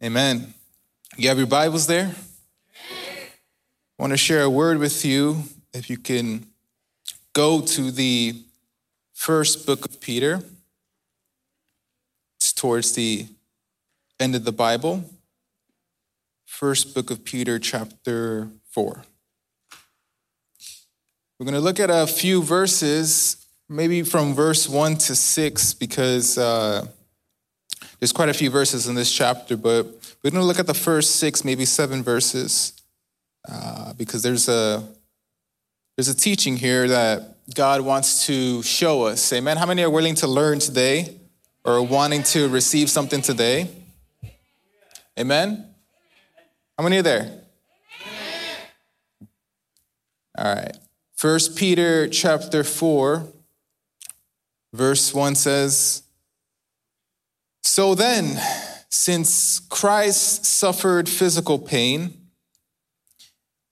Amen. 0.00 0.54
You 1.16 1.28
have 1.28 1.38
your 1.38 1.48
Bibles 1.48 1.88
there? 1.88 2.14
I 2.84 3.32
want 3.98 4.12
to 4.12 4.16
share 4.16 4.42
a 4.42 4.50
word 4.50 4.78
with 4.78 5.04
you. 5.04 5.42
If 5.74 5.90
you 5.90 5.98
can 5.98 6.46
go 7.32 7.60
to 7.60 7.90
the 7.90 8.40
first 9.12 9.66
book 9.66 9.84
of 9.84 10.00
Peter, 10.00 10.40
it's 12.36 12.52
towards 12.52 12.92
the 12.92 13.26
end 14.20 14.36
of 14.36 14.44
the 14.44 14.52
Bible. 14.52 15.02
First 16.46 16.94
book 16.94 17.10
of 17.10 17.24
Peter, 17.24 17.58
chapter 17.58 18.50
4. 18.70 19.02
We're 21.40 21.44
going 21.44 21.54
to 21.54 21.60
look 21.60 21.80
at 21.80 21.90
a 21.90 22.06
few 22.06 22.40
verses, 22.40 23.48
maybe 23.68 24.04
from 24.04 24.32
verse 24.32 24.68
1 24.68 24.96
to 24.98 25.16
6, 25.16 25.74
because. 25.74 26.38
Uh, 26.38 26.86
there's 27.98 28.12
quite 28.12 28.28
a 28.28 28.34
few 28.34 28.50
verses 28.50 28.86
in 28.86 28.94
this 28.94 29.12
chapter, 29.12 29.56
but 29.56 29.86
we're 30.22 30.30
going 30.30 30.40
to 30.40 30.46
look 30.46 30.58
at 30.58 30.66
the 30.66 30.74
first 30.74 31.16
six, 31.16 31.44
maybe 31.44 31.64
seven 31.64 32.02
verses, 32.02 32.72
uh, 33.48 33.92
because 33.94 34.22
there's 34.22 34.48
a 34.48 34.86
there's 35.96 36.08
a 36.08 36.14
teaching 36.14 36.56
here 36.56 36.86
that 36.86 37.36
God 37.54 37.80
wants 37.80 38.26
to 38.26 38.62
show 38.62 39.02
us. 39.02 39.32
Amen. 39.32 39.56
How 39.56 39.66
many 39.66 39.82
are 39.82 39.90
willing 39.90 40.14
to 40.16 40.28
learn 40.28 40.60
today, 40.60 41.16
or 41.64 41.82
wanting 41.82 42.22
to 42.24 42.48
receive 42.48 42.88
something 42.88 43.20
today? 43.20 43.68
Amen. 45.18 45.66
How 46.76 46.84
many 46.84 46.98
are 46.98 47.02
there? 47.02 47.40
All 50.36 50.54
right. 50.54 50.76
First 51.16 51.56
Peter 51.56 52.06
chapter 52.06 52.62
4 52.62 53.26
verse 54.72 55.12
1 55.12 55.34
says 55.34 56.02
so 57.68 57.94
then, 57.94 58.40
since 58.88 59.60
Christ 59.60 60.46
suffered 60.46 61.06
physical 61.06 61.58
pain, 61.58 62.14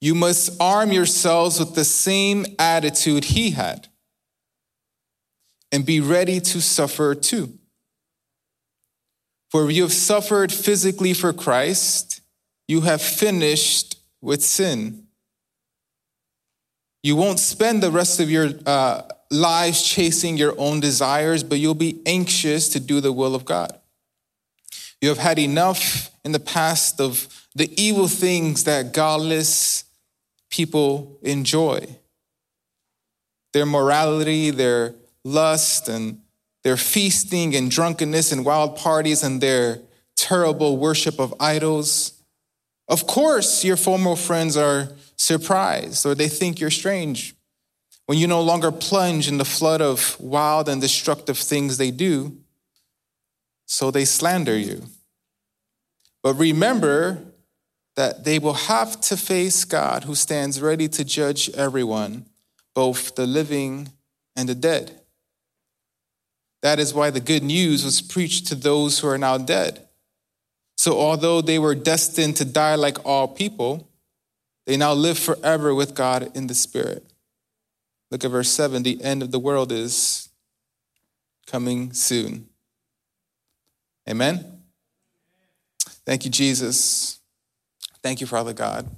you 0.03 0.15
must 0.15 0.61
arm 0.61 0.93
yourselves 0.93 1.59
with 1.59 1.75
the 1.75 1.85
same 1.85 2.45
attitude 2.59 3.25
he 3.25 3.53
had 3.53 3.89
and 5.73 5.87
be 5.87 5.99
ready 5.99 6.41
to 6.41 6.61
suffer 6.61 7.15
too. 7.15 7.55
For 9.51 9.71
you 9.71 9.83
have 9.85 9.95
suffered 9.95 10.53
physically 10.53 11.15
for 11.15 11.33
Christ, 11.33 12.21
you 12.69 12.83
have 12.83 13.01
finished 13.01 13.97
with 14.21 14.45
sin. 14.45 15.07
You 17.03 17.17
won't 17.17 17.39
spend 17.39 17.83
the 17.83 17.91
rest 17.91 18.21
of 18.21 18.31
your 18.31 18.51
uh, 18.67 19.05
lives 19.31 19.83
chasing 19.83 20.37
your 20.37 20.55
own 20.59 20.81
desires, 20.81 21.43
but 21.43 21.59
you'll 21.59 21.75
be 21.75 22.03
anxious 22.05 22.69
to 22.69 22.79
do 22.79 23.01
the 23.01 23.11
will 23.11 23.35
of 23.35 23.47
God. 23.47 23.81
You 25.01 25.09
have 25.11 25.19
had 25.19 25.39
enough 25.39 26.11
in 26.25 26.33
the 26.33 26.41
past 26.41 27.01
of 27.01 27.47
the 27.55 27.71
evil 27.81 28.09
things 28.09 28.65
that 28.65 28.93
godless 28.93 29.85
people 30.51 31.19
enjoy 31.23 31.87
their 33.53 33.65
morality, 33.65 34.51
their 34.51 34.95
lust, 35.25 35.89
and 35.89 36.21
their 36.63 36.77
feasting 36.77 37.57
and 37.57 37.71
drunkenness 37.71 38.31
and 38.31 38.45
wild 38.45 38.77
parties 38.77 39.23
and 39.23 39.41
their 39.41 39.79
terrible 40.17 40.77
worship 40.77 41.19
of 41.19 41.35
idols. 41.41 42.13
Of 42.89 43.07
course, 43.07 43.65
your 43.65 43.79
former 43.79 44.15
friends 44.15 44.59
are 44.59 44.91
surprised 45.17 46.05
or 46.05 46.15
they 46.15 46.29
think 46.29 46.61
you're 46.61 46.71
strange 46.71 47.35
when 48.05 48.19
you 48.19 48.27
no 48.27 48.43
longer 48.43 48.71
plunge 48.71 49.27
in 49.27 49.39
the 49.39 49.45
flood 49.45 49.81
of 49.81 50.17
wild 50.21 50.69
and 50.69 50.81
destructive 50.81 51.39
things 51.39 51.79
they 51.79 51.91
do 51.91 52.37
so 53.67 53.91
they 53.91 54.05
slander 54.05 54.57
you. 54.57 54.85
But 56.23 56.35
remember 56.35 57.23
that 57.97 58.25
they 58.25 58.39
will 58.39 58.55
have 58.55 59.01
to 59.03 59.17
face 59.17 59.65
God 59.65 60.05
who 60.05 60.15
stands 60.15 60.61
ready 60.61 60.89
to 60.89 61.05
judge 61.05 61.51
everyone, 61.51 62.27
both 62.75 63.15
the 63.15 63.27
living 63.27 63.91
and 64.35 64.49
the 64.49 64.55
dead. 64.55 65.01
That 66.63 66.79
is 66.79 66.95
why 66.95 67.11
the 67.11 67.21
good 67.21 67.43
news 67.43 67.85
was 67.85 68.01
preached 68.03 68.47
to 68.49 68.55
those 68.55 68.99
who 68.99 69.09
are 69.09 69.19
now 69.19 69.39
dead. 69.39 69.87
So, 70.77 70.99
although 70.99 71.41
they 71.41 71.59
were 71.59 71.75
destined 71.75 72.37
to 72.37 72.45
die 72.45 72.75
like 72.75 73.05
all 73.05 73.29
people, 73.29 73.89
they 74.67 74.77
now 74.77 74.93
live 74.93 75.19
forever 75.19 75.75
with 75.75 75.95
God 75.95 76.37
in 76.37 76.49
the 76.49 76.55
Spirit. 76.55 77.05
Look 78.11 78.25
at 78.25 78.31
verse 78.31 78.51
7 78.51 78.83
the 78.83 79.03
end 79.03 79.23
of 79.23 79.31
the 79.31 79.39
world 79.39 79.73
is 79.73 80.29
coming 81.47 81.93
soon. 81.93 82.49
Amen? 84.09 84.63
Thank 86.05 86.25
you, 86.25 86.31
Jesus. 86.31 87.19
Thank 88.03 88.21
you, 88.21 88.27
Father 88.27 88.53
God. 88.53 88.89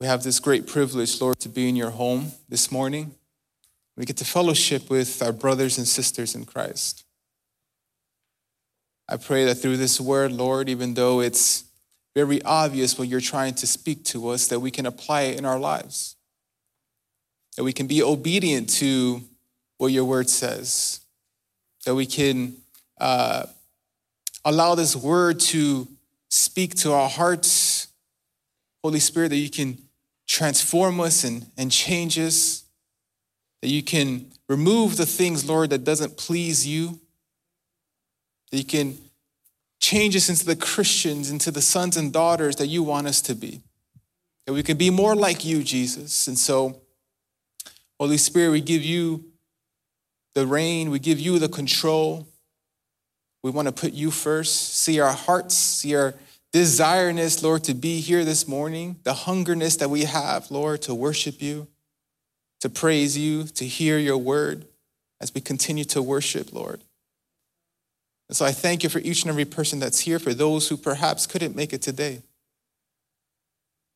We 0.00 0.06
have 0.06 0.22
this 0.22 0.38
great 0.38 0.66
privilege, 0.66 1.20
Lord, 1.20 1.38
to 1.40 1.48
be 1.48 1.68
in 1.68 1.76
your 1.76 1.90
home 1.90 2.32
this 2.48 2.70
morning. 2.70 3.14
We 3.96 4.04
get 4.04 4.18
to 4.18 4.24
fellowship 4.24 4.90
with 4.90 5.22
our 5.22 5.32
brothers 5.32 5.78
and 5.78 5.88
sisters 5.88 6.34
in 6.34 6.44
Christ. 6.44 7.04
I 9.08 9.16
pray 9.16 9.44
that 9.44 9.56
through 9.56 9.76
this 9.76 10.00
word, 10.00 10.32
Lord, 10.32 10.68
even 10.68 10.94
though 10.94 11.20
it's 11.20 11.64
very 12.14 12.42
obvious 12.42 12.98
what 12.98 13.08
you're 13.08 13.20
trying 13.20 13.54
to 13.54 13.66
speak 13.66 14.04
to 14.04 14.28
us, 14.28 14.48
that 14.48 14.60
we 14.60 14.70
can 14.70 14.86
apply 14.86 15.22
it 15.22 15.38
in 15.38 15.44
our 15.44 15.58
lives. 15.58 16.16
That 17.56 17.64
we 17.64 17.72
can 17.72 17.86
be 17.86 18.02
obedient 18.02 18.68
to 18.74 19.22
what 19.78 19.92
your 19.92 20.04
word 20.04 20.28
says. 20.28 21.00
That 21.86 21.94
we 21.94 22.06
can 22.06 22.56
uh, 23.04 23.44
allow 24.46 24.74
this 24.74 24.96
word 24.96 25.38
to 25.38 25.86
speak 26.30 26.74
to 26.74 26.90
our 26.90 27.06
hearts. 27.06 27.88
Holy 28.82 28.98
Spirit, 28.98 29.28
that 29.28 29.36
you 29.36 29.50
can 29.50 29.76
transform 30.26 30.98
us 31.00 31.22
and, 31.22 31.44
and 31.58 31.70
change 31.70 32.18
us, 32.18 32.64
that 33.60 33.68
you 33.68 33.82
can 33.82 34.32
remove 34.48 34.96
the 34.96 35.04
things, 35.04 35.46
Lord, 35.46 35.68
that 35.68 35.84
doesn't 35.84 36.16
please 36.16 36.66
you, 36.66 36.98
that 38.50 38.56
you 38.56 38.64
can 38.64 38.96
change 39.80 40.16
us 40.16 40.30
into 40.30 40.46
the 40.46 40.56
Christians, 40.56 41.30
into 41.30 41.50
the 41.50 41.60
sons 41.60 41.98
and 41.98 42.10
daughters 42.10 42.56
that 42.56 42.68
you 42.68 42.82
want 42.82 43.06
us 43.06 43.20
to 43.20 43.34
be, 43.34 43.60
that 44.46 44.54
we 44.54 44.62
can 44.62 44.78
be 44.78 44.88
more 44.88 45.14
like 45.14 45.44
you, 45.44 45.62
Jesus. 45.62 46.26
And 46.26 46.38
so, 46.38 46.80
Holy 48.00 48.16
Spirit, 48.16 48.52
we 48.52 48.62
give 48.62 48.82
you 48.82 49.26
the 50.34 50.46
reign, 50.46 50.88
we 50.88 50.98
give 50.98 51.20
you 51.20 51.38
the 51.38 51.50
control. 51.50 52.26
We 53.44 53.50
want 53.50 53.68
to 53.68 53.72
put 53.72 53.92
you 53.92 54.10
first, 54.10 54.78
see 54.78 55.00
our 55.00 55.12
hearts, 55.12 55.54
see 55.54 55.94
our 55.94 56.14
desireness, 56.50 57.42
Lord, 57.42 57.62
to 57.64 57.74
be 57.74 58.00
here 58.00 58.24
this 58.24 58.48
morning, 58.48 58.96
the 59.02 59.12
hungerness 59.12 59.78
that 59.80 59.90
we 59.90 60.04
have, 60.04 60.50
Lord, 60.50 60.80
to 60.82 60.94
worship 60.94 61.42
you, 61.42 61.68
to 62.62 62.70
praise 62.70 63.18
you, 63.18 63.44
to 63.44 63.66
hear 63.66 63.98
your 63.98 64.16
word 64.16 64.64
as 65.20 65.34
we 65.34 65.42
continue 65.42 65.84
to 65.84 66.00
worship, 66.00 66.54
Lord. 66.54 66.80
And 68.30 68.36
so 68.36 68.46
I 68.46 68.52
thank 68.52 68.82
you 68.82 68.88
for 68.88 69.00
each 69.00 69.24
and 69.24 69.30
every 69.30 69.44
person 69.44 69.78
that's 69.78 70.00
here, 70.00 70.18
for 70.18 70.32
those 70.32 70.70
who 70.70 70.78
perhaps 70.78 71.26
couldn't 71.26 71.54
make 71.54 71.74
it 71.74 71.82
today. 71.82 72.22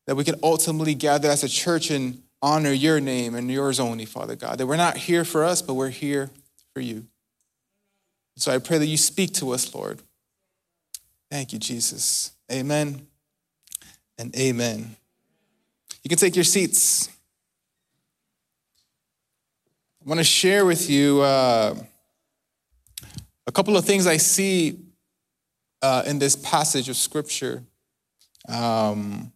That 0.05 0.15
we 0.15 0.25
can 0.25 0.35
ultimately 0.43 0.93
gather 0.93 1.27
as 1.27 1.43
a 1.43 1.49
church 1.49 1.89
and 1.89 2.21
honor 2.43 2.71
your 2.71 2.99
name 2.99 3.33
and 3.33 3.49
yours 3.49 3.79
only, 3.79 4.05
Father 4.05 4.35
God. 4.35 4.59
That 4.59 4.67
we're 4.67 4.75
not 4.75 4.95
here 4.95 5.25
for 5.25 5.43
us, 5.43 5.63
but 5.63 5.73
we're 5.73 5.89
here 5.89 6.29
for 6.75 6.81
you. 6.81 7.07
So 8.35 8.53
I 8.53 8.57
pray 8.59 8.77
that 8.77 8.85
you 8.85 8.97
speak 8.97 9.33
to 9.35 9.51
us, 9.51 9.73
Lord. 9.75 10.01
Thank 11.29 11.53
you, 11.53 11.59
Jesus. 11.59 12.31
Amen 12.51 13.05
and 14.17 14.35
amen. 14.35 14.95
You 16.03 16.09
can 16.09 16.17
take 16.17 16.35
your 16.35 16.45
seats. 16.45 17.09
I 20.03 20.09
want 20.09 20.19
to 20.19 20.23
share 20.23 20.65
with 20.65 20.89
you 20.89 21.21
uh, 21.21 21.75
a 23.45 23.51
couple 23.51 23.75
of 23.75 23.85
things 23.85 24.07
I 24.07 24.17
see 24.17 24.79
uh, 25.81 26.03
in 26.07 26.19
this 26.19 26.35
passage 26.35 26.89
of 26.89 26.95
Scripture. 26.95 27.63
Um, 28.47 29.31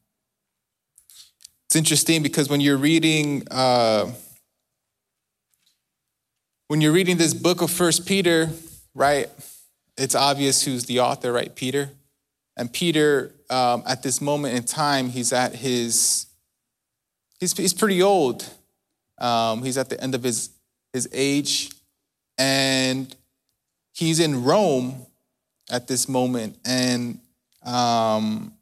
it's 1.68 1.76
interesting 1.76 2.24
because 2.24 2.50
when 2.50 2.62
you're 2.62 2.78
reading 2.78 3.48
uh, 3.52 4.12
when 6.68 6.82
you're 6.82 6.92
reading 6.92 7.18
this 7.18 7.34
book 7.34 7.62
of 7.62 7.70
First 7.70 8.06
Peter, 8.08 8.50
right? 8.96 9.30
It's 9.98 10.16
obvious 10.16 10.64
who's 10.64 10.86
the 10.86 11.00
author, 11.00 11.32
right? 11.32 11.54
Peter. 11.56 11.90
And 12.58 12.72
Peter, 12.72 13.34
um, 13.50 13.84
at 13.88 14.04
this 14.04 14.22
moment 14.22 14.56
in 14.56 14.64
time, 14.64 15.10
he's 15.10 15.34
at 15.34 15.56
his, 15.56 16.28
he's, 17.40 17.56
he's 17.56 17.74
pretty 17.74 18.02
old. 18.02 18.48
Um, 19.20 19.64
he's 19.64 19.78
at 19.78 19.90
the 19.90 20.02
end 20.02 20.16
of 20.16 20.24
his, 20.24 20.50
his 20.92 21.08
age. 21.12 21.72
And 22.38 23.16
he's 23.94 24.20
in 24.20 24.44
Rome 24.44 25.06
at 25.72 25.88
this 25.88 26.08
moment. 26.08 26.58
And 26.66 27.20
um, 27.64 28.54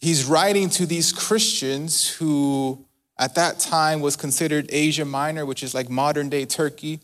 he's 0.00 0.24
writing 0.24 0.68
to 0.70 0.86
these 0.86 1.12
Christians 1.12 2.08
who, 2.08 2.84
at 3.18 3.34
that 3.36 3.58
time, 3.58 4.00
was 4.00 4.16
considered 4.16 4.68
Asia 4.70 5.04
Minor, 5.04 5.46
which 5.46 5.62
is 5.62 5.74
like 5.74 5.88
modern 5.88 6.28
day 6.28 6.44
Turkey. 6.44 7.00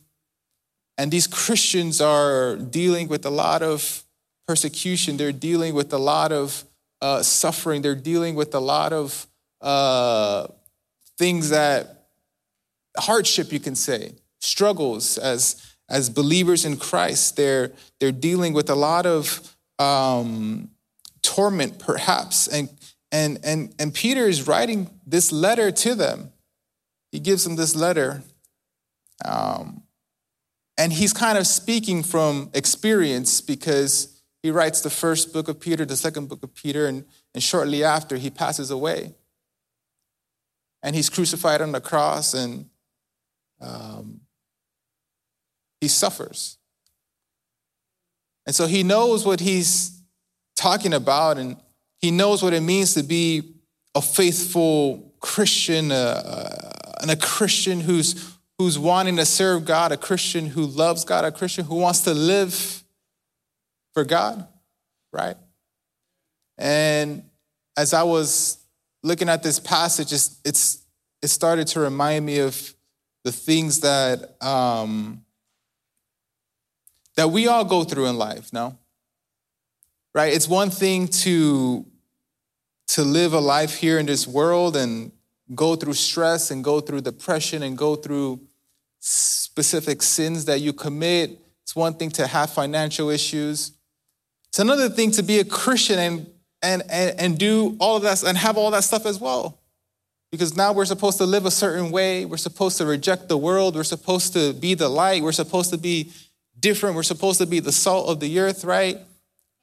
And 0.99 1.13
these 1.13 1.29
Christians 1.29 2.01
are 2.01 2.57
dealing 2.57 3.07
with 3.07 3.25
a 3.25 3.31
lot 3.31 3.63
of 3.63 4.05
persecution. 4.49 5.17
They're 5.17 5.31
dealing 5.31 5.75
with 5.75 5.93
a 5.93 5.99
lot 5.99 6.33
of 6.33 6.65
uh, 7.01 7.23
suffering. 7.23 7.83
They're 7.83 7.95
dealing 7.95 8.35
with 8.35 8.53
a 8.55 8.61
lot 8.61 8.93
of 8.93 9.27
uh, 9.61 10.49
things 11.17 11.51
that 11.51 12.09
hardship, 12.99 13.53
you 13.53 13.61
can 13.61 13.77
say, 13.77 14.13
struggles 14.41 15.19
as 15.19 15.65
as 15.89 16.11
believers 16.11 16.65
in 16.65 16.77
Christ. 16.77 17.37
They're 17.37 17.73
they're 18.01 18.13
dealing 18.13 18.53
with 18.53 18.69
a 18.69 18.75
lot 18.75 19.07
of 19.07 19.57
um, 19.79 20.71
torment, 21.23 21.79
perhaps, 21.79 22.49
and 22.49 22.69
and 23.13 23.39
and 23.45 23.73
and 23.79 23.95
Peter 23.95 24.27
is 24.27 24.49
writing 24.49 24.91
this 25.07 25.31
letter 25.31 25.71
to 25.71 25.95
them. 25.95 26.33
He 27.13 27.21
gives 27.21 27.45
them 27.45 27.55
this 27.57 27.77
letter. 27.77 28.23
Um, 29.25 29.83
and 30.79 30.93
he's 30.93 31.13
kind 31.13 31.37
of 31.37 31.47
speaking 31.47 32.05
from 32.05 32.51
experience 32.55 33.41
because 33.41 34.23
he 34.45 34.53
writes 34.53 34.81
the 34.81 34.91
first 34.91 35.33
book 35.33 35.49
of 35.49 35.59
Peter, 35.59 35.85
the 35.85 35.97
second 35.97 36.29
book 36.29 36.45
of 36.45 36.55
Peter, 36.55 36.87
and, 36.87 37.05
and 37.35 37.43
shortly 37.43 37.83
after 37.83 38.17
he 38.17 38.31
passes 38.31 38.71
away. 38.71 39.15
And 40.81 40.95
he's 40.95 41.11
crucified 41.11 41.61
on 41.61 41.73
the 41.73 41.81
cross 41.81 42.33
and 42.33 42.67
um, 43.61 44.21
he 45.81 45.89
suffers. 45.89 46.59
And 48.47 48.55
so 48.55 48.69
he 48.69 48.85
knows 48.85 49.27
what 49.27 49.41
he's 49.41 50.01
talking 50.55 50.95
about 50.95 51.39
and 51.39 51.57
he 52.01 52.13
knows 52.13 52.41
what 52.41 52.55
it 52.55 52.61
means 52.61 52.95
to 52.95 53.03
be 53.03 53.57
a 53.97 54.01
faithful 54.01 55.13
Christian, 55.19 55.91
uh, 55.91 56.23
uh 56.25 56.93
and 57.01 57.11
a 57.11 57.17
Christian 57.17 57.81
who's 57.81 58.38
who's 58.59 58.79
wanting 58.79 59.17
to 59.17 59.25
serve 59.25 59.65
God, 59.65 59.93
a 59.93 59.97
Christian 59.97 60.47
who 60.47 60.67
loves 60.67 61.05
God, 61.05 61.25
a 61.25 61.33
Christian 61.33 61.65
who 61.65 61.77
wants 61.77 62.01
to 62.03 62.15
live 62.15 62.83
for 63.95 64.05
God, 64.05 64.47
right? 65.13 65.37
And 66.57 67.23
as 67.77 67.95
I 67.95 68.03
was 68.03 68.59
looking 69.03 69.29
at 69.29 69.43
this 69.43 69.61
passage, 69.61 70.13
it's, 70.13 70.41
it's 70.45 70.83
it 71.23 71.29
started 71.29 71.67
to 71.69 71.81
remind 71.81 72.25
me 72.25 72.39
of 72.39 72.75
the 73.25 73.33
things 73.33 73.81
that 73.81 74.43
um, 74.45 75.25
that 77.17 77.31
we 77.31 77.49
all 77.49 77.65
go 77.65 77.85
through 77.85 78.07
in 78.07 78.17
life. 78.17 78.53
No, 78.53 78.79
right? 80.15 80.33
It's 80.33 80.49
one 80.49 80.71
thing 80.71 81.09
to 81.09 81.85
to 82.89 83.03
live 83.03 83.35
a 83.35 83.41
life 83.41 83.75
here 83.75 83.99
in 83.99 84.07
this 84.07 84.27
world 84.27 84.77
and 84.77 85.13
go 85.55 85.77
through 85.77 85.95
stress 85.95 86.51
and 86.51 86.63
go 86.63 86.81
through 86.81 87.01
depression 87.01 87.63
and 87.63 87.77
go 87.77 87.97
through 87.97 88.41
specific 89.01 90.03
sins 90.03 90.45
that 90.47 90.61
you 90.61 90.73
commit. 90.73 91.39
It's 91.63 91.77
one 91.77 91.95
thing 91.95 92.11
to 92.13 92.27
have 92.27 92.51
financial 92.51 93.11
issues. 93.11 93.73
It's 94.49 94.59
another 94.59 94.89
thing 94.89 95.11
to 95.13 95.23
be 95.23 95.39
a 95.39 95.45
Christian 95.45 95.99
and, 95.99 96.27
and, 96.63 96.83
and, 96.91 97.21
and 97.21 97.39
do 97.39 97.77
all 97.79 97.97
of 97.97 98.03
that 98.03 98.23
and 98.23 98.37
have 98.39 98.57
all 98.57 98.71
that 98.71 98.85
stuff 98.85 99.07
as 99.07 99.21
well. 99.21 99.59
Because 100.31 100.57
now 100.57 100.73
we're 100.73 100.85
supposed 100.85 101.19
to 101.19 101.25
live 101.25 101.47
a 101.47 101.51
certain 101.51 101.91
way. 101.91 102.25
We're 102.25 102.37
supposed 102.37 102.79
to 102.79 102.87
reject 102.87 103.29
the 103.29 103.39
world. 103.39 103.77
We're 103.77 103.85
supposed 103.85 104.35
to 104.35 104.53
be 104.53 104.75
the 104.75 104.89
light. 104.89 105.23
We're 105.23 105.33
supposed 105.33 105.71
to 105.71 105.79
be 105.79 106.13
different. 106.59 106.97
We're 106.97 107.03
supposed 107.03 107.39
to 107.41 107.47
be 107.47 107.61
the 107.61 107.73
salt 107.73 108.09
of 108.09 108.21
the 108.21 108.39
earth, 108.39 108.65
right? 108.65 108.99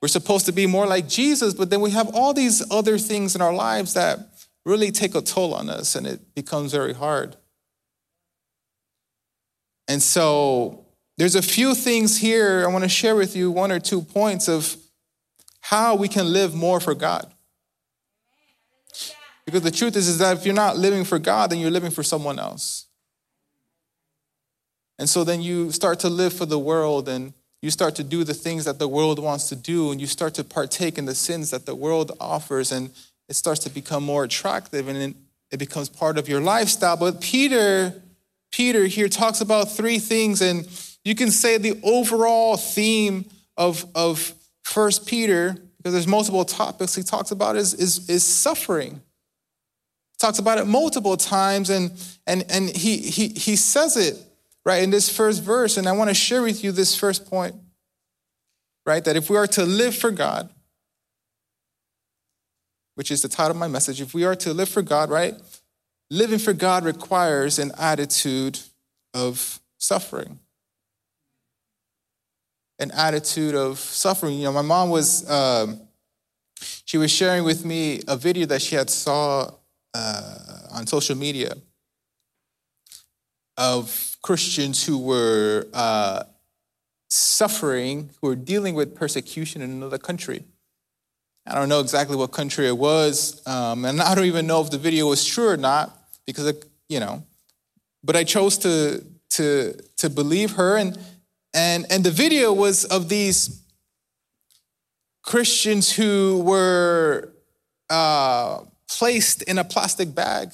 We're 0.02 0.08
supposed 0.10 0.46
to 0.48 0.52
be 0.52 0.68
more 0.68 0.86
like 0.86 1.08
Jesus, 1.08 1.54
but 1.54 1.70
then 1.70 1.82
we 1.82 1.92
have 1.92 2.14
all 2.14 2.34
these 2.34 2.64
other 2.72 2.98
things 2.98 3.36
in 3.36 3.42
our 3.42 3.54
lives 3.54 3.94
that 3.94 4.20
really 4.66 4.92
take 4.92 5.16
a 5.16 5.22
toll 5.22 5.54
on 5.54 5.70
us 5.70 5.96
and 5.96 6.06
it 6.06 6.36
becomes 6.36 6.72
very 6.72 6.94
hard. 6.94 7.36
And 9.88 10.02
so 10.02 10.86
there's 11.18 11.36
a 11.36 11.42
few 11.42 11.76
things 11.76 12.18
here 12.18 12.66
I 12.68 12.72
want 12.72 12.84
to 12.84 12.90
share 12.90 13.16
with 13.16 13.36
you, 13.36 13.52
one 13.52 13.72
or 13.72 13.80
two 13.80 14.02
points 14.02 14.48
of 14.48 14.76
how 15.62 15.96
we 15.96 16.08
can 16.08 16.32
live 16.32 16.54
more 16.54 16.80
for 16.80 16.94
God. 16.94 17.32
Because 19.46 19.62
the 19.62 19.72
truth 19.72 19.96
is, 19.96 20.08
is 20.08 20.18
that 20.18 20.38
if 20.38 20.46
you're 20.46 20.56
not 20.56 20.78
living 20.78 21.04
for 21.04 21.20
God, 21.20 21.52
then 21.52 21.60
you're 21.60 21.72
living 21.72 21.92
for 21.92 22.04
someone 22.04 22.40
else. 22.40 22.88
And 24.98 25.08
so 25.08 25.24
then 25.24 25.42
you 25.42 25.72
start 25.72 26.00
to 26.00 26.10
live 26.10 26.34
for 26.34 26.46
the 26.46 26.60
world 26.60 27.08
and 27.08 27.34
you 27.62 27.70
start 27.70 27.96
to 27.96 28.04
do 28.04 28.24
the 28.24 28.34
things 28.34 28.66
that 28.66 28.80
the 28.80 28.88
world 28.88 29.20
wants 29.20 29.50
to 29.50 29.56
do 29.56 29.92
and 29.92 30.00
you 30.00 30.08
start 30.08 30.34
to 30.36 30.44
partake 30.44 30.98
in 30.98 31.06
the 31.06 31.16
sins 31.16 31.52
that 31.52 31.66
the 31.66 31.76
world 31.76 32.12
offers 32.20 32.72
and 32.72 32.92
it 33.28 33.36
starts 33.36 33.62
to 33.62 33.70
become 33.70 34.04
more 34.04 34.24
attractive 34.24 34.88
and 34.88 35.16
it 35.52 35.58
becomes 35.58 35.90
part 35.90 36.18
of 36.18 36.30
your 36.30 36.42
lifestyle. 36.42 36.98
But 36.98 37.22
Peter 37.22 38.02
Peter 38.52 38.86
here 38.86 39.10
talks 39.10 39.42
about 39.42 39.72
three 39.72 40.00
things, 40.00 40.42
and 40.42 40.68
you 41.04 41.16
can 41.16 41.32
say 41.32 41.58
the 41.58 41.80
overall 41.84 42.58
theme 42.58 43.26
of, 43.58 43.86
of 43.96 44.34
First 44.64 45.06
Peter, 45.06 45.56
because 45.78 45.94
there's 45.94 46.08
multiple 46.08 46.46
topics 46.46 46.96
he 46.96 47.04
talks 47.04 47.32
about, 47.32 47.56
is, 47.56 47.74
is, 47.74 48.10
is 48.10 48.24
suffering. 48.24 48.94
He 48.94 50.18
talks 50.18 50.40
about 50.40 50.58
it 50.58 50.66
multiple 50.66 51.18
times, 51.18 51.70
and, 51.70 51.92
and, 52.26 52.46
and 52.50 52.70
he, 52.70 52.98
he, 52.98 53.28
he 53.28 53.56
says 53.56 53.98
it 53.98 54.18
right 54.66 54.82
in 54.82 54.90
this 54.90 55.16
first 55.16 55.44
verse. 55.44 55.78
And 55.78 55.88
I 55.88 55.92
want 55.92 56.10
to 56.10 56.16
share 56.16 56.42
with 56.42 56.64
you 56.64 56.72
this 56.72 56.96
first 56.96 57.30
point, 57.30 57.56
right? 58.86 59.04
That 59.04 59.16
if 59.16 59.30
we 59.30 59.38
are 59.38 59.48
to 59.48 59.64
live 59.64 59.96
for 59.96 60.10
God, 60.10 60.50
which 62.96 63.12
is 63.12 63.22
the 63.22 63.28
title 63.28 63.52
of 63.52 63.58
my 63.58 63.68
message, 63.68 64.02
if 64.02 64.14
we 64.14 64.24
are 64.24 64.36
to 64.38 64.54
live 64.54 64.70
for 64.70 64.82
God, 64.82 65.10
right? 65.10 65.36
Living 66.10 66.40
for 66.40 66.54
God 66.54 66.84
requires 66.86 67.60
an 67.60 67.72
attitude 67.78 68.60
of 69.14 69.60
suffering. 69.78 70.40
An 72.80 72.92
attitude 72.92 73.56
of 73.56 73.80
suffering. 73.80 74.38
You 74.38 74.46
know, 74.46 74.54
my 74.54 74.62
mom 74.62 74.90
was, 74.90 75.30
um, 75.30 75.80
she 76.86 76.98
was 76.98 77.12
sharing 77.12 77.44
with 77.44 77.66
me 77.66 78.02
a 78.08 78.18
video 78.18 78.46
that 78.48 78.62
she 78.62 78.76
had 78.76 78.90
saw 78.90 79.52
uh, 79.94 80.38
on 80.72 80.86
social 80.86 81.16
media 81.16 81.56
of 83.58 84.18
Christians 84.22 84.86
who 84.86 84.98
were 84.98 85.68
uh, 85.74 86.24
suffering, 87.10 88.10
who 88.20 88.28
were 88.28 88.36
dealing 88.36 88.76
with 88.76 88.96
persecution 88.96 89.62
in 89.62 89.70
another 89.70 89.98
country. 89.98 90.44
I 91.48 91.56
don't 91.56 91.70
know 91.70 91.80
exactly 91.80 92.16
what 92.18 92.32
country 92.32 92.68
it 92.68 92.78
was, 92.78 93.42
um, 93.48 93.86
and 93.86 94.02
I 94.02 94.16
don't 94.16 94.26
even 94.26 94.48
know 94.48 94.62
if 94.62 94.72
the 94.72 94.80
video 94.80 95.08
was 95.08 95.26
true 95.26 95.48
or 95.48 95.58
not 95.58 95.95
because, 96.26 96.48
it, 96.48 96.66
you 96.90 97.00
know, 97.00 97.24
but 98.04 98.16
I 98.16 98.24
chose 98.24 98.58
to 98.60 99.04
to 99.32 99.74
to 99.98 100.10
believe 100.10 100.52
her, 100.52 100.78
and 100.78 100.98
and 101.54 101.86
and 101.90 102.04
the 102.04 102.12
video 102.12 102.54
was 102.54 102.86
of 102.86 103.10
these 103.10 103.62
Christians 105.24 105.92
who 105.92 106.42
were 106.46 107.34
uh, 107.90 108.60
placed 108.88 109.42
in 109.44 109.58
a 109.58 109.64
plastic 109.64 110.14
bag. 110.14 110.52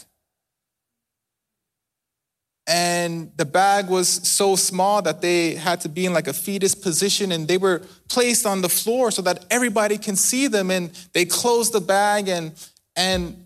And 2.67 3.31
the 3.35 3.45
bag 3.45 3.89
was 3.89 4.07
so 4.07 4.55
small 4.55 5.01
that 5.01 5.21
they 5.21 5.55
had 5.55 5.81
to 5.81 5.89
be 5.89 6.05
in 6.05 6.13
like 6.13 6.27
a 6.27 6.33
fetus 6.33 6.73
position. 6.73 7.33
And 7.33 7.47
they 7.47 7.57
were 7.57 7.81
placed 8.07 8.45
on 8.45 8.61
the 8.61 8.69
floor 8.69 9.11
so 9.11 9.21
that 9.23 9.45
everybody 9.49 9.97
can 9.97 10.15
see 10.15 10.47
them. 10.47 10.71
And 10.71 10.91
they 11.13 11.25
closed 11.25 11.73
the 11.73 11.81
bag 11.81 12.29
and 12.29 12.53
and 12.95 13.45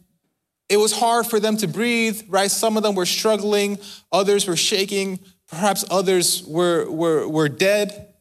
it 0.68 0.78
was 0.78 0.92
hard 0.92 1.28
for 1.28 1.40
them 1.40 1.58
to 1.58 1.68
breathe 1.68 2.22
right? 2.28 2.52
Some 2.52 2.78
of 2.78 2.84
them 2.84 2.96
were 2.96 3.06
struggling 3.06 3.80
others 4.12 4.48
were 4.48 4.58
shaking 4.58 5.20
perhaps 5.48 5.86
others 5.90 6.44
were 6.44 6.90
were, 6.90 7.28
were 7.28 7.50
dead. 7.50 8.14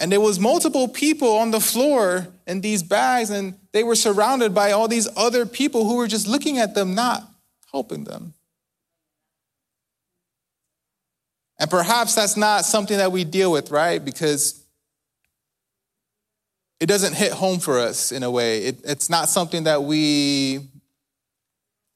And 0.00 0.10
there 0.10 0.20
was 0.20 0.40
multiple 0.40 0.88
people 0.88 1.36
on 1.36 1.50
the 1.50 1.60
floor 1.60 2.26
in 2.46 2.60
these 2.60 2.82
bags 2.82 3.30
and 3.30 3.54
they 3.72 3.84
were 3.84 3.94
surrounded 3.94 4.54
by 4.54 4.72
all 4.72 4.88
these 4.88 5.08
other 5.16 5.46
people 5.46 5.84
who 5.86 5.96
were 5.96 6.08
just 6.08 6.26
looking 6.26 6.58
at 6.58 6.74
them 6.74 6.94
not 6.94 7.22
helping 7.72 8.04
them. 8.04 8.34
And 11.58 11.70
perhaps 11.70 12.14
that's 12.14 12.36
not 12.36 12.64
something 12.64 12.98
that 12.98 13.12
we 13.12 13.24
deal 13.24 13.52
with, 13.52 13.70
right? 13.70 14.04
Because 14.04 14.63
it 16.80 16.86
doesn't 16.86 17.14
hit 17.14 17.32
home 17.32 17.58
for 17.58 17.78
us 17.78 18.12
in 18.12 18.22
a 18.22 18.30
way. 18.30 18.64
It, 18.64 18.80
it's 18.84 19.08
not 19.08 19.28
something 19.28 19.64
that 19.64 19.84
we 19.84 20.60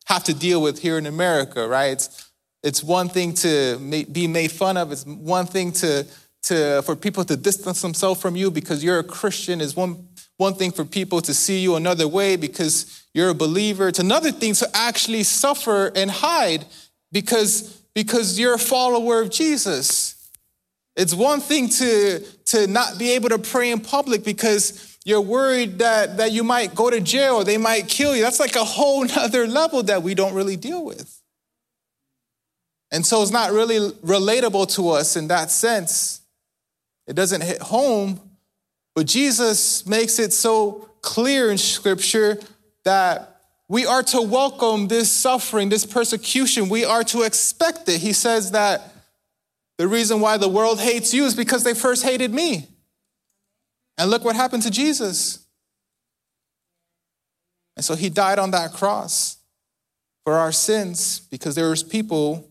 have 0.06 0.24
to 0.24 0.34
deal 0.34 0.62
with 0.62 0.80
here 0.80 0.98
in 0.98 1.06
America, 1.06 1.68
right? 1.68 1.92
It's, 1.92 2.30
it's 2.62 2.82
one 2.82 3.08
thing 3.08 3.34
to 3.34 3.78
be 4.10 4.26
made 4.26 4.50
fun 4.50 4.76
of. 4.76 4.90
It's 4.90 5.04
one 5.04 5.46
thing 5.46 5.72
to, 5.72 6.06
to, 6.44 6.82
for 6.82 6.96
people 6.96 7.24
to 7.24 7.36
distance 7.36 7.82
themselves 7.82 8.20
from 8.20 8.34
you 8.36 8.50
because 8.50 8.82
you're 8.82 8.98
a 8.98 9.04
Christian. 9.04 9.60
Is 9.60 9.76
one, 9.76 10.08
one 10.38 10.54
thing 10.54 10.72
for 10.72 10.84
people 10.84 11.20
to 11.22 11.34
see 11.34 11.60
you 11.60 11.76
another 11.76 12.08
way 12.08 12.36
because 12.36 13.04
you're 13.12 13.30
a 13.30 13.34
believer. 13.34 13.88
It's 13.88 13.98
another 13.98 14.32
thing 14.32 14.54
to 14.54 14.68
actually 14.74 15.22
suffer 15.24 15.92
and 15.94 16.10
hide 16.10 16.64
because 17.12 17.78
because 17.94 18.38
you're 18.38 18.54
a 18.54 18.58
follower 18.58 19.20
of 19.20 19.30
Jesus. 19.30 20.30
It's 20.94 21.14
one 21.14 21.40
thing 21.40 21.68
to, 21.68 22.24
to 22.50 22.66
not 22.66 22.98
be 22.98 23.10
able 23.10 23.28
to 23.28 23.38
pray 23.38 23.70
in 23.70 23.80
public 23.80 24.24
because 24.24 24.98
you're 25.04 25.20
worried 25.20 25.78
that, 25.78 26.18
that 26.18 26.32
you 26.32 26.44
might 26.44 26.74
go 26.74 26.90
to 26.90 27.00
jail 27.00 27.36
or 27.36 27.44
they 27.44 27.56
might 27.56 27.88
kill 27.88 28.14
you. 28.14 28.22
That's 28.22 28.40
like 28.40 28.56
a 28.56 28.64
whole 28.64 29.04
nother 29.16 29.46
level 29.46 29.82
that 29.84 30.02
we 30.02 30.14
don't 30.14 30.34
really 30.34 30.56
deal 30.56 30.84
with. 30.84 31.14
And 32.90 33.04
so 33.04 33.22
it's 33.22 33.30
not 33.30 33.52
really 33.52 33.78
relatable 33.78 34.74
to 34.76 34.90
us 34.90 35.16
in 35.16 35.28
that 35.28 35.50
sense. 35.50 36.22
it 37.06 37.14
doesn't 37.14 37.42
hit 37.42 37.60
home, 37.60 38.20
but 38.94 39.06
Jesus 39.06 39.86
makes 39.86 40.18
it 40.18 40.32
so 40.32 40.88
clear 41.02 41.50
in 41.50 41.58
Scripture 41.58 42.38
that 42.84 43.40
we 43.68 43.84
are 43.84 44.02
to 44.02 44.22
welcome 44.22 44.88
this 44.88 45.12
suffering, 45.12 45.68
this 45.68 45.84
persecution. 45.84 46.70
We 46.70 46.84
are 46.84 47.04
to 47.04 47.22
expect 47.22 47.88
it. 47.88 48.00
He 48.00 48.14
says 48.14 48.52
that 48.52 48.92
the 49.78 49.88
reason 49.88 50.20
why 50.20 50.36
the 50.36 50.48
world 50.48 50.80
hates 50.80 51.14
you 51.14 51.24
is 51.24 51.34
because 51.34 51.64
they 51.64 51.72
first 51.72 52.04
hated 52.04 52.34
me. 52.34 52.68
And 53.96 54.10
look 54.10 54.24
what 54.24 54.36
happened 54.36 54.64
to 54.64 54.70
Jesus. 54.70 55.44
And 57.76 57.84
so 57.84 57.94
he 57.94 58.10
died 58.10 58.38
on 58.40 58.50
that 58.50 58.72
cross 58.72 59.38
for 60.24 60.34
our 60.34 60.52
sins 60.52 61.20
because 61.30 61.54
there 61.54 61.70
was 61.70 61.82
people 61.82 62.48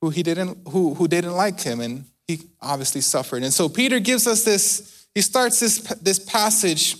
who 0.00 0.10
he 0.10 0.22
didn't 0.22 0.68
who, 0.68 0.94
who 0.94 1.08
didn't 1.08 1.32
like 1.32 1.60
him 1.60 1.80
and 1.80 2.04
he 2.26 2.40
obviously 2.60 3.00
suffered. 3.00 3.42
And 3.42 3.52
so 3.52 3.68
Peter 3.68 4.00
gives 4.00 4.26
us 4.26 4.44
this, 4.44 5.06
he 5.14 5.20
starts 5.20 5.60
this, 5.60 5.78
this 6.02 6.18
passage 6.18 6.96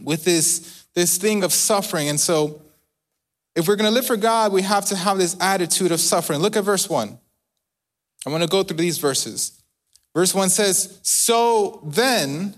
with 0.00 0.24
this, 0.24 0.86
this 0.94 1.18
thing 1.18 1.44
of 1.44 1.52
suffering. 1.52 2.08
And 2.08 2.18
so 2.18 2.62
if 3.54 3.68
we're 3.68 3.76
going 3.76 3.88
to 3.88 3.94
live 3.94 4.06
for 4.06 4.16
God, 4.16 4.52
we 4.52 4.62
have 4.62 4.86
to 4.86 4.96
have 4.96 5.18
this 5.18 5.36
attitude 5.40 5.92
of 5.92 6.00
suffering. 6.00 6.40
Look 6.40 6.56
at 6.56 6.64
verse 6.64 6.88
1. 6.88 7.18
I'm 8.26 8.32
going 8.32 8.42
to 8.42 8.48
go 8.48 8.62
through 8.64 8.78
these 8.78 8.98
verses. 8.98 9.62
Verse 10.14 10.34
1 10.34 10.48
says, 10.50 10.98
So 11.02 11.80
then, 11.86 12.54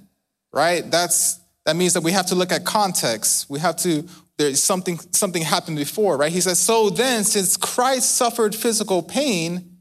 right? 0.52 0.90
That's 0.90 1.38
that 1.66 1.76
means 1.76 1.92
that 1.92 2.02
we 2.02 2.12
have 2.12 2.26
to 2.26 2.34
look 2.34 2.50
at 2.50 2.64
context. 2.64 3.50
We 3.50 3.60
have 3.60 3.76
to 3.78 4.08
there's 4.38 4.62
something 4.62 4.98
something 5.12 5.42
happened 5.42 5.76
before, 5.76 6.16
right? 6.16 6.32
He 6.32 6.40
says, 6.40 6.58
"So 6.58 6.88
then, 6.88 7.24
since 7.24 7.56
Christ 7.56 8.16
suffered 8.16 8.54
physical 8.54 9.02
pain, 9.02 9.78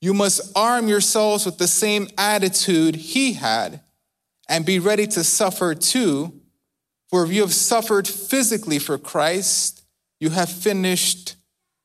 you 0.00 0.14
must 0.14 0.56
arm 0.56 0.88
yourselves 0.88 1.44
with 1.44 1.58
the 1.58 1.68
same 1.68 2.08
attitude 2.16 2.94
he 2.94 3.34
had 3.34 3.80
and 4.48 4.64
be 4.64 4.78
ready 4.78 5.06
to 5.08 5.24
suffer 5.24 5.74
too. 5.74 6.40
For 7.08 7.24
if 7.24 7.32
you 7.32 7.40
have 7.42 7.54
suffered 7.54 8.06
physically 8.06 8.78
for 8.78 8.98
Christ, 8.98 9.82
you 10.20 10.30
have 10.30 10.48
finished 10.48 11.35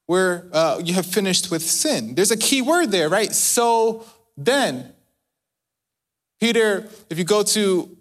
where 0.08 0.46
uh, 0.52 0.82
you 0.84 0.94
have 0.94 1.06
finished 1.06 1.52
with 1.52 1.62
sin. 1.62 2.16
There's 2.16 2.32
a 2.32 2.38
key 2.38 2.62
word 2.62 2.92
there, 2.92 3.10
right? 3.10 3.32
So 3.34 4.06
then, 4.38 4.92
Peter, 6.40 6.88
if 7.10 7.18
you 7.18 7.24
go 7.24 7.44
to 7.44 7.98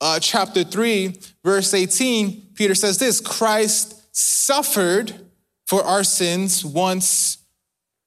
uh, 0.00 0.18
chapter 0.20 0.64
3, 0.64 1.16
verse 1.44 1.72
18, 1.72 2.48
Peter 2.54 2.74
says 2.74 2.98
this 2.98 3.20
Christ 3.20 4.14
suffered 4.14 5.12
for 5.66 5.82
our 5.82 6.04
sins 6.04 6.64
once, 6.64 7.38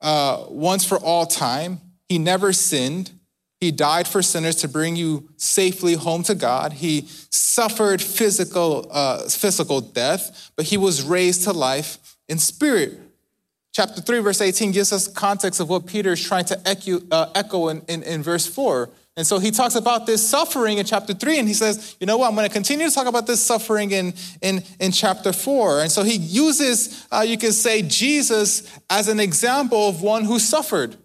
uh, 0.02 0.46
once 0.50 0.86
for 0.86 0.98
all 0.98 1.26
time. 1.26 1.82
He 2.08 2.20
never 2.20 2.54
sinned. 2.54 3.12
He 3.60 3.72
died 3.72 4.08
for 4.08 4.22
sinners 4.22 4.58
to 4.58 4.68
bring 4.68 4.96
you 4.96 5.30
safely 5.38 5.96
home 5.96 6.22
to 6.24 6.36
God. 6.36 6.74
He 6.74 7.08
suffered 7.32 8.02
physical, 8.02 8.88
uh, 8.92 9.28
physical 9.30 9.82
death, 9.82 10.52
but 10.56 10.66
he 10.66 10.78
was 10.78 11.02
raised 11.02 11.44
to 11.46 11.54
life 11.54 12.18
in 12.28 12.38
spirit. 12.38 13.00
Chapter 13.78 14.02
3, 14.02 14.22
verse 14.22 14.42
18 14.42 14.72
gives 14.72 14.92
us 14.92 15.08
context 15.08 15.60
of 15.60 15.70
what 15.70 15.86
Peter 15.86 16.14
is 16.14 16.28
trying 16.28 16.46
to 16.46 16.60
echo, 16.68 17.00
uh, 17.12 17.30
echo 17.36 17.68
in, 17.68 17.84
in, 17.88 18.02
in 18.02 18.24
verse 18.24 18.48
4. 18.48 18.90
And 19.16 19.28
so 19.28 19.38
he 19.38 19.52
talks 19.52 19.76
about 19.76 20.08
this 20.08 20.28
suffering 20.28 20.80
in 20.80 20.86
chapter 20.88 21.14
3, 21.14 21.38
and 21.38 21.48
he 21.48 21.54
says, 21.54 21.96
you 22.00 22.08
know 22.08 22.18
what, 22.18 22.28
I'm 22.28 22.34
going 22.34 22.48
to 22.48 22.52
continue 22.52 22.90
to 22.90 22.92
talk 22.96 23.06
about 23.06 23.28
this 23.28 23.40
suffering 23.40 23.92
in, 23.92 24.16
in, 24.42 24.64
in 24.80 24.92
chapter 24.92 25.32
4. 25.32 25.82
And 25.82 25.92
so 25.92 26.02
he 26.02 26.16
uses, 26.16 27.06
uh, 27.12 27.20
you 27.20 27.38
could 27.38 27.54
say, 27.54 27.84
Jesus 27.84 28.68
as 28.90 29.10
an 29.10 29.20
example 29.20 29.90
of 29.90 30.02
one 30.02 30.24
who 30.24 30.40
suffered. 30.40 30.98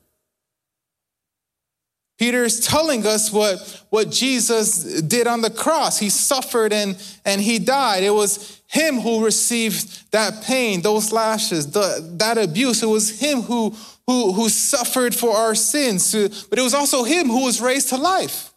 Peter 2.23 2.45
is 2.45 2.61
telling 2.61 3.05
us 3.05 3.33
what, 3.33 3.85
what 3.91 4.09
Jesus 4.09 5.03
did 5.03 5.27
on 5.27 5.41
the 5.41 5.51
cross. 5.51 5.99
He 5.99 6.09
suffered 6.09 6.73
and, 6.73 6.97
and 7.25 7.41
he 7.41 7.59
died. 7.59 8.05
It 8.05 8.15
was 8.15 8.63
him 8.69 9.01
who 9.01 9.25
received 9.25 10.09
that 10.13 10.45
pain, 10.45 10.83
those 10.83 11.11
lashes, 11.11 11.73
the, 11.73 12.15
that 12.19 12.39
abuse. 12.39 12.81
It 12.81 12.87
was 12.87 13.19
him 13.19 13.43
who, 13.43 13.75
who, 14.07 14.31
who 14.35 14.49
suffered 14.49 15.17
for 15.17 15.37
our 15.37 15.57
sins, 15.57 16.45
but 16.45 16.61
it 16.61 16.63
was 16.63 16.75
also 16.75 17.03
him 17.03 17.27
who 17.27 17.45
was 17.45 17.61
raised 17.61 17.89
to 17.89 17.97
life. 17.97 18.55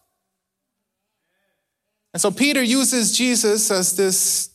And 2.14 2.22
so 2.22 2.30
Peter 2.30 2.62
uses 2.62 3.18
Jesus 3.18 3.72
as 3.72 3.98
this 3.98 4.52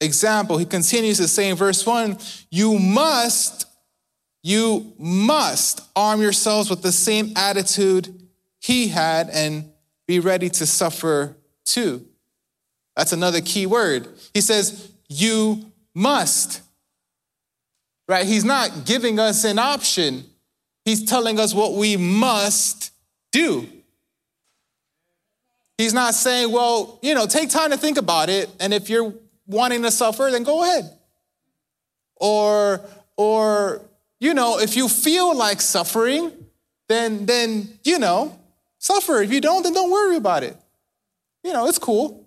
example. 0.00 0.58
He 0.58 0.64
continues 0.64 1.18
to 1.18 1.28
say 1.28 1.48
in 1.48 1.54
verse 1.54 1.86
1 1.86 2.18
You 2.50 2.76
must, 2.76 3.65
you 4.46 4.92
must 4.96 5.80
arm 5.96 6.22
yourselves 6.22 6.70
with 6.70 6.80
the 6.80 6.92
same 6.92 7.32
attitude 7.34 8.28
he 8.60 8.86
had 8.86 9.28
and 9.30 9.72
be 10.06 10.20
ready 10.20 10.48
to 10.48 10.64
suffer 10.64 11.36
too. 11.64 12.06
That's 12.94 13.12
another 13.12 13.40
key 13.40 13.66
word. 13.66 14.06
He 14.32 14.40
says, 14.40 14.92
You 15.08 15.72
must. 15.94 16.62
Right? 18.08 18.24
He's 18.24 18.44
not 18.44 18.84
giving 18.84 19.18
us 19.18 19.42
an 19.42 19.58
option, 19.58 20.24
He's 20.84 21.04
telling 21.04 21.40
us 21.40 21.52
what 21.52 21.72
we 21.72 21.96
must 21.96 22.92
do. 23.32 23.66
He's 25.76 25.92
not 25.92 26.14
saying, 26.14 26.52
Well, 26.52 27.00
you 27.02 27.16
know, 27.16 27.26
take 27.26 27.50
time 27.50 27.72
to 27.72 27.76
think 27.76 27.98
about 27.98 28.28
it. 28.28 28.48
And 28.60 28.72
if 28.72 28.90
you're 28.90 29.12
wanting 29.48 29.82
to 29.82 29.90
suffer, 29.90 30.28
then 30.30 30.44
go 30.44 30.62
ahead. 30.62 30.84
Or, 32.14 32.80
or, 33.16 33.82
you 34.20 34.34
know, 34.34 34.58
if 34.58 34.76
you 34.76 34.88
feel 34.88 35.36
like 35.36 35.60
suffering, 35.60 36.32
then, 36.88 37.26
then, 37.26 37.78
you 37.84 37.98
know, 37.98 38.38
suffer. 38.78 39.22
If 39.22 39.32
you 39.32 39.40
don't, 39.40 39.62
then 39.62 39.74
don't 39.74 39.90
worry 39.90 40.16
about 40.16 40.42
it. 40.42 40.56
You 41.42 41.52
know, 41.52 41.66
it's 41.66 41.78
cool. 41.78 42.26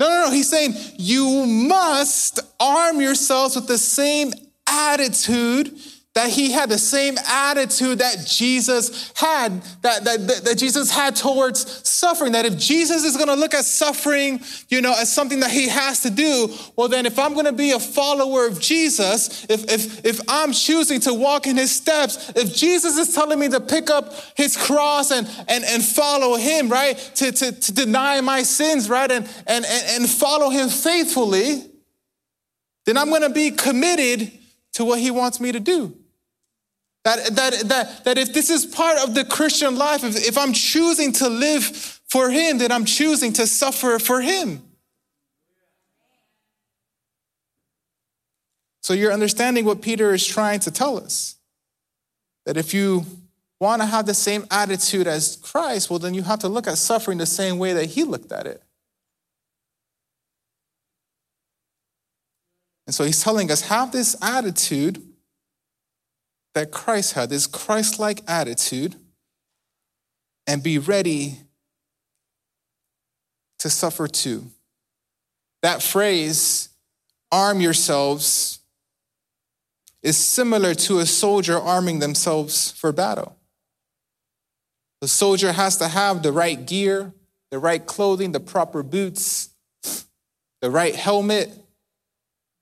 No, 0.00 0.08
no, 0.08 0.26
no. 0.26 0.30
He's 0.30 0.50
saying 0.50 0.74
you 0.96 1.46
must 1.46 2.40
arm 2.58 3.00
yourselves 3.00 3.56
with 3.56 3.66
the 3.66 3.78
same 3.78 4.32
attitude 4.66 5.78
that 6.14 6.30
he 6.30 6.52
had 6.52 6.68
the 6.68 6.78
same 6.78 7.16
attitude 7.28 7.98
that 7.98 8.24
Jesus 8.24 9.12
had, 9.16 9.60
that, 9.82 10.04
that, 10.04 10.44
that, 10.44 10.56
Jesus 10.56 10.88
had 10.88 11.16
towards 11.16 11.88
suffering. 11.88 12.32
That 12.32 12.46
if 12.46 12.56
Jesus 12.56 13.04
is 13.04 13.16
gonna 13.16 13.34
look 13.34 13.52
at 13.52 13.64
suffering, 13.64 14.40
you 14.68 14.80
know, 14.80 14.94
as 14.96 15.12
something 15.12 15.40
that 15.40 15.50
he 15.50 15.68
has 15.68 16.02
to 16.02 16.10
do, 16.10 16.54
well, 16.76 16.86
then 16.86 17.04
if 17.04 17.18
I'm 17.18 17.34
gonna 17.34 17.52
be 17.52 17.72
a 17.72 17.80
follower 17.80 18.46
of 18.46 18.60
Jesus, 18.60 19.44
if, 19.50 19.64
if, 19.64 20.04
if 20.06 20.20
I'm 20.28 20.52
choosing 20.52 21.00
to 21.00 21.12
walk 21.12 21.48
in 21.48 21.56
his 21.56 21.74
steps, 21.74 22.30
if 22.36 22.54
Jesus 22.54 22.96
is 22.96 23.12
telling 23.12 23.40
me 23.40 23.48
to 23.48 23.60
pick 23.60 23.90
up 23.90 24.14
his 24.36 24.56
cross 24.56 25.10
and, 25.10 25.26
and, 25.48 25.64
and 25.64 25.82
follow 25.82 26.36
him, 26.36 26.68
right, 26.68 26.96
to, 27.16 27.32
to, 27.32 27.50
to 27.50 27.72
deny 27.72 28.20
my 28.20 28.44
sins, 28.44 28.88
right, 28.88 29.10
and, 29.10 29.28
and, 29.48 29.64
and 29.66 30.08
follow 30.08 30.50
him 30.50 30.68
faithfully, 30.68 31.64
then 32.86 32.96
I'm 32.96 33.10
gonna 33.10 33.30
be 33.30 33.50
committed 33.50 34.30
to 34.74 34.84
what 34.84 35.00
he 35.00 35.10
wants 35.10 35.40
me 35.40 35.50
to 35.50 35.58
do. 35.58 35.96
That, 37.04 37.36
that, 37.36 37.68
that, 37.68 38.04
that 38.04 38.18
if 38.18 38.32
this 38.32 38.48
is 38.48 38.64
part 38.64 38.98
of 38.98 39.14
the 39.14 39.24
Christian 39.26 39.76
life, 39.76 40.02
if, 40.04 40.16
if 40.26 40.38
I'm 40.38 40.54
choosing 40.54 41.12
to 41.12 41.28
live 41.28 41.64
for 42.08 42.30
Him, 42.30 42.58
then 42.58 42.72
I'm 42.72 42.86
choosing 42.86 43.32
to 43.34 43.46
suffer 43.46 43.98
for 43.98 44.22
Him. 44.22 44.62
So 48.82 48.94
you're 48.94 49.12
understanding 49.12 49.66
what 49.66 49.82
Peter 49.82 50.14
is 50.14 50.26
trying 50.26 50.60
to 50.60 50.70
tell 50.70 50.98
us. 50.98 51.36
That 52.46 52.56
if 52.56 52.72
you 52.72 53.04
want 53.60 53.82
to 53.82 53.86
have 53.86 54.06
the 54.06 54.14
same 54.14 54.46
attitude 54.50 55.06
as 55.06 55.36
Christ, 55.36 55.90
well, 55.90 55.98
then 55.98 56.14
you 56.14 56.22
have 56.22 56.40
to 56.40 56.48
look 56.48 56.66
at 56.66 56.78
suffering 56.78 57.18
the 57.18 57.26
same 57.26 57.58
way 57.58 57.74
that 57.74 57.86
He 57.86 58.04
looked 58.04 58.32
at 58.32 58.46
it. 58.46 58.62
And 62.86 62.94
so 62.94 63.04
He's 63.04 63.22
telling 63.22 63.50
us 63.50 63.62
have 63.62 63.92
this 63.92 64.16
attitude 64.22 65.02
that 66.54 66.70
Christ 66.70 67.12
had, 67.12 67.30
this 67.30 67.46
Christ 67.46 67.98
like 67.98 68.20
attitude, 68.28 68.96
and 70.46 70.62
be 70.62 70.78
ready 70.78 71.38
to 73.58 73.70
suffer 73.70 74.06
too. 74.06 74.44
That 75.62 75.82
phrase, 75.82 76.68
arm 77.32 77.60
yourselves, 77.60 78.60
is 80.02 80.18
similar 80.18 80.74
to 80.74 80.98
a 80.98 81.06
soldier 81.06 81.58
arming 81.58 81.98
themselves 81.98 82.70
for 82.72 82.92
battle. 82.92 83.36
The 85.00 85.08
soldier 85.08 85.52
has 85.52 85.78
to 85.78 85.88
have 85.88 86.22
the 86.22 86.32
right 86.32 86.64
gear, 86.64 87.12
the 87.50 87.58
right 87.58 87.84
clothing, 87.84 88.32
the 88.32 88.40
proper 88.40 88.82
boots, 88.82 89.48
the 90.60 90.70
right 90.70 90.94
helmet, 90.94 91.50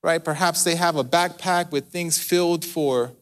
right? 0.02 0.24
Perhaps 0.24 0.64
they 0.64 0.76
have 0.76 0.96
a 0.96 1.04
backpack 1.04 1.72
with 1.72 1.88
things 1.88 2.18
filled 2.18 2.64
for 2.64 3.12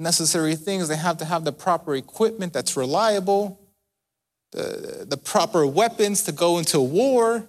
necessary 0.00 0.54
things. 0.56 0.88
They 0.88 0.96
have 0.96 1.18
to 1.18 1.24
have 1.24 1.44
the 1.44 1.52
proper 1.52 1.94
equipment 1.94 2.52
that's 2.52 2.76
reliable, 2.76 3.60
the, 4.52 5.06
the 5.08 5.16
proper 5.16 5.66
weapons 5.66 6.22
to 6.24 6.32
go 6.32 6.58
into 6.58 6.80
war. 6.80 7.46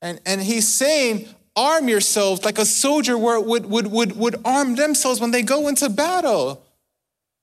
And, 0.00 0.20
and 0.24 0.40
he's 0.40 0.68
saying, 0.68 1.28
arm 1.56 1.88
yourselves 1.88 2.44
like 2.44 2.58
a 2.58 2.64
soldier 2.64 3.18
would, 3.18 3.66
would, 3.66 3.86
would, 3.88 4.16
would 4.16 4.36
arm 4.44 4.76
themselves 4.76 5.20
when 5.20 5.32
they 5.32 5.42
go 5.42 5.68
into 5.68 5.88
battle. 5.88 6.64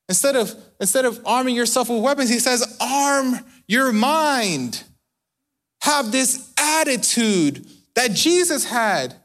Instead 0.08 0.36
of, 0.36 0.54
instead 0.80 1.04
of 1.04 1.20
arming 1.26 1.56
yourself 1.56 1.90
with 1.90 2.02
weapons, 2.02 2.30
he 2.30 2.40
says, 2.40 2.78
arm 2.80 3.40
your 3.68 3.92
mind. 3.92 4.84
Have 5.82 6.12
this 6.12 6.54
attitude 6.58 7.66
that 7.96 8.12
Jesus 8.12 8.66
had. 8.66 9.16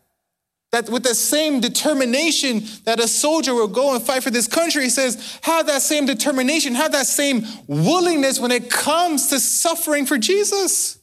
That 0.73 0.89
with 0.89 1.03
the 1.03 1.17
same 1.17 1.61
determination 1.61 2.63
that 2.85 3.01
a 3.01 3.09
soldier 3.09 3.55
will 3.55 3.69
go 3.69 3.95
and 3.95 4.03
fight 4.03 4.23
for 4.23 4.31
this 4.31 4.47
country, 4.47 4.85
he 4.85 4.91
says, 4.91 5.39
have 5.43 5.67
that 5.67 5.83
same 5.83 6.07
determination, 6.07 6.77
have 6.77 6.93
that 6.93 7.07
same 7.07 7.45
willingness 7.67 8.39
when 8.39 8.53
it 8.53 8.71
comes 8.71 9.29
to 9.31 9.41
suffering 9.41 10.07
for 10.07 10.17
Jesus. 10.17 10.99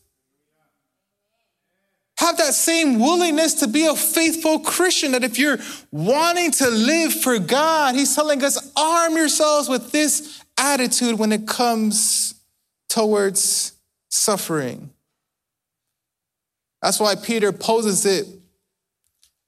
Have 2.18 2.38
that 2.38 2.54
same 2.54 3.00
willingness 3.00 3.56
to 3.56 3.68
be 3.68 3.86
a 3.86 3.96
faithful 3.96 4.60
Christian. 4.60 5.12
That 5.12 5.24
if 5.24 5.38
you're 5.38 5.60
wanting 5.92 6.52
to 6.52 6.70
live 6.70 7.14
for 7.14 7.38
God, 7.38 7.94
He's 7.94 8.16
telling 8.16 8.44
us, 8.44 8.72
arm 8.76 9.16
yourselves 9.16 9.70
with 9.70 9.92
this 9.92 10.44
attitude 10.58 11.20
when 11.20 11.32
it 11.32 11.46
comes 11.46 12.34
towards 12.90 13.74
suffering. 14.10 14.90
That's 16.82 17.00
why 17.00 17.16
Peter 17.16 17.52
poses 17.52 18.06
it 18.06 18.28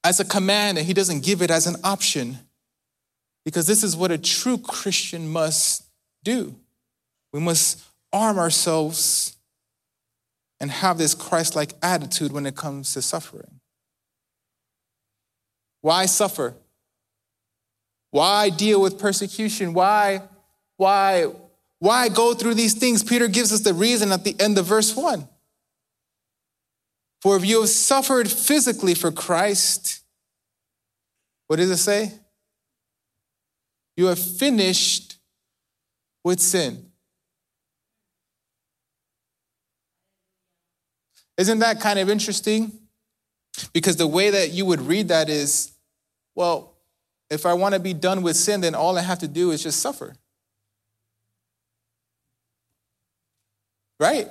as 0.03 0.19
a 0.19 0.25
command 0.25 0.77
and 0.77 0.87
he 0.87 0.93
doesn't 0.93 1.23
give 1.23 1.41
it 1.41 1.51
as 1.51 1.67
an 1.67 1.75
option. 1.83 2.39
Because 3.45 3.67
this 3.67 3.83
is 3.83 3.95
what 3.95 4.11
a 4.11 4.17
true 4.17 4.57
Christian 4.57 5.27
must 5.27 5.85
do. 6.23 6.55
We 7.33 7.39
must 7.39 7.81
arm 8.11 8.37
ourselves 8.37 9.37
and 10.59 10.69
have 10.69 10.97
this 10.97 11.13
Christ 11.13 11.55
like 11.55 11.73
attitude 11.81 12.31
when 12.31 12.45
it 12.45 12.55
comes 12.55 12.93
to 12.93 13.01
suffering. 13.01 13.59
Why 15.81 16.05
suffer? 16.05 16.55
Why 18.11 18.49
deal 18.49 18.81
with 18.81 18.99
persecution? 18.99 19.73
Why, 19.73 20.21
why, 20.77 21.27
why 21.79 22.09
go 22.09 22.33
through 22.33 22.55
these 22.55 22.73
things? 22.73 23.03
Peter 23.03 23.27
gives 23.27 23.53
us 23.53 23.61
the 23.61 23.73
reason 23.73 24.11
at 24.11 24.23
the 24.23 24.35
end 24.39 24.57
of 24.57 24.65
verse 24.65 24.95
1. 24.95 25.27
For 27.21 27.35
if 27.35 27.45
you 27.45 27.61
have 27.61 27.69
suffered 27.69 28.31
physically 28.31 28.95
for 28.95 29.11
Christ, 29.11 30.01
what 31.47 31.57
does 31.57 31.69
it 31.69 31.77
say? 31.77 32.13
You 33.97 34.05
have 34.05 34.19
finished 34.19 35.17
with 36.23 36.39
sin. 36.39 36.85
Isn't 41.37 41.59
that 41.59 41.79
kind 41.79 41.99
of 41.99 42.09
interesting? 42.09 42.71
Because 43.73 43.97
the 43.97 44.07
way 44.07 44.29
that 44.29 44.51
you 44.51 44.65
would 44.65 44.81
read 44.81 45.09
that 45.09 45.29
is, 45.29 45.71
well, 46.35 46.75
if 47.29 47.45
I 47.45 47.53
want 47.53 47.73
to 47.73 47.79
be 47.79 47.93
done 47.93 48.21
with 48.21 48.35
sin, 48.35 48.61
then 48.61 48.75
all 48.75 48.97
I 48.97 49.01
have 49.01 49.19
to 49.19 49.27
do 49.27 49.51
is 49.51 49.63
just 49.63 49.81
suffer. 49.81 50.15
Right? 53.99 54.27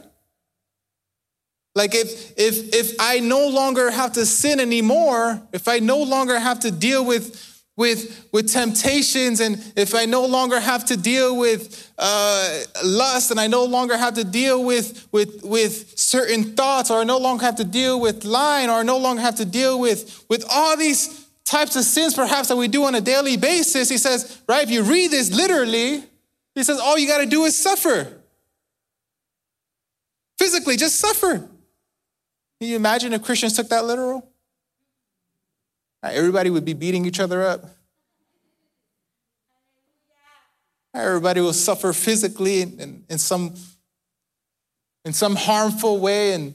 Like 1.79 1.95
if 1.95 2.33
if 2.37 2.75
if 2.75 2.97
I 2.99 3.21
no 3.21 3.49
longer 3.49 3.91
have 3.91 4.13
to 4.15 4.27
sin 4.27 4.59
anymore, 4.59 5.41
if 5.53 5.69
I 5.69 5.79
no 5.79 6.03
longer 6.03 6.39
have 6.39 6.59
to 6.61 6.71
deal 6.71 7.05
with 7.05 7.49
with, 7.79 8.29
with 8.33 8.53
temptations, 8.53 9.39
and 9.39 9.57
if 9.77 9.95
I 9.95 10.05
no 10.05 10.27
longer 10.27 10.59
have 10.59 10.85
to 10.87 10.97
deal 10.97 11.39
with 11.39 11.93
uh, 11.97 12.59
lust, 12.85 13.31
and 13.31 13.39
I 13.39 13.47
no 13.47 13.65
longer 13.67 13.97
have 13.97 14.15
to 14.15 14.25
deal 14.25 14.65
with, 14.65 15.07
with, 15.13 15.45
with 15.45 15.97
certain 15.97 16.57
thoughts, 16.57 16.91
or 16.91 16.99
I 16.99 17.05
no 17.05 17.19
longer 17.19 17.45
have 17.45 17.55
to 17.55 17.65
deal 17.65 18.01
with 18.01 18.25
lying, 18.25 18.69
or 18.69 18.81
I 18.81 18.83
no 18.83 18.99
longer 18.99 19.23
have 19.23 19.37
to 19.37 19.45
deal 19.45 19.79
with, 19.79 20.25
with 20.29 20.45
all 20.51 20.77
these 20.77 21.29
types 21.45 21.77
of 21.77 21.85
sins 21.85 22.15
perhaps 22.15 22.49
that 22.49 22.57
we 22.57 22.67
do 22.67 22.83
on 22.85 22.97
a 22.97 23.01
daily 23.01 23.37
basis, 23.37 23.89
he 23.89 23.97
says, 23.97 24.43
right, 24.49 24.65
if 24.65 24.71
you 24.71 24.83
read 24.83 25.13
this 25.13 25.33
literally, 25.33 26.03
he 26.57 26.65
says, 26.65 26.81
all 26.81 26.99
you 26.99 27.07
got 27.07 27.19
to 27.19 27.27
do 27.27 27.45
is 27.45 27.57
suffer. 27.57 28.13
Physically, 30.37 30.77
just 30.77 30.97
suffer. 30.97 31.49
Can 32.61 32.71
you 32.71 32.77
imagine 32.77 33.13
if 33.13 33.23
Christians 33.23 33.55
took 33.55 33.69
that 33.69 33.85
literal? 33.85 34.29
Everybody 36.03 36.51
would 36.51 36.65
be 36.65 36.75
beating 36.75 37.07
each 37.07 37.21
other 37.21 37.43
up. 37.43 37.65
Everybody 40.95 41.41
will 41.41 41.53
suffer 41.53 41.93
physically 41.93 42.63
in, 42.63 43.05
in, 43.09 43.19
some, 43.19 43.55
in 45.05 45.13
some 45.13 45.37
harmful 45.37 46.01
way 46.01 46.33
and 46.33 46.55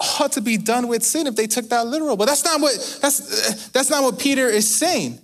ought 0.00 0.32
to 0.32 0.40
be 0.40 0.56
done 0.56 0.88
with 0.88 1.02
sin 1.02 1.26
if 1.26 1.36
they 1.36 1.46
took 1.46 1.68
that 1.68 1.86
literal. 1.86 2.16
But 2.16 2.26
that's 2.26 2.44
not 2.44 2.60
what, 2.60 2.98
that's, 3.00 3.68
that's 3.68 3.90
not 3.90 4.02
what 4.02 4.18
Peter 4.18 4.48
is 4.48 4.74
saying. 4.74 5.20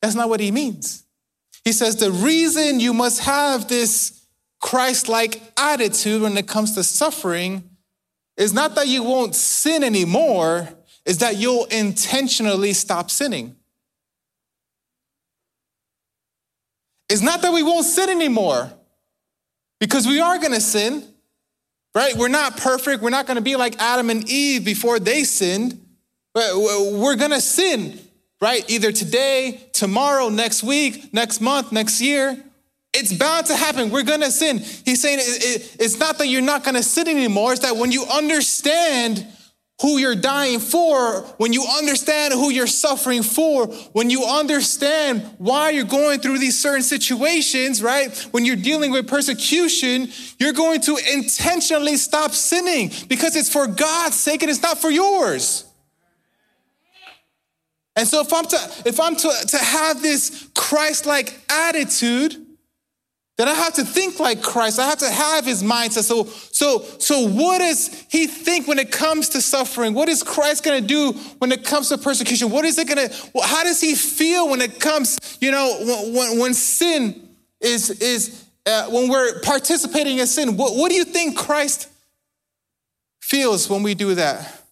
That's 0.00 0.14
not 0.16 0.28
what 0.28 0.40
he 0.40 0.50
means. 0.50 1.04
He 1.64 1.72
says 1.72 1.96
the 1.96 2.10
reason 2.10 2.80
you 2.80 2.92
must 2.92 3.20
have 3.20 3.68
this 3.68 4.26
Christ 4.60 5.08
like 5.08 5.40
attitude 5.56 6.22
when 6.22 6.36
it 6.36 6.48
comes 6.48 6.74
to 6.74 6.82
suffering 6.82 7.68
is 8.42 8.52
not 8.52 8.74
that 8.74 8.88
you 8.88 9.02
won't 9.02 9.34
sin 9.34 9.84
anymore, 9.84 10.68
is 11.06 11.18
that 11.18 11.36
you'll 11.36 11.64
intentionally 11.66 12.72
stop 12.72 13.10
sinning. 13.10 13.56
It's 17.08 17.22
not 17.22 17.42
that 17.42 17.52
we 17.52 17.62
won't 17.62 17.86
sin 17.86 18.08
anymore, 18.10 18.72
because 19.78 20.06
we 20.06 20.20
are 20.20 20.38
gonna 20.38 20.60
sin, 20.60 21.06
right? 21.94 22.16
We're 22.16 22.28
not 22.28 22.56
perfect. 22.56 23.02
We're 23.02 23.10
not 23.10 23.26
gonna 23.26 23.40
be 23.40 23.56
like 23.56 23.80
Adam 23.80 24.10
and 24.10 24.28
Eve 24.28 24.64
before 24.64 24.98
they 24.98 25.24
sinned, 25.24 25.78
but 26.34 26.56
we're 26.56 27.16
gonna 27.16 27.40
sin, 27.40 28.00
right? 28.40 28.64
Either 28.70 28.92
today, 28.92 29.68
tomorrow, 29.72 30.28
next 30.30 30.62
week, 30.62 31.12
next 31.12 31.40
month, 31.40 31.70
next 31.70 32.00
year. 32.00 32.42
It's 32.94 33.12
bound 33.12 33.46
to 33.46 33.56
happen. 33.56 33.90
We're 33.90 34.02
gonna 34.02 34.30
sin. 34.30 34.58
He's 34.58 35.00
saying 35.00 35.18
it's 35.22 35.98
not 35.98 36.18
that 36.18 36.28
you're 36.28 36.42
not 36.42 36.64
gonna 36.64 36.82
sin 36.82 37.08
anymore, 37.08 37.52
it's 37.52 37.62
that 37.62 37.76
when 37.76 37.90
you 37.90 38.04
understand 38.04 39.26
who 39.80 39.98
you're 39.98 40.14
dying 40.14 40.60
for, 40.60 41.22
when 41.38 41.52
you 41.52 41.64
understand 41.76 42.32
who 42.32 42.50
you're 42.50 42.68
suffering 42.68 43.22
for, 43.22 43.66
when 43.92 44.10
you 44.10 44.24
understand 44.24 45.22
why 45.38 45.70
you're 45.70 45.84
going 45.84 46.20
through 46.20 46.38
these 46.38 46.56
certain 46.56 46.84
situations, 46.84 47.82
right? 47.82 48.16
When 48.30 48.44
you're 48.44 48.54
dealing 48.54 48.92
with 48.92 49.08
persecution, 49.08 50.08
you're 50.38 50.52
going 50.52 50.82
to 50.82 50.96
intentionally 51.12 51.96
stop 51.96 52.30
sinning 52.30 52.92
because 53.08 53.34
it's 53.34 53.52
for 53.52 53.66
God's 53.66 54.14
sake 54.14 54.42
and 54.42 54.50
it's 54.50 54.62
not 54.62 54.78
for 54.78 54.90
yours. 54.90 55.64
And 57.96 58.06
so 58.06 58.20
if 58.20 58.32
I'm 58.32 58.46
to 58.46 58.56
if 58.86 59.00
I'm 59.00 59.16
to, 59.16 59.32
to 59.48 59.58
have 59.58 60.00
this 60.00 60.48
Christ-like 60.54 61.38
attitude, 61.50 62.36
that 63.42 63.48
I 63.48 63.54
have 63.54 63.74
to 63.74 63.84
think 63.84 64.20
like 64.20 64.40
Christ. 64.40 64.78
I 64.78 64.88
have 64.88 64.98
to 64.98 65.10
have 65.10 65.44
his 65.44 65.64
mindset. 65.64 66.04
So, 66.04 66.26
so, 66.26 66.84
so 67.00 67.26
what 67.26 67.58
does 67.58 68.06
he 68.08 68.28
think 68.28 68.68
when 68.68 68.78
it 68.78 68.92
comes 68.92 69.30
to 69.30 69.40
suffering? 69.40 69.94
What 69.94 70.08
is 70.08 70.22
Christ 70.22 70.62
going 70.62 70.80
to 70.80 70.86
do 70.86 71.10
when 71.38 71.50
it 71.50 71.64
comes 71.64 71.88
to 71.88 71.98
persecution? 71.98 72.50
What 72.50 72.64
is 72.64 72.78
it 72.78 72.86
going 72.86 73.08
to, 73.08 73.42
how 73.42 73.64
does 73.64 73.80
he 73.80 73.96
feel 73.96 74.48
when 74.48 74.60
it 74.60 74.78
comes, 74.78 75.18
you 75.40 75.50
know, 75.50 75.76
when, 76.14 76.38
when, 76.38 76.54
sin 76.54 77.30
is, 77.60 77.90
is 78.00 78.44
uh, 78.64 78.88
when 78.90 79.08
we're 79.08 79.40
participating 79.40 80.18
in 80.18 80.28
sin? 80.28 80.56
What, 80.56 80.76
what 80.76 80.90
do 80.90 80.94
you 80.94 81.04
think 81.04 81.36
Christ 81.36 81.88
feels 83.20 83.68
when 83.68 83.82
we 83.82 83.94
do 83.94 84.14
that? 84.14 84.62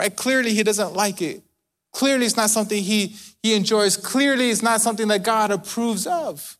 Right? 0.00 0.16
Clearly, 0.16 0.52
he 0.52 0.64
doesn't 0.64 0.94
like 0.94 1.22
it. 1.22 1.44
Clearly, 1.92 2.26
it's 2.26 2.36
not 2.36 2.50
something 2.50 2.82
he, 2.82 3.14
he 3.40 3.54
enjoys. 3.54 3.96
Clearly, 3.96 4.50
it's 4.50 4.64
not 4.64 4.80
something 4.80 5.06
that 5.06 5.22
God 5.22 5.52
approves 5.52 6.08
of. 6.08 6.58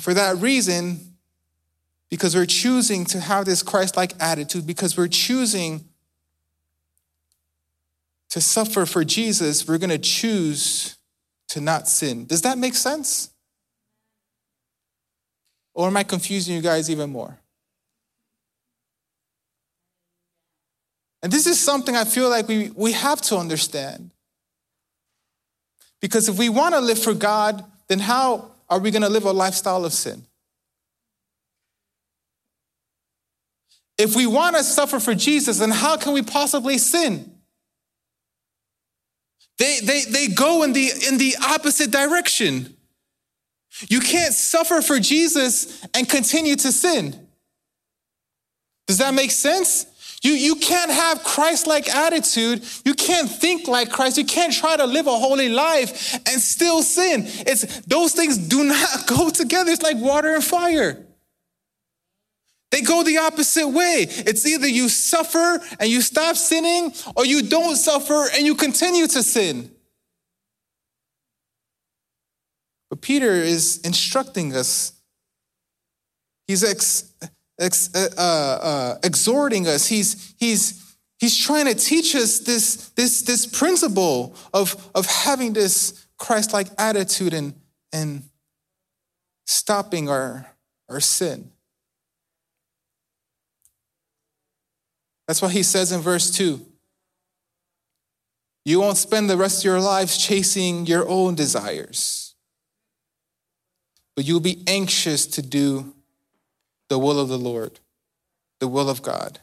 And 0.00 0.04
for 0.04 0.14
that 0.14 0.38
reason, 0.38 0.98
because 2.08 2.34
we're 2.34 2.46
choosing 2.46 3.04
to 3.04 3.20
have 3.20 3.44
this 3.44 3.62
Christ 3.62 3.98
like 3.98 4.14
attitude, 4.18 4.66
because 4.66 4.96
we're 4.96 5.08
choosing 5.08 5.84
to 8.30 8.40
suffer 8.40 8.86
for 8.86 9.04
Jesus, 9.04 9.68
we're 9.68 9.76
going 9.76 9.90
to 9.90 9.98
choose 9.98 10.96
to 11.48 11.60
not 11.60 11.86
sin. 11.86 12.24
Does 12.24 12.40
that 12.40 12.56
make 12.56 12.76
sense? 12.76 13.28
Or 15.74 15.88
am 15.88 15.98
I 15.98 16.02
confusing 16.02 16.56
you 16.56 16.62
guys 16.62 16.88
even 16.88 17.10
more? 17.10 17.38
And 21.22 21.30
this 21.30 21.46
is 21.46 21.60
something 21.60 21.94
I 21.94 22.04
feel 22.04 22.30
like 22.30 22.48
we, 22.48 22.70
we 22.74 22.92
have 22.92 23.20
to 23.20 23.36
understand. 23.36 24.12
Because 26.00 26.30
if 26.30 26.38
we 26.38 26.48
want 26.48 26.74
to 26.74 26.80
live 26.80 26.98
for 26.98 27.12
God, 27.12 27.62
then 27.88 27.98
how 27.98 28.49
are 28.70 28.78
we 28.78 28.90
going 28.90 29.02
to 29.02 29.08
live 29.08 29.24
a 29.24 29.32
lifestyle 29.32 29.84
of 29.84 29.92
sin? 29.92 30.24
If 33.98 34.16
we 34.16 34.26
want 34.26 34.56
to 34.56 34.64
suffer 34.64 34.98
for 34.98 35.14
Jesus, 35.14 35.58
then 35.58 35.70
how 35.70 35.98
can 35.98 36.14
we 36.14 36.22
possibly 36.22 36.78
sin? 36.78 37.34
They, 39.58 39.80
they, 39.82 40.04
they 40.08 40.28
go 40.28 40.62
in 40.62 40.72
the, 40.72 40.90
in 41.06 41.18
the 41.18 41.36
opposite 41.42 41.90
direction. 41.90 42.74
You 43.88 44.00
can't 44.00 44.32
suffer 44.32 44.80
for 44.80 44.98
Jesus 44.98 45.86
and 45.92 46.08
continue 46.08 46.56
to 46.56 46.72
sin. 46.72 47.28
Does 48.86 48.98
that 48.98 49.12
make 49.12 49.30
sense? 49.30 49.86
You, 50.22 50.32
you 50.32 50.56
can't 50.56 50.90
have 50.90 51.24
Christ 51.24 51.66
like 51.66 51.88
attitude. 51.88 52.62
You 52.84 52.94
can't 52.94 53.30
think 53.30 53.66
like 53.68 53.90
Christ. 53.90 54.18
You 54.18 54.24
can't 54.24 54.52
try 54.52 54.76
to 54.76 54.84
live 54.84 55.06
a 55.06 55.18
holy 55.18 55.48
life 55.48 56.14
and 56.14 56.40
still 56.40 56.82
sin. 56.82 57.22
It's, 57.24 57.80
those 57.80 58.12
things 58.12 58.36
do 58.36 58.64
not 58.64 59.06
go 59.06 59.30
together. 59.30 59.70
It's 59.70 59.82
like 59.82 59.96
water 59.96 60.34
and 60.34 60.44
fire. 60.44 61.06
They 62.70 62.82
go 62.82 63.02
the 63.02 63.18
opposite 63.18 63.68
way. 63.68 64.06
It's 64.08 64.46
either 64.46 64.68
you 64.68 64.88
suffer 64.88 65.60
and 65.80 65.88
you 65.88 66.02
stop 66.02 66.36
sinning, 66.36 66.92
or 67.16 67.24
you 67.26 67.42
don't 67.42 67.74
suffer 67.76 68.26
and 68.34 68.46
you 68.46 68.54
continue 68.54 69.06
to 69.08 69.22
sin. 69.22 69.70
But 72.90 73.00
Peter 73.00 73.32
is 73.32 73.80
instructing 73.82 74.54
us. 74.54 74.92
He's 76.46 76.62
ex, 76.62 77.12
ex, 77.60 77.94
uh, 77.94 78.08
uh, 78.16 78.20
uh, 78.20 78.98
exhorting 79.04 79.68
us. 79.68 79.86
He's, 79.86 80.34
he's, 80.38 80.96
he's 81.18 81.36
trying 81.36 81.66
to 81.66 81.74
teach 81.74 82.14
us 82.14 82.40
this, 82.40 82.88
this, 82.90 83.22
this 83.22 83.46
principle 83.46 84.34
of, 84.52 84.90
of 84.94 85.06
having 85.06 85.52
this 85.52 86.06
Christ 86.18 86.52
like 86.52 86.68
attitude 86.78 87.34
and, 87.34 87.54
and 87.92 88.24
stopping 89.46 90.08
our, 90.08 90.46
our 90.88 91.00
sin. 91.00 91.50
That's 95.28 95.42
what 95.42 95.52
he 95.52 95.62
says 95.62 95.92
in 95.92 96.00
verse 96.00 96.30
2 96.32 96.66
you 98.64 98.78
won't 98.78 98.98
spend 98.98 99.30
the 99.30 99.38
rest 99.38 99.60
of 99.60 99.64
your 99.64 99.80
lives 99.80 100.18
chasing 100.18 100.86
your 100.86 101.08
own 101.08 101.34
desires, 101.34 102.34
but 104.14 104.26
you'll 104.26 104.38
be 104.38 104.62
anxious 104.66 105.26
to 105.26 105.42
do 105.42 105.94
the 106.90 106.98
will 106.98 107.18
of 107.18 107.28
the 107.28 107.38
Lord, 107.38 107.80
the 108.58 108.68
will 108.68 108.90
of 108.90 109.00
God. 109.00 109.38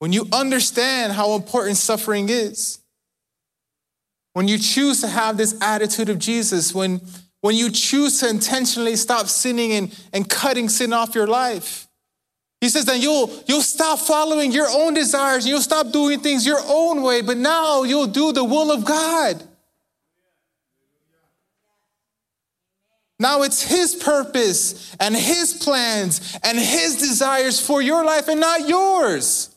When 0.00 0.12
you 0.12 0.28
understand 0.32 1.12
how 1.12 1.34
important 1.36 1.78
suffering 1.78 2.28
is, 2.28 2.80
when 4.34 4.48
you 4.48 4.58
choose 4.58 5.00
to 5.00 5.08
have 5.08 5.38
this 5.38 5.58
attitude 5.62 6.10
of 6.10 6.18
Jesus, 6.18 6.74
when, 6.74 7.00
when 7.40 7.54
you 7.54 7.70
choose 7.70 8.20
to 8.20 8.28
intentionally 8.28 8.96
stop 8.96 9.28
sinning 9.28 9.72
and, 9.72 9.98
and 10.12 10.28
cutting 10.28 10.68
sin 10.68 10.92
off 10.92 11.14
your 11.14 11.26
life, 11.26 11.88
he 12.60 12.68
says 12.68 12.86
that 12.86 13.00
you'll, 13.00 13.30
you'll 13.46 13.62
stop 13.62 14.00
following 14.00 14.50
your 14.50 14.66
own 14.68 14.94
desires 14.94 15.46
you'll 15.46 15.60
stop 15.60 15.92
doing 15.92 16.20
things 16.20 16.44
your 16.44 16.60
own 16.66 17.02
way, 17.02 17.22
but 17.22 17.36
now 17.36 17.84
you'll 17.84 18.06
do 18.06 18.32
the 18.32 18.44
will 18.44 18.72
of 18.72 18.84
God. 18.84 19.45
Now 23.18 23.42
it's 23.42 23.62
His 23.62 23.94
purpose 23.94 24.94
and 25.00 25.14
His 25.14 25.54
plans 25.54 26.38
and 26.42 26.58
His 26.58 26.96
desires 26.96 27.60
for 27.60 27.80
your 27.80 28.04
life 28.04 28.28
and 28.28 28.40
not 28.40 28.68
yours. 28.68 29.54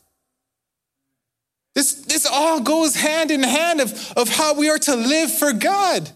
This, 1.75 1.93
this 2.05 2.25
all 2.25 2.61
goes 2.61 2.95
hand 2.95 3.31
in 3.31 3.43
hand 3.43 3.81
of, 3.81 4.13
of 4.17 4.29
how 4.29 4.53
we 4.53 4.69
are 4.69 4.79
to 4.79 4.95
live 4.95 5.31
for 5.31 5.53
God. 5.53 6.09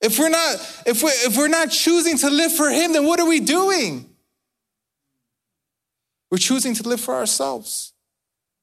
If 0.00 0.18
we're 0.18 0.28
not, 0.28 0.82
if 0.86 1.02
we 1.02 1.08
if 1.10 1.36
we're 1.36 1.48
not 1.48 1.70
choosing 1.70 2.18
to 2.18 2.30
live 2.30 2.52
for 2.52 2.70
Him, 2.70 2.92
then 2.92 3.06
what 3.06 3.18
are 3.18 3.26
we 3.26 3.40
doing? 3.40 4.08
We're 6.30 6.38
choosing 6.38 6.74
to 6.74 6.82
live 6.88 7.00
for 7.00 7.14
ourselves. 7.14 7.92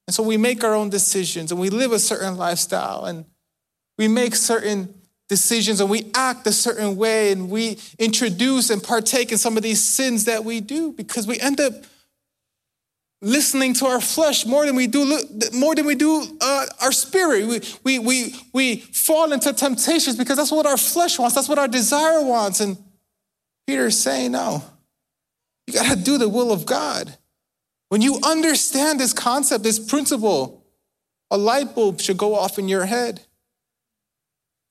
And 0.07 0.13
so 0.13 0.21
we 0.23 0.37
make 0.37 0.63
our 0.63 0.73
own 0.73 0.89
decisions 0.89 1.51
and 1.51 1.59
we 1.59 1.69
live 1.69 1.91
a 1.91 1.99
certain 1.99 2.37
lifestyle 2.37 3.05
and 3.05 3.25
we 3.97 4.07
make 4.07 4.35
certain 4.35 4.93
decisions 5.33 5.79
and 5.81 5.89
we 5.89 6.11
act 6.13 6.45
a 6.45 6.51
certain 6.51 6.95
way 6.95 7.31
and 7.31 7.49
we 7.49 7.79
introduce 7.97 8.69
and 8.69 8.83
partake 8.83 9.31
in 9.31 9.37
some 9.39 9.57
of 9.57 9.63
these 9.63 9.81
sins 9.81 10.25
that 10.25 10.45
we 10.45 10.61
do 10.61 10.91
because 10.91 11.25
we 11.25 11.39
end 11.39 11.59
up 11.59 11.73
listening 13.19 13.73
to 13.73 13.87
our 13.87 13.99
flesh 13.99 14.45
more 14.45 14.67
than 14.67 14.75
we 14.75 14.85
do 14.85 15.19
more 15.51 15.73
than 15.73 15.87
we 15.87 15.95
do 15.95 16.37
uh, 16.39 16.65
our 16.81 16.91
spirit. 16.91 17.47
We, 17.47 17.61
we, 17.83 17.99
we, 17.99 18.35
we 18.53 18.75
fall 18.77 19.33
into 19.33 19.51
temptations 19.53 20.17
because 20.17 20.37
that's 20.37 20.51
what 20.51 20.67
our 20.67 20.77
flesh 20.77 21.17
wants 21.17 21.33
that's 21.33 21.49
what 21.49 21.57
our 21.57 21.67
desire 21.67 22.21
wants. 22.21 22.59
And 22.59 22.77
peter 23.65 23.87
is 23.87 23.99
saying 23.99 24.33
no 24.33 24.61
you 25.65 25.73
got 25.73 25.89
to 25.89 26.03
do 26.03 26.19
the 26.19 26.29
will 26.29 26.51
of 26.51 26.67
god. 26.67 27.17
When 27.89 28.01
you 28.01 28.19
understand 28.23 28.99
this 28.99 29.13
concept, 29.13 29.63
this 29.63 29.79
principle, 29.79 30.63
a 31.31 31.37
light 31.37 31.73
bulb 31.73 32.01
should 32.01 32.17
go 32.17 32.35
off 32.35 32.59
in 32.59 32.67
your 32.67 32.85
head. 32.85 33.21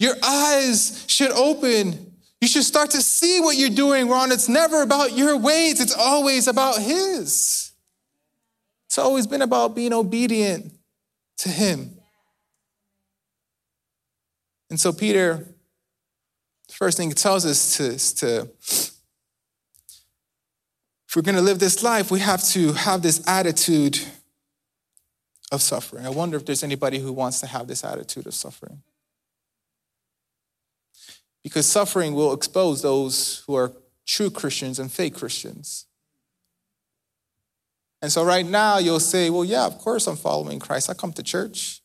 Your 0.02 0.16
eyes 0.20 1.04
should 1.06 1.30
open. 1.30 2.12
You 2.40 2.48
should 2.48 2.64
start 2.64 2.90
to 2.90 3.00
see 3.00 3.38
what 3.38 3.56
you're 3.56 3.70
doing 3.70 4.08
wrong. 4.08 4.32
It's 4.32 4.48
never 4.48 4.82
about 4.82 5.16
your 5.16 5.36
ways, 5.36 5.80
it's 5.80 5.94
always 5.94 6.48
about 6.48 6.78
His. 6.80 7.70
It's 8.86 8.98
always 8.98 9.28
been 9.28 9.42
about 9.42 9.76
being 9.76 9.92
obedient 9.92 10.72
to 11.38 11.48
Him. 11.48 12.00
And 14.70 14.80
so, 14.80 14.92
Peter, 14.92 15.46
the 16.66 16.74
first 16.74 16.96
thing 16.96 17.08
he 17.08 17.14
tells 17.14 17.46
us 17.46 17.76
to, 17.76 17.84
is 17.84 18.12
to 18.14 18.48
if 21.06 21.14
we're 21.14 21.22
going 21.22 21.36
to 21.36 21.42
live 21.42 21.60
this 21.60 21.80
life, 21.80 22.10
we 22.10 22.18
have 22.18 22.42
to 22.48 22.72
have 22.72 23.02
this 23.02 23.22
attitude 23.28 24.00
of 25.52 25.62
suffering. 25.62 26.04
I 26.06 26.10
wonder 26.10 26.36
if 26.36 26.44
there's 26.44 26.64
anybody 26.64 26.98
who 26.98 27.12
wants 27.12 27.38
to 27.38 27.46
have 27.46 27.68
this 27.68 27.84
attitude 27.84 28.26
of 28.26 28.34
suffering. 28.34 28.82
Because 31.42 31.66
suffering 31.66 32.14
will 32.14 32.32
expose 32.32 32.82
those 32.82 33.42
who 33.46 33.54
are 33.54 33.72
true 34.06 34.30
Christians 34.30 34.78
and 34.78 34.90
fake 34.90 35.14
Christians. 35.14 35.86
And 38.00 38.10
so, 38.10 38.24
right 38.24 38.46
now, 38.46 38.78
you'll 38.78 39.00
say, 39.00 39.30
Well, 39.30 39.44
yeah, 39.44 39.64
of 39.64 39.78
course 39.78 40.06
I'm 40.06 40.16
following 40.16 40.58
Christ. 40.58 40.90
I 40.90 40.94
come 40.94 41.12
to 41.14 41.22
church. 41.22 41.80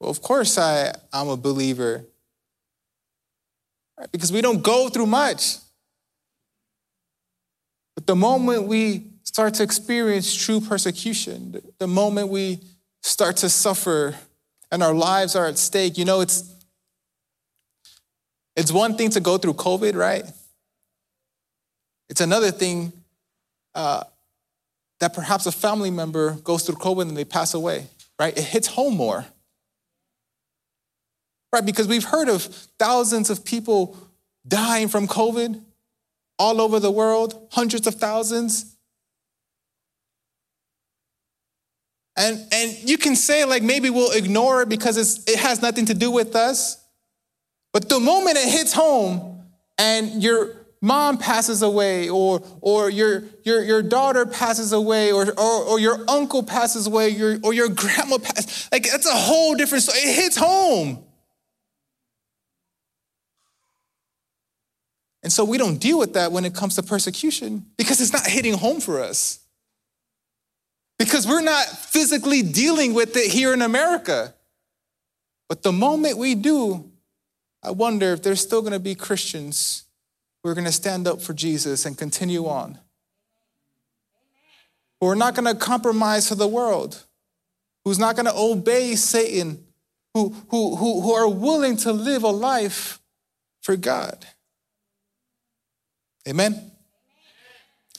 Well, 0.00 0.10
of 0.10 0.20
course 0.20 0.58
I, 0.58 0.92
I'm 1.12 1.28
a 1.28 1.36
believer. 1.36 2.04
Right? 3.98 4.10
Because 4.10 4.32
we 4.32 4.40
don't 4.40 4.62
go 4.62 4.88
through 4.88 5.06
much. 5.06 5.56
But 7.94 8.06
the 8.06 8.16
moment 8.16 8.64
we 8.64 9.04
start 9.22 9.54
to 9.54 9.62
experience 9.62 10.34
true 10.34 10.60
persecution, 10.60 11.60
the 11.78 11.86
moment 11.86 12.28
we 12.28 12.60
start 13.02 13.36
to 13.38 13.48
suffer 13.48 14.14
and 14.70 14.82
our 14.82 14.94
lives 14.94 15.36
are 15.36 15.46
at 15.46 15.58
stake, 15.58 15.98
you 15.98 16.04
know, 16.04 16.20
it's 16.20 16.50
it's 18.56 18.70
one 18.70 18.96
thing 18.96 19.10
to 19.10 19.20
go 19.20 19.36
through 19.36 19.54
COVID, 19.54 19.96
right? 19.96 20.24
It's 22.08 22.20
another 22.20 22.50
thing 22.50 22.92
uh, 23.74 24.04
that 25.00 25.14
perhaps 25.14 25.46
a 25.46 25.52
family 25.52 25.90
member 25.90 26.32
goes 26.44 26.64
through 26.64 26.76
COVID 26.76 27.02
and 27.02 27.16
they 27.16 27.24
pass 27.24 27.54
away, 27.54 27.86
right? 28.18 28.36
It 28.36 28.44
hits 28.44 28.68
home 28.68 28.96
more. 28.96 29.26
Right? 31.52 31.64
Because 31.64 31.88
we've 31.88 32.04
heard 32.04 32.28
of 32.28 32.42
thousands 32.78 33.30
of 33.30 33.44
people 33.44 33.96
dying 34.46 34.88
from 34.88 35.06
COVID, 35.06 35.60
all 36.38 36.60
over 36.60 36.80
the 36.80 36.90
world, 36.90 37.48
hundreds 37.52 37.86
of 37.86 37.94
thousands. 37.94 38.73
And, 42.16 42.40
and 42.52 42.88
you 42.88 42.96
can 42.96 43.16
say, 43.16 43.44
like, 43.44 43.62
maybe 43.62 43.90
we'll 43.90 44.12
ignore 44.12 44.62
it 44.62 44.68
because 44.68 44.96
it's, 44.96 45.28
it 45.28 45.38
has 45.38 45.60
nothing 45.60 45.86
to 45.86 45.94
do 45.94 46.10
with 46.10 46.36
us. 46.36 46.82
But 47.72 47.88
the 47.88 47.98
moment 47.98 48.36
it 48.36 48.48
hits 48.48 48.72
home 48.72 49.42
and 49.78 50.22
your 50.22 50.64
mom 50.80 51.18
passes 51.18 51.62
away, 51.62 52.10
or, 52.10 52.42
or 52.60 52.90
your, 52.90 53.24
your, 53.42 53.64
your 53.64 53.82
daughter 53.82 54.26
passes 54.26 54.72
away, 54.72 55.10
or, 55.12 55.26
or, 55.40 55.64
or 55.64 55.80
your 55.80 56.04
uncle 56.08 56.42
passes 56.42 56.86
away, 56.86 57.08
your, 57.08 57.38
or 57.42 57.54
your 57.54 57.68
grandma 57.68 58.18
passes, 58.18 58.68
like, 58.70 58.84
that's 58.88 59.06
a 59.06 59.16
whole 59.16 59.54
different 59.54 59.82
story. 59.82 59.98
It 59.98 60.14
hits 60.14 60.36
home. 60.36 61.02
And 65.22 65.32
so 65.32 65.44
we 65.44 65.56
don't 65.56 65.78
deal 65.78 65.98
with 65.98 66.12
that 66.12 66.32
when 66.32 66.44
it 66.44 66.54
comes 66.54 66.76
to 66.76 66.82
persecution 66.82 67.64
because 67.78 68.00
it's 68.02 68.12
not 68.12 68.26
hitting 68.26 68.52
home 68.52 68.78
for 68.78 69.02
us. 69.02 69.40
Because 70.98 71.26
we're 71.26 71.42
not 71.42 71.66
physically 71.66 72.42
dealing 72.42 72.94
with 72.94 73.16
it 73.16 73.30
here 73.30 73.52
in 73.52 73.62
America. 73.62 74.34
But 75.48 75.62
the 75.62 75.72
moment 75.72 76.18
we 76.18 76.34
do, 76.34 76.90
I 77.62 77.70
wonder 77.70 78.12
if 78.12 78.22
there's 78.22 78.40
still 78.40 78.60
going 78.60 78.72
to 78.72 78.78
be 78.78 78.94
Christians 78.94 79.84
who 80.42 80.50
are 80.50 80.54
going 80.54 80.66
to 80.66 80.72
stand 80.72 81.08
up 81.08 81.20
for 81.20 81.32
Jesus 81.32 81.86
and 81.86 81.96
continue 81.96 82.46
on. 82.46 82.78
Who 85.00 85.08
are 85.08 85.16
not 85.16 85.34
going 85.34 85.52
to 85.52 85.58
compromise 85.58 86.28
for 86.28 86.34
the 86.34 86.46
world, 86.46 87.04
who's 87.84 87.98
not 87.98 88.16
going 88.16 88.26
to 88.26 88.34
obey 88.34 88.94
Satan, 88.94 89.64
who, 90.14 90.34
who, 90.48 90.76
who, 90.76 91.00
who 91.00 91.12
are 91.12 91.28
willing 91.28 91.76
to 91.78 91.92
live 91.92 92.22
a 92.22 92.30
life 92.30 93.00
for 93.62 93.76
God. 93.76 94.24
Amen? 96.28 96.70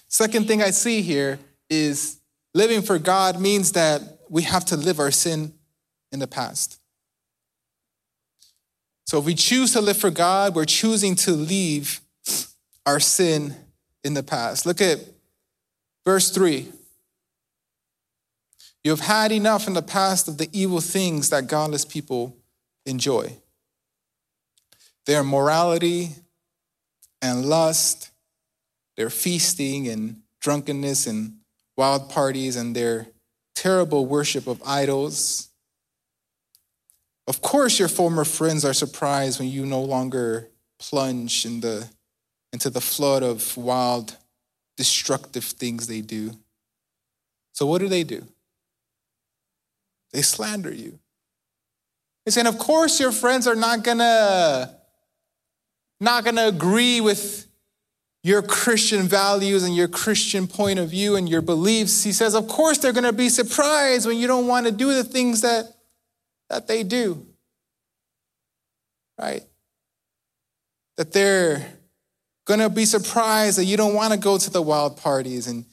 Second 0.08 0.48
thing 0.48 0.62
I 0.62 0.70
see 0.70 1.02
here 1.02 1.40
is 1.70 2.15
living 2.56 2.82
for 2.82 2.98
God 2.98 3.40
means 3.40 3.74
that 3.74 4.02
we 4.30 4.44
have 4.44 4.66
to 4.66 4.78
live 4.78 5.00
our 5.00 5.12
sin 5.12 5.54
in 6.12 6.20
the 6.20 6.26
past. 6.26 6.80
So 9.06 9.20
if 9.20 9.26
we 9.26 9.36
choose 9.36 9.74
to 9.74 9.82
live 9.82 9.98
for 9.98 10.10
God, 10.10 10.56
we're 10.56 10.66
choosing 10.66 11.16
to 11.18 11.32
leave 11.32 12.00
our 12.86 13.00
sin 13.00 13.56
in 14.04 14.14
the 14.14 14.24
past. 14.24 14.66
Look 14.66 14.82
at 14.82 15.00
verse 16.06 16.32
3. 16.32 16.72
You 18.86 18.92
have 18.92 19.02
had 19.02 19.32
enough 19.32 19.68
in 19.68 19.74
the 19.74 19.82
past 19.82 20.28
of 20.28 20.38
the 20.38 20.50
evil 20.54 20.80
things 20.80 21.32
that 21.32 21.48
godless 21.48 21.84
people 21.84 22.38
enjoy. 22.86 23.38
Their 25.06 25.24
morality 25.24 26.12
and 27.22 27.46
lust, 27.46 28.12
their 28.96 29.10
feasting 29.10 29.88
and 29.90 30.22
drunkenness 30.40 31.06
and 31.06 31.40
wild 31.78 32.10
parties, 32.10 32.56
and 32.56 32.76
their 32.76 33.08
terrible 33.54 34.06
worship 34.06 34.48
of 34.48 34.62
idols. 34.66 35.50
Of 37.28 37.42
course, 37.42 37.80
your 37.80 37.88
former 37.88 38.26
friends 38.26 38.64
are 38.64 38.74
surprised 38.74 39.40
when 39.40 39.50
you 39.50 39.66
no 39.66 39.82
longer 39.82 40.50
plunge 40.78 41.46
in 41.46 41.62
the, 41.62 41.90
into 42.54 42.70
the 42.70 42.82
flood 42.82 43.24
of 43.24 43.58
wild, 43.58 44.16
destructive 44.78 45.44
things 45.44 45.88
they 45.88 46.02
do. 46.02 46.32
So, 47.54 47.66
what 47.66 47.80
do 47.80 47.88
they 47.88 48.04
do? 48.04 48.24
They 50.12 50.22
slander 50.22 50.74
you. 50.74 51.00
They 52.26 52.32
say, 52.32 52.46
of 52.46 52.58
course, 52.58 53.00
your 53.00 53.12
friends 53.12 53.48
are 53.48 53.56
not 53.56 53.84
gonna 53.84 54.76
not 56.00 56.26
gonna 56.26 56.48
agree 56.48 57.02
with 57.02 57.45
your 58.26 58.42
Christian 58.42 59.04
values 59.04 59.62
and 59.62 59.76
your 59.76 59.88
Christian 59.88 60.48
point 60.48 60.80
of 60.80 60.90
view 60.90 61.16
and 61.16 61.30
your 61.30 61.44
beliefs. 61.44 62.04
He 62.04 62.12
says, 62.12 62.34
of 62.34 62.48
course, 62.48 62.80
they're 62.80 62.92
gonna 62.92 63.14
be 63.14 63.30
surprised 63.30 64.08
when 64.08 64.18
you 64.18 64.26
don't 64.26 64.48
want 64.48 64.66
to 64.66 64.72
do 64.72 64.96
the 64.96 65.04
things 65.04 65.42
that, 65.42 65.72
that 66.50 66.68
they 66.68 66.82
do. 66.82 67.24
Right? 69.22 69.44
That 70.98 71.14
they're 71.14 71.72
gonna 72.46 72.68
be 72.68 72.86
surprised 72.86 73.60
that 73.60 73.66
you 73.66 73.78
don't 73.78 73.94
want 73.94 74.12
to 74.12 74.18
go 74.18 74.40
to 74.40 74.50
the 74.50 74.62
wild 74.62 74.98
parties 74.98 75.46
and 75.46 75.64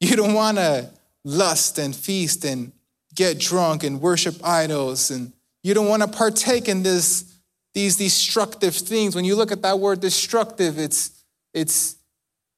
you 0.00 0.16
don't 0.16 0.32
want 0.32 0.56
to 0.56 0.88
lust 1.22 1.78
and 1.78 1.94
feast 1.94 2.46
and 2.46 2.72
get 3.14 3.38
drunk 3.38 3.84
and 3.84 4.00
worship 4.00 4.36
idols 4.42 5.10
and 5.10 5.34
you 5.62 5.74
don't 5.74 5.88
want 5.88 6.00
to 6.00 6.08
partake 6.08 6.66
in 6.66 6.82
this 6.82 7.26
these 7.74 7.98
destructive 7.98 8.74
things 8.74 9.14
when 9.14 9.26
you 9.26 9.36
look 9.36 9.52
at 9.52 9.60
that 9.60 9.78
word 9.78 10.00
destructive 10.00 10.78
it's 10.78 11.19
it's 11.54 11.96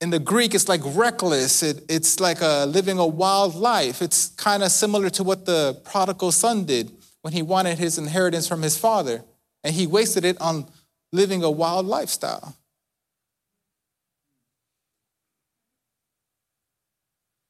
in 0.00 0.10
the 0.10 0.18
greek 0.18 0.54
it's 0.54 0.68
like 0.68 0.80
reckless 0.84 1.62
it, 1.62 1.84
it's 1.88 2.20
like 2.20 2.40
a, 2.40 2.66
living 2.66 2.98
a 2.98 3.06
wild 3.06 3.54
life 3.54 4.02
it's 4.02 4.28
kind 4.28 4.62
of 4.62 4.70
similar 4.70 5.10
to 5.10 5.22
what 5.22 5.46
the 5.46 5.80
prodigal 5.84 6.32
son 6.32 6.64
did 6.64 6.90
when 7.22 7.32
he 7.32 7.42
wanted 7.42 7.78
his 7.78 7.98
inheritance 7.98 8.48
from 8.48 8.62
his 8.62 8.76
father 8.76 9.22
and 9.64 9.74
he 9.74 9.86
wasted 9.86 10.24
it 10.24 10.40
on 10.40 10.66
living 11.12 11.42
a 11.42 11.50
wild 11.50 11.86
lifestyle 11.86 12.56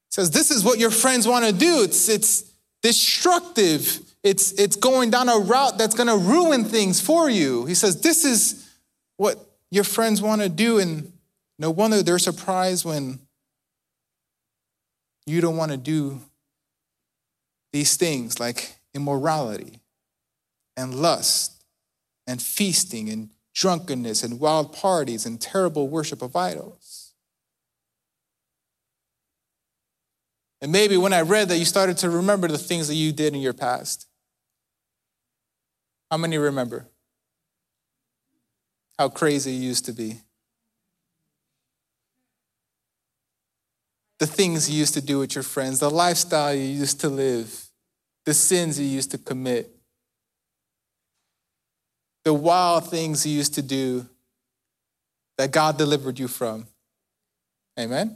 says 0.09 0.29
this 0.31 0.51
is 0.51 0.63
what 0.63 0.77
your 0.77 0.91
friends 0.91 1.27
want 1.27 1.43
to 1.43 1.51
do 1.51 1.81
it's 1.81 2.07
it's 2.07 2.53
destructive. 2.83 4.01
It's, 4.21 4.51
it's 4.53 4.75
going 4.75 5.09
down 5.09 5.29
a 5.29 5.37
route 5.37 5.79
that's 5.79 5.95
going 5.95 6.07
to 6.07 6.17
ruin 6.17 6.65
things 6.65 7.01
for 7.01 7.29
you. 7.29 7.65
He 7.65 7.73
says, 7.73 8.01
This 8.01 8.23
is 8.23 8.69
what 9.17 9.37
your 9.71 9.85
friends 9.85 10.21
want 10.21 10.41
to 10.41 10.49
do. 10.49 10.77
And 10.77 11.11
no 11.57 11.69
wonder 11.71 12.01
they're 12.01 12.19
surprised 12.19 12.85
when 12.85 13.19
you 15.25 15.41
don't 15.41 15.57
want 15.57 15.71
to 15.71 15.77
do 15.77 16.19
these 17.71 17.95
things 17.95 18.39
like 18.39 18.75
immorality 18.93 19.79
and 20.75 20.95
lust 20.95 21.63
and 22.27 22.41
feasting 22.41 23.09
and 23.09 23.29
drunkenness 23.53 24.23
and 24.23 24.39
wild 24.39 24.73
parties 24.73 25.25
and 25.25 25.39
terrible 25.39 25.87
worship 25.87 26.21
of 26.21 26.35
idols. 26.35 27.13
And 30.61 30.71
maybe 30.71 30.95
when 30.95 31.13
I 31.13 31.21
read 31.21 31.49
that, 31.49 31.57
you 31.57 31.65
started 31.65 31.97
to 31.97 32.09
remember 32.09 32.47
the 32.47 32.57
things 32.57 32.87
that 32.87 32.95
you 32.95 33.11
did 33.11 33.33
in 33.33 33.41
your 33.41 33.53
past. 33.53 34.07
How 36.09 36.17
many 36.17 36.37
remember? 36.37 36.87
How 38.97 39.09
crazy 39.09 39.51
you 39.51 39.67
used 39.67 39.85
to 39.85 39.91
be. 39.91 40.21
The 44.23 44.27
things 44.27 44.69
you 44.69 44.77
used 44.77 44.93
to 44.93 45.01
do 45.01 45.19
with 45.19 45.35
your 45.35 45.43
friends, 45.43 45.79
the 45.81 45.91
lifestyle 45.91 46.53
you 46.53 46.63
used 46.63 47.01
to 47.01 47.09
live, 47.09 47.65
the 48.23 48.33
sins 48.33 48.79
you 48.79 48.85
used 48.85 49.11
to 49.11 49.17
commit, 49.17 49.69
the 52.23 52.33
wild 52.33 52.89
things 52.89 53.25
you 53.25 53.33
used 53.35 53.55
to 53.55 53.61
do 53.61 54.07
that 55.37 55.51
God 55.51 55.77
delivered 55.77 56.19
you 56.19 56.29
from. 56.29 56.67
Amen? 57.77 58.15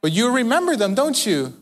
But 0.00 0.12
you 0.12 0.34
remember 0.34 0.76
them, 0.76 0.94
don't 0.94 1.26
you? 1.26 1.52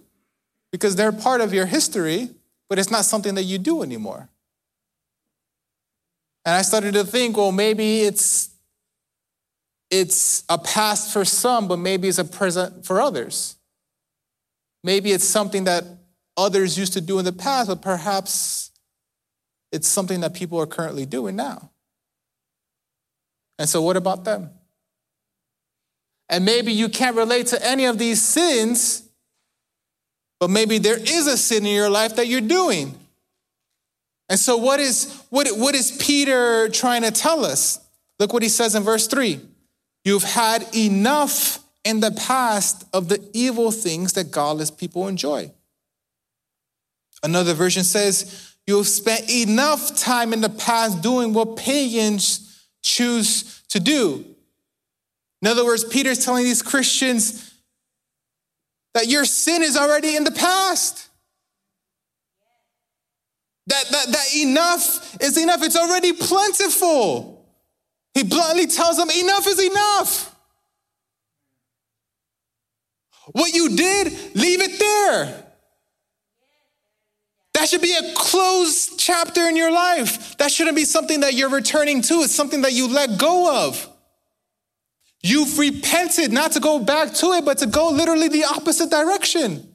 Because 0.71 0.95
they're 0.95 1.11
part 1.11 1.41
of 1.41 1.53
your 1.53 1.67
history, 1.67 2.29
but 2.69 2.79
it's 2.79 2.93
not 2.93 3.05
something 3.05 3.35
that 3.35 3.43
you 3.43 3.59
do 3.59 3.83
anymore. 3.83 4.29
And 6.45 6.55
I 6.55 6.63
started 6.63 6.95
to 6.95 7.03
think, 7.03 7.37
well, 7.37 7.51
maybe 7.51 8.03
it's 8.03 8.51
it's 9.97 10.43
a 10.49 10.59
past 10.59 11.13
for 11.13 11.25
some, 11.25 11.69
but 11.69 11.79
maybe 11.79 12.09
it's 12.09 12.19
a 12.19 12.25
present 12.25 12.85
for 12.85 13.01
others. 13.01 13.55
Maybe 14.83 15.13
it's 15.13 15.25
something 15.25 15.65
that 15.65 15.85
others 16.37 16.77
used 16.77 16.95
to 16.95 17.01
do 17.01 17.21
in 17.21 17.25
the 17.25 17.33
past, 17.33 17.69
but 17.69 17.81
perhaps 17.81 18.73
it's 19.71 19.87
something 19.87 20.19
that 20.21 20.35
people 20.35 20.61
are 20.61 20.67
currently 20.67 21.07
doing 21.07 21.37
now. 21.37 21.71
And 23.57 23.69
so, 23.69 23.83
what 23.83 23.97
about 23.97 24.25
them? 24.25 24.51
And 26.29 26.45
maybe 26.45 26.73
you 26.73 26.89
can't 26.89 27.15
relate 27.15 27.47
to 27.49 27.65
any 27.65 27.85
of 27.85 27.97
these 27.97 28.21
sins, 28.21 29.09
but 30.41 30.51
maybe 30.51 30.79
there 30.79 30.99
is 30.99 31.29
a 31.29 31.37
sin 31.37 31.65
in 31.65 31.73
your 31.73 31.91
life 31.91 32.17
that 32.17 32.27
you're 32.27 32.41
doing. 32.41 32.99
And 34.29 34.41
so, 34.41 34.57
what 34.57 34.81
is, 34.81 35.23
what, 35.31 35.47
what 35.57 35.77
is 35.77 35.97
Peter 36.05 36.69
trying 36.71 37.03
to 37.03 37.13
tell 37.13 37.45
us? 37.45 37.79
Look 38.19 38.33
what 38.33 38.43
he 38.43 38.49
says 38.49 38.75
in 38.75 38.83
verse 38.83 39.07
3 39.07 39.41
You've 40.05 40.23
had 40.23 40.67
enough 40.77 41.61
in 41.85 42.01
the 42.01 42.11
past 42.11 42.85
of 42.93 43.09
the 43.09 43.27
evil 43.33 43.71
things 43.71 44.13
that 44.15 44.31
godless 44.31 44.71
people 44.71 45.09
enjoy. 45.09 45.51
Another 47.23 47.55
version 47.55 47.85
says, 47.85 48.55
You've 48.67 48.87
spent 48.87 49.31
enough 49.31 49.97
time 49.97 50.33
in 50.33 50.41
the 50.41 50.49
past 50.49 51.03
doing 51.03 51.35
what 51.35 51.57
pagans 51.57 52.67
choose 52.83 53.63
to 53.69 53.81
do. 53.81 54.25
In 55.43 55.49
other 55.49 55.65
words, 55.65 55.85
Peter's 55.85 56.25
telling 56.25 56.45
these 56.45 56.63
Christians 56.63 57.53
that 58.95 59.09
your 59.09 59.27
sin 59.27 59.63
is 59.63 59.77
already 59.77 60.17
in 60.17 60.25
the 60.25 60.31
past. 60.31 61.09
That, 63.67 63.85
that, 63.91 64.07
that 64.09 64.35
enough 64.35 65.17
is 65.21 65.37
enough. 65.37 65.63
It's 65.63 65.77
already 65.77 66.13
plentiful. 66.13 67.34
He 68.15 68.23
bluntly 68.23 68.67
tells 68.69 68.97
them, 68.97 69.11
enough 69.11 69.47
is 69.47 69.61
enough. 69.61 70.35
What 73.33 73.53
you 73.53 73.75
did, 73.77 74.13
leave 74.35 74.61
it 74.61 74.79
there. 74.79 75.45
That 77.55 77.69
should 77.69 77.83
be 77.83 77.95
a 77.95 78.15
closed 78.15 78.99
chapter 78.99 79.49
in 79.49 79.57
your 79.57 79.73
life. 79.73 80.37
That 80.39 80.51
shouldn't 80.51 80.77
be 80.77 80.85
something 80.85 81.21
that 81.21 81.35
you're 81.35 81.49
returning 81.49 82.03
to. 82.03 82.15
It's 82.23 82.35
something 82.35 82.63
that 82.63 82.73
you 82.73 82.89
let 82.89 83.19
go 83.19 83.67
of. 83.67 83.89
You've 85.23 85.59
repented 85.59 86.33
not 86.33 86.53
to 86.53 86.61
go 86.61 86.79
back 86.79 87.15
to 87.15 87.33
it, 87.33 87.45
but 87.45 87.59
to 87.59 87.67
go 87.67 87.89
literally 87.89 88.29
the 88.29 88.45
opposite 88.45 88.91
direction. 88.91 89.75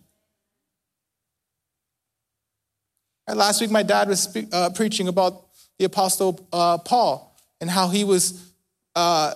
Last 3.28 3.62
week, 3.62 3.71
my 3.71 3.84
dad 3.84 4.08
was 4.08 4.36
uh, 4.52 4.69
preaching 4.71 5.08
about 5.08 5.47
the 5.78 5.86
Apostle 5.86 6.47
uh, 6.54 6.78
Paul 6.80 7.28
and 7.61 7.69
how 7.69 7.89
he 7.89 8.03
was 8.03 8.51
uh, 8.95 9.33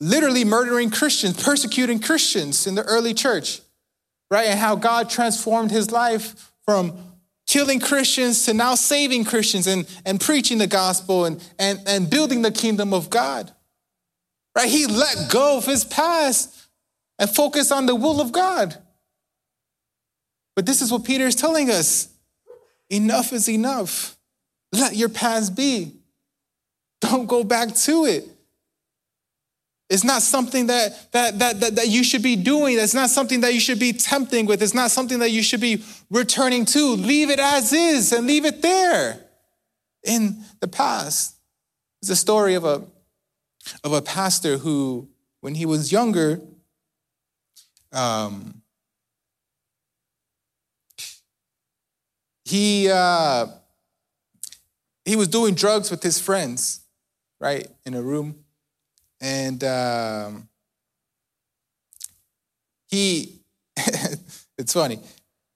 literally 0.00 0.44
murdering 0.44 0.90
Christians, 0.90 1.42
persecuting 1.42 2.00
Christians 2.00 2.66
in 2.66 2.74
the 2.74 2.82
early 2.82 3.14
church, 3.14 3.60
right? 4.30 4.46
And 4.46 4.58
how 4.58 4.76
God 4.76 5.10
transformed 5.10 5.70
his 5.70 5.90
life 5.90 6.52
from 6.64 6.96
killing 7.46 7.80
Christians 7.80 8.44
to 8.46 8.54
now 8.54 8.74
saving 8.74 9.24
Christians 9.24 9.66
and, 9.66 9.86
and 10.06 10.20
preaching 10.20 10.58
the 10.58 10.66
gospel 10.66 11.24
and, 11.24 11.42
and, 11.58 11.80
and 11.86 12.08
building 12.08 12.42
the 12.42 12.52
kingdom 12.52 12.94
of 12.94 13.10
God. 13.10 13.52
Right? 14.56 14.68
He 14.68 14.86
let 14.86 15.30
go 15.30 15.58
of 15.58 15.66
his 15.66 15.84
past 15.84 16.68
and 17.18 17.28
focused 17.28 17.72
on 17.72 17.86
the 17.86 17.94
will 17.94 18.20
of 18.20 18.32
God. 18.32 18.76
But 20.56 20.66
this 20.66 20.82
is 20.82 20.92
what 20.92 21.04
Peter 21.04 21.26
is 21.26 21.34
telling 21.34 21.70
us 21.70 22.08
enough 22.88 23.32
is 23.32 23.48
enough. 23.48 24.16
Let 24.72 24.94
your 24.94 25.08
past 25.08 25.54
be. 25.54 25.99
Don't 27.00 27.26
go 27.26 27.44
back 27.44 27.74
to 27.74 28.04
it. 28.04 28.28
It's 29.88 30.04
not 30.04 30.22
something 30.22 30.68
that, 30.68 31.10
that, 31.12 31.38
that, 31.40 31.60
that, 31.60 31.76
that 31.76 31.88
you 31.88 32.04
should 32.04 32.22
be 32.22 32.36
doing. 32.36 32.78
It's 32.78 32.94
not 32.94 33.10
something 33.10 33.40
that 33.40 33.54
you 33.54 33.60
should 33.60 33.80
be 33.80 33.92
tempting 33.92 34.46
with. 34.46 34.62
It's 34.62 34.74
not 34.74 34.92
something 34.92 35.18
that 35.18 35.30
you 35.30 35.42
should 35.42 35.60
be 35.60 35.82
returning 36.10 36.64
to. 36.66 36.94
Leave 36.94 37.28
it 37.28 37.40
as 37.40 37.72
is 37.72 38.12
and 38.12 38.26
leave 38.26 38.44
it 38.44 38.62
there 38.62 39.18
in 40.04 40.44
the 40.60 40.68
past. 40.68 41.36
It's 42.02 42.10
a 42.10 42.16
story 42.16 42.54
of 42.54 42.64
a 42.64 42.82
of 43.84 43.92
a 43.92 44.00
pastor 44.00 44.58
who 44.58 45.08
when 45.40 45.54
he 45.54 45.66
was 45.66 45.90
younger, 45.90 46.40
um, 47.92 48.62
he 52.44 52.88
uh, 52.90 53.46
he 55.04 55.16
was 55.16 55.28
doing 55.28 55.54
drugs 55.54 55.90
with 55.90 56.02
his 56.02 56.18
friends, 56.18 56.79
right, 57.40 57.66
in 57.84 57.94
a 57.94 58.02
room, 58.02 58.44
and 59.20 59.62
um, 59.64 60.48
he 62.88 63.40
it's 64.58 64.72
funny. 64.72 65.00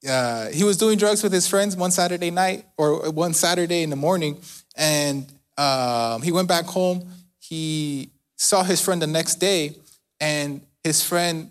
Uh, 0.08 0.48
he 0.48 0.64
was 0.64 0.76
doing 0.76 0.98
drugs 0.98 1.22
with 1.22 1.32
his 1.32 1.48
friends 1.48 1.76
one 1.76 1.90
Saturday 1.90 2.30
night 2.30 2.66
or 2.76 3.10
one 3.10 3.32
Saturday 3.32 3.82
in 3.82 3.90
the 3.90 3.96
morning, 3.96 4.38
and 4.76 5.32
um, 5.56 6.22
he 6.22 6.32
went 6.32 6.48
back 6.48 6.64
home. 6.64 7.08
He 7.38 8.10
saw 8.36 8.62
his 8.62 8.80
friend 8.80 9.00
the 9.00 9.06
next 9.06 9.36
day, 9.36 9.76
and 10.20 10.60
his 10.82 11.02
friend 11.02 11.50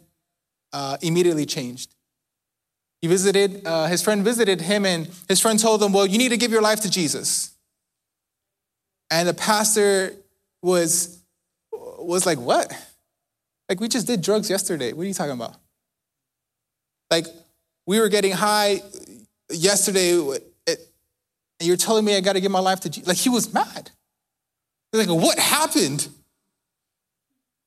uh, 0.72 0.98
immediately 1.02 1.46
changed. 1.46 1.94
He 3.02 3.08
visited, 3.08 3.66
uh, 3.66 3.88
his 3.88 4.02
friend 4.02 4.24
visited 4.24 4.62
him, 4.62 4.86
and 4.86 5.10
his 5.28 5.40
friend 5.40 5.60
told 5.60 5.84
him, 5.84 5.92
Well, 5.92 6.06
you 6.06 6.18
need 6.18 6.30
to 6.30 6.38
give 6.38 6.52
your 6.52 6.62
life 6.62 6.82
to 6.82 6.90
Jesus. 6.90 7.52
And 9.12 9.28
the 9.28 9.34
pastor 9.34 10.14
was, 10.64 11.22
was 11.72 12.26
like, 12.26 12.40
What? 12.40 12.74
Like, 13.70 13.80
we 13.80 13.88
just 13.88 14.08
did 14.08 14.22
drugs 14.22 14.50
yesterday. 14.50 14.94
What 14.94 15.04
are 15.04 15.08
you 15.08 15.14
talking 15.14 15.34
about? 15.34 15.56
Like, 17.10 17.28
we 17.86 18.00
were 18.00 18.10
getting 18.10 18.32
high 18.32 18.82
yesterday, 19.50 20.20
and 20.68 20.78
you're 21.62 21.78
telling 21.78 22.04
me 22.04 22.16
I 22.16 22.22
got 22.22 22.34
to 22.34 22.42
give 22.42 22.52
my 22.52 22.60
life 22.60 22.82
to 22.82 22.90
Jesus. 22.90 23.08
Like, 23.08 23.18
he 23.18 23.30
was 23.30 23.54
mad. 23.54 23.92
Like, 24.92 25.08
what 25.08 25.40
happened? 25.40 26.08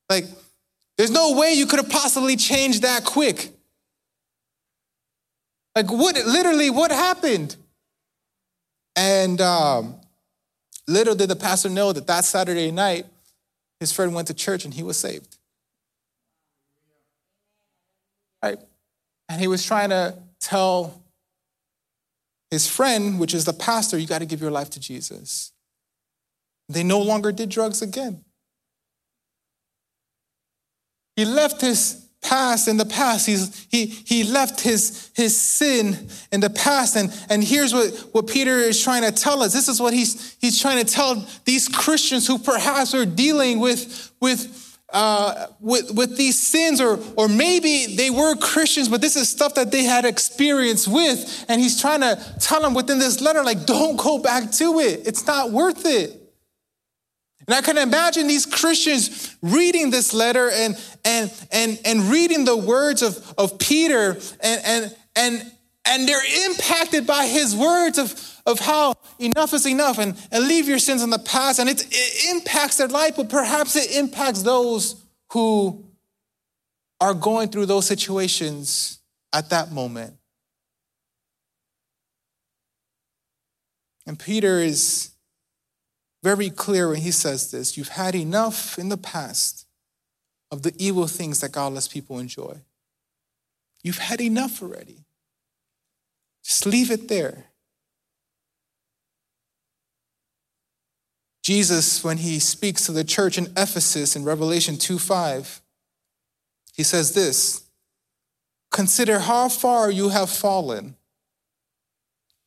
Like, 0.09 0.27
there's 0.97 1.11
no 1.11 1.37
way 1.37 1.53
you 1.55 1.67
could 1.67 1.81
have 1.81 1.91
possibly 1.91 2.37
changed 2.37 2.83
that 2.83 3.05
quick. 3.05 3.51
Like, 5.75 5.91
what, 5.91 6.15
literally, 6.15 6.71
what 6.71 6.91
happened? 6.91 7.57
And 8.95 9.41
um, 9.41 9.97
little 10.89 11.15
did 11.15 11.29
the 11.29 11.37
pastor 11.37 11.69
know 11.69 11.93
that 11.93 12.07
that 12.07 12.25
Saturday 12.25 12.71
night, 12.71 13.07
his 13.81 13.93
friend 13.93 14.15
went 14.15 14.29
to 14.29 14.35
church 14.35 14.65
and 14.65 14.73
he 14.73 14.83
was 14.83 14.99
saved. 14.99 15.37
Right? 18.43 18.59
And 19.29 19.41
he 19.41 19.49
was 19.49 19.65
trying 19.65 19.91
to 19.91 20.15
tell 20.41 21.03
his 22.51 22.69
friend, 22.69 23.19
which 23.19 23.35
is 23.35 23.45
the 23.45 23.53
pastor, 23.53 23.99
you 23.99 24.07
got 24.07 24.21
to 24.21 24.27
give 24.27 24.41
your 24.41 24.51
life 24.51 24.71
to 24.71 24.81
Jesus. 24.81 25.53
They 26.69 26.83
no 26.83 27.01
longer 27.01 27.33
did 27.33 27.49
drugs 27.49 27.83
again. 27.83 28.25
He 31.17 31.25
left 31.25 31.61
his 31.61 32.06
past 32.29 32.69
in 32.69 32.77
the 32.77 32.85
past. 32.85 33.27
He's, 33.27 33.67
he, 33.71 33.87
he 33.87 34.25
left 34.25 34.61
his, 34.61 35.11
his 35.15 35.41
sin 35.41 36.09
in 36.33 36.41
the 36.41 36.51
past. 36.51 36.97
And, 36.97 37.13
and 37.31 37.43
here's 37.43 37.73
what, 37.73 37.93
what 38.13 38.27
Peter 38.27 38.57
is 38.59 38.83
trying 38.83 39.03
to 39.03 39.13
tell 39.13 39.43
us. 39.43 39.53
This 39.53 39.69
is 39.69 39.81
what 39.81 39.95
he's, 39.95 40.37
he's 40.41 40.61
trying 40.61 40.85
to 40.85 40.91
tell 40.91 41.25
these 41.45 41.69
Christians 41.69 42.27
who 42.27 42.39
perhaps 42.39 42.95
are 42.95 43.07
dealing 43.07 43.61
with, 43.61 44.13
with, 44.21 44.79
uh, 44.93 45.47
with, 45.61 45.93
with 45.93 46.17
these 46.17 46.39
sins, 46.41 46.81
or, 46.81 46.99
or 47.17 47.29
maybe 47.29 47.97
they 47.97 48.11
were 48.11 48.35
Christians, 48.37 48.89
but 48.89 49.01
this 49.01 49.17
is 49.17 49.29
stuff 49.29 49.55
that 49.55 49.71
they 49.71 49.85
had 49.85 50.05
experience 50.05 50.89
with. 50.89 51.45
And 51.49 51.61
he's 51.61 51.81
trying 51.81 52.01
to 52.01 52.19
tell 52.41 52.61
them 52.61 52.75
within 52.75 52.99
this 52.99 53.21
letter, 53.21 53.45
like, 53.45 53.67
don't 53.67 53.97
go 53.97 54.19
back 54.19 54.51
to 54.53 54.81
it. 54.81 55.07
It's 55.07 55.27
not 55.27 55.53
worth 55.53 55.87
it. 55.87 56.26
And 57.47 57.55
I 57.55 57.61
can 57.61 57.79
imagine 57.79 58.27
these 58.27 58.45
Christians 58.45 59.37
reading 59.41 59.91
this 59.91 60.13
letter 60.13 60.51
and, 60.51 60.77
and, 61.05 61.33
and, 61.53 61.79
and 61.85 62.03
reading 62.05 62.45
the 62.45 62.57
words 62.57 63.03
of, 63.03 63.35
of 63.39 63.59
Peter, 63.59 64.19
and, 64.41 64.61
and, 64.65 64.97
and, 65.15 65.53
and 65.85 66.09
they're 66.09 66.49
impacted 66.51 67.07
by 67.07 67.27
his 67.27 67.55
words 67.55 67.99
of, 67.99 68.41
of 68.47 68.59
how 68.59 68.95
enough 69.21 69.55
is 69.55 69.67
enough 69.67 69.99
and, 69.99 70.17
and 70.33 70.49
leave 70.49 70.67
your 70.67 70.81
sins 70.81 71.05
in 71.05 71.11
the 71.11 71.21
past. 71.21 71.61
And 71.61 71.69
it, 71.69 71.87
it 71.89 72.35
impacts 72.35 72.79
their 72.79 72.89
life, 72.89 73.15
but 73.17 73.29
perhaps 73.29 73.77
it 73.77 73.97
impacts 73.97 74.43
those 74.43 75.01
who 75.33 75.85
are 77.01 77.15
going 77.15 77.51
through 77.51 77.67
those 77.67 77.87
situations 77.87 78.99
at 79.33 79.51
that 79.51 79.71
moment. 79.71 80.15
And 84.07 84.19
Peter 84.19 84.61
is 84.61 85.11
very 86.27 86.51
clear 86.51 86.89
when 86.89 87.03
he 87.03 87.13
says 87.13 87.53
this 87.53 87.77
you've 87.77 87.97
had 88.03 88.17
enough 88.17 88.81
in 88.81 88.89
the 88.89 88.97
past 88.97 89.65
of 90.51 90.63
the 90.63 90.75
evil 90.77 91.07
things 91.07 91.41
that 91.41 91.53
godless 91.53 91.87
people 91.87 92.19
enjoy. 92.19 92.57
You've 93.85 93.99
had 93.99 94.21
enough 94.21 94.61
already. 94.61 95.05
Just 96.43 96.67
leave 96.67 96.91
it 96.91 97.07
there. 97.07 97.45
Jesus, 101.45 102.03
when 102.03 102.17
he 102.17 102.41
speaks 102.41 102.87
to 102.87 102.93
the 102.93 103.05
church 103.05 103.39
in 103.39 103.47
Ephesus 103.57 104.17
in 104.17 104.25
Revelation 104.25 104.77
2 104.77 104.99
5, 104.99 105.61
he 106.75 106.83
says 106.83 107.15
this 107.15 107.69
Consider 108.73 109.21
how 109.21 109.49
far 109.49 109.93
you 109.93 110.09
have 110.09 110.29
fallen. 110.29 110.97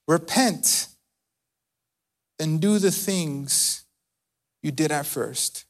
Repent 0.05 0.89
and 2.39 2.61
do 2.61 2.79
the 2.79 2.91
things 2.91 3.83
you 4.63 4.71
did 4.71 4.91
at 4.91 5.05
first. 5.05 5.65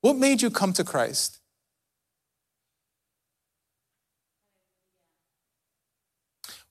What 0.00 0.16
made 0.16 0.42
you 0.42 0.50
come 0.50 0.72
to 0.74 0.84
Christ? 0.84 1.38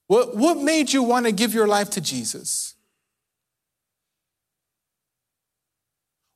What, 0.07 0.37
what 0.37 0.57
made 0.57 0.93
you 0.93 1.03
want 1.03 1.25
to 1.25 1.33
give 1.33 1.53
your 1.53 1.67
life 1.67 1.89
to 1.91 2.01
Jesus? 2.01 2.75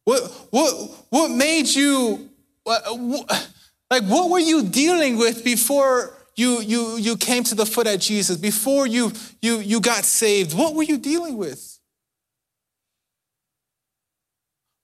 What, 0.04 0.24
what, 0.50 0.74
what 1.10 1.32
made 1.32 1.68
you, 1.68 2.30
like, 2.66 4.04
what 4.04 4.30
were 4.30 4.40
you 4.40 4.64
dealing 4.64 5.18
with 5.18 5.46
before 5.46 6.18
you, 6.36 6.60
you, 6.60 6.98
you 6.98 7.16
came 7.16 7.44
to 7.44 7.56
the 7.56 7.66
foot 7.66 7.88
of 7.88 8.00
Jesus, 8.00 8.36
before 8.36 8.88
you, 8.88 9.14
you, 9.42 9.60
you 9.60 9.80
got 9.80 10.04
saved? 10.04 10.58
What 10.58 10.76
were 10.76 10.84
you 10.84 10.98
dealing 10.98 11.38
with? 11.38 11.71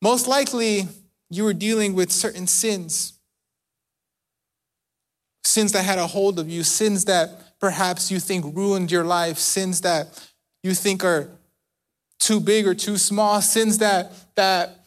Most 0.02 0.28
likely, 0.28 0.88
you 1.30 1.44
were 1.44 1.54
dealing 1.54 1.94
with 1.94 2.12
certain 2.12 2.48
sins. 2.48 3.14
Sins 5.44 5.72
that 5.72 5.84
had 5.84 5.98
a 5.98 6.08
hold 6.08 6.40
of 6.40 6.50
you, 6.50 6.64
sins 6.64 7.06
that 7.06 7.60
perhaps 7.60 8.12
you 8.12 8.20
think 8.20 8.56
ruined 8.56 8.92
your 8.92 9.04
life, 9.04 9.38
sins 9.38 9.82
that 9.82 10.08
you 10.64 10.74
think 10.74 11.04
are 11.04 11.30
too 12.20 12.40
big 12.40 12.68
or 12.68 12.76
too 12.76 12.98
small, 12.98 13.42
sins 13.42 13.80
that, 13.80 14.12
that 14.36 14.86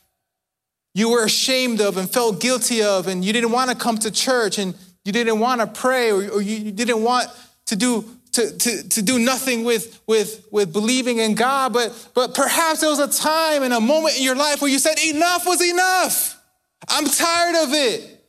you 0.95 1.11
were 1.11 1.25
ashamed 1.25 1.81
of 1.81 1.97
and 1.97 2.09
felt 2.09 2.41
guilty 2.41 2.83
of, 2.83 3.07
and 3.07 3.25
you 3.25 3.33
didn't 3.33 3.53
want 3.53 3.71
to 3.71 3.77
come 3.77 3.99
to 3.99 4.11
church 4.11 4.59
and 4.59 4.75
you 5.05 5.13
didn't 5.13 5.39
want 5.39 5.61
to 5.61 5.67
pray 5.67 6.11
or, 6.11 6.29
or 6.29 6.43
you 6.43 6.71
didn't 6.71 7.03
want 7.03 7.29
to 7.67 7.77
do 7.77 8.05
to, 8.33 8.57
to, 8.57 8.89
to 8.89 9.03
do 9.03 9.19
nothing 9.19 9.65
with, 9.65 10.01
with, 10.07 10.47
with 10.51 10.73
believing 10.73 11.19
in 11.19 11.35
God, 11.35 11.73
but, 11.73 12.11
but 12.15 12.35
perhaps 12.35 12.81
there 12.81 12.91
was 12.91 12.99
a 12.99 13.09
time 13.09 13.63
and 13.63 13.73
a 13.73 13.81
moment 13.81 14.17
in 14.17 14.23
your 14.23 14.37
life 14.37 14.61
where 14.63 14.71
you 14.71 14.79
said, 14.79 14.99
Enough 14.99 15.47
was 15.47 15.63
enough. 15.63 16.41
I'm 16.89 17.07
tired 17.07 17.57
of 17.65 17.73
it. 17.73 18.25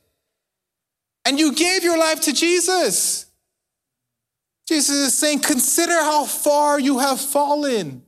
And 1.26 1.40
you 1.40 1.54
gave 1.54 1.84
your 1.84 1.98
life 1.98 2.22
to 2.22 2.34
Jesus. 2.34 3.28
Jesus 4.68 4.96
is 4.96 5.14
saying, 5.14 5.40
Consider 5.40 5.94
how 5.94 6.26
far 6.26 6.80
you 6.80 7.00
have 7.00 7.20
fallen. 7.22 8.04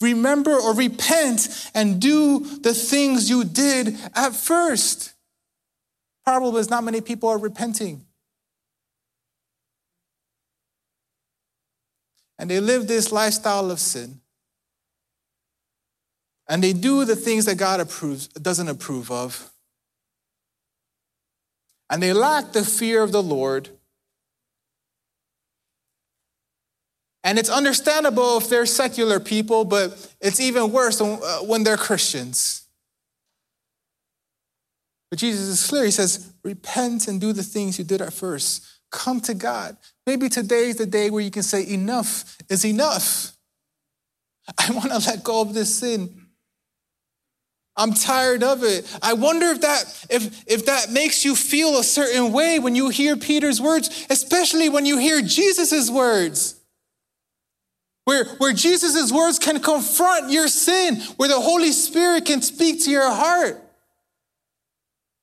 Remember 0.00 0.54
or 0.54 0.74
repent 0.74 1.70
and 1.74 2.00
do 2.00 2.40
the 2.60 2.72
things 2.74 3.28
you 3.28 3.42
did 3.42 3.96
at 4.14 4.34
first. 4.34 5.14
Problem 6.24 6.54
is, 6.56 6.70
not 6.70 6.84
many 6.84 7.00
people 7.00 7.28
are 7.28 7.38
repenting. 7.38 8.04
And 12.38 12.48
they 12.48 12.60
live 12.60 12.86
this 12.86 13.10
lifestyle 13.10 13.70
of 13.70 13.80
sin. 13.80 14.20
And 16.48 16.62
they 16.62 16.72
do 16.72 17.04
the 17.04 17.16
things 17.16 17.44
that 17.44 17.56
God 17.56 17.80
approves, 17.80 18.28
doesn't 18.28 18.68
approve 18.68 19.10
of. 19.10 19.50
And 21.90 22.02
they 22.02 22.12
lack 22.12 22.52
the 22.52 22.64
fear 22.64 23.02
of 23.02 23.12
the 23.12 23.22
Lord. 23.22 23.68
And 27.24 27.38
it's 27.38 27.50
understandable 27.50 28.38
if 28.38 28.48
they're 28.48 28.66
secular 28.66 29.20
people, 29.20 29.64
but 29.64 30.14
it's 30.20 30.40
even 30.40 30.72
worse 30.72 31.00
uh, 31.00 31.40
when 31.42 31.64
they're 31.64 31.76
Christians. 31.76 32.64
But 35.10 35.18
Jesus 35.18 35.48
is 35.48 35.66
clear. 35.66 35.84
He 35.84 35.90
says, 35.90 36.32
Repent 36.42 37.08
and 37.08 37.20
do 37.20 37.32
the 37.32 37.42
things 37.42 37.78
you 37.78 37.84
did 37.84 38.00
at 38.00 38.12
first. 38.12 38.77
Come 38.90 39.20
to 39.22 39.34
God. 39.34 39.76
Maybe 40.06 40.28
today 40.28 40.70
is 40.70 40.76
the 40.76 40.86
day 40.86 41.10
where 41.10 41.22
you 41.22 41.30
can 41.30 41.42
say, 41.42 41.66
Enough 41.68 42.38
is 42.48 42.64
enough. 42.64 43.32
I 44.58 44.70
want 44.70 44.90
to 44.90 44.98
let 44.98 45.22
go 45.22 45.42
of 45.42 45.54
this 45.54 45.74
sin. 45.74 46.26
I'm 47.76 47.94
tired 47.94 48.42
of 48.42 48.64
it. 48.64 48.98
I 49.02 49.12
wonder 49.12 49.46
if 49.46 49.60
that 49.60 50.06
if 50.10 50.44
if 50.48 50.66
that 50.66 50.90
makes 50.90 51.24
you 51.24 51.36
feel 51.36 51.78
a 51.78 51.84
certain 51.84 52.32
way 52.32 52.58
when 52.58 52.74
you 52.74 52.88
hear 52.88 53.16
Peter's 53.16 53.60
words, 53.60 54.06
especially 54.10 54.68
when 54.68 54.84
you 54.84 54.98
hear 54.98 55.22
Jesus' 55.22 55.88
words. 55.88 56.56
Where, 58.04 58.24
where 58.38 58.54
Jesus' 58.54 59.12
words 59.12 59.38
can 59.38 59.60
confront 59.60 60.32
your 60.32 60.48
sin, 60.48 60.96
where 61.18 61.28
the 61.28 61.38
Holy 61.38 61.72
Spirit 61.72 62.24
can 62.24 62.40
speak 62.40 62.82
to 62.84 62.90
your 62.90 63.10
heart. 63.10 63.62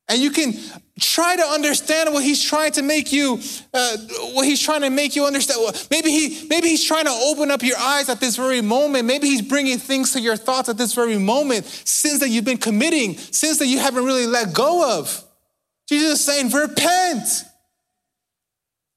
And 0.07 0.21
you 0.21 0.29
can 0.29 0.53
try 0.99 1.35
to 1.35 1.41
understand 1.41 2.13
what 2.13 2.23
he's 2.23 2.43
trying 2.43 2.71
to 2.73 2.83
make 2.83 3.11
you, 3.11 3.39
uh, 3.73 3.97
what 4.33 4.45
he's 4.45 4.61
trying 4.61 4.81
to 4.81 4.91
make 4.91 5.15
you 5.15 5.25
understand. 5.25 5.87
Maybe 5.89 6.11
he, 6.11 6.47
maybe 6.47 6.67
he's 6.67 6.83
trying 6.83 7.05
to 7.05 7.11
open 7.11 7.49
up 7.49 7.63
your 7.63 7.77
eyes 7.77 8.07
at 8.07 8.19
this 8.19 8.35
very 8.35 8.61
moment. 8.61 9.05
Maybe 9.05 9.27
he's 9.27 9.41
bringing 9.41 9.79
things 9.79 10.13
to 10.13 10.21
your 10.21 10.37
thoughts 10.37 10.69
at 10.69 10.77
this 10.77 10.93
very 10.93 11.17
moment, 11.17 11.65
sins 11.65 12.19
that 12.19 12.29
you've 12.29 12.45
been 12.45 12.59
committing, 12.59 13.17
sins 13.17 13.57
that 13.57 13.67
you 13.67 13.79
haven't 13.79 14.05
really 14.05 14.27
let 14.27 14.53
go 14.53 14.99
of. 14.99 15.23
Jesus 15.89 16.19
is 16.19 16.25
saying, 16.25 16.51
repent. 16.51 17.27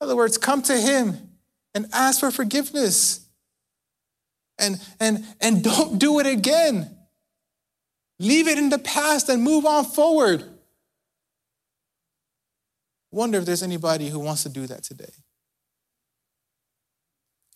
In 0.00 0.04
other 0.04 0.16
words, 0.16 0.36
come 0.36 0.60
to 0.62 0.78
him 0.78 1.16
and 1.74 1.86
ask 1.92 2.20
for 2.20 2.30
forgiveness. 2.30 3.26
And, 4.58 4.78
and, 5.00 5.24
and 5.40 5.64
don't 5.64 5.98
do 5.98 6.18
it 6.18 6.26
again. 6.26 6.94
Leave 8.20 8.46
it 8.46 8.58
in 8.58 8.68
the 8.68 8.78
past 8.78 9.30
and 9.30 9.42
move 9.42 9.64
on 9.64 9.84
forward. 9.84 10.44
Wonder 13.10 13.38
if 13.38 13.46
there's 13.46 13.62
anybody 13.62 14.08
who 14.08 14.18
wants 14.18 14.42
to 14.42 14.48
do 14.48 14.66
that 14.66 14.82
today. 14.82 15.12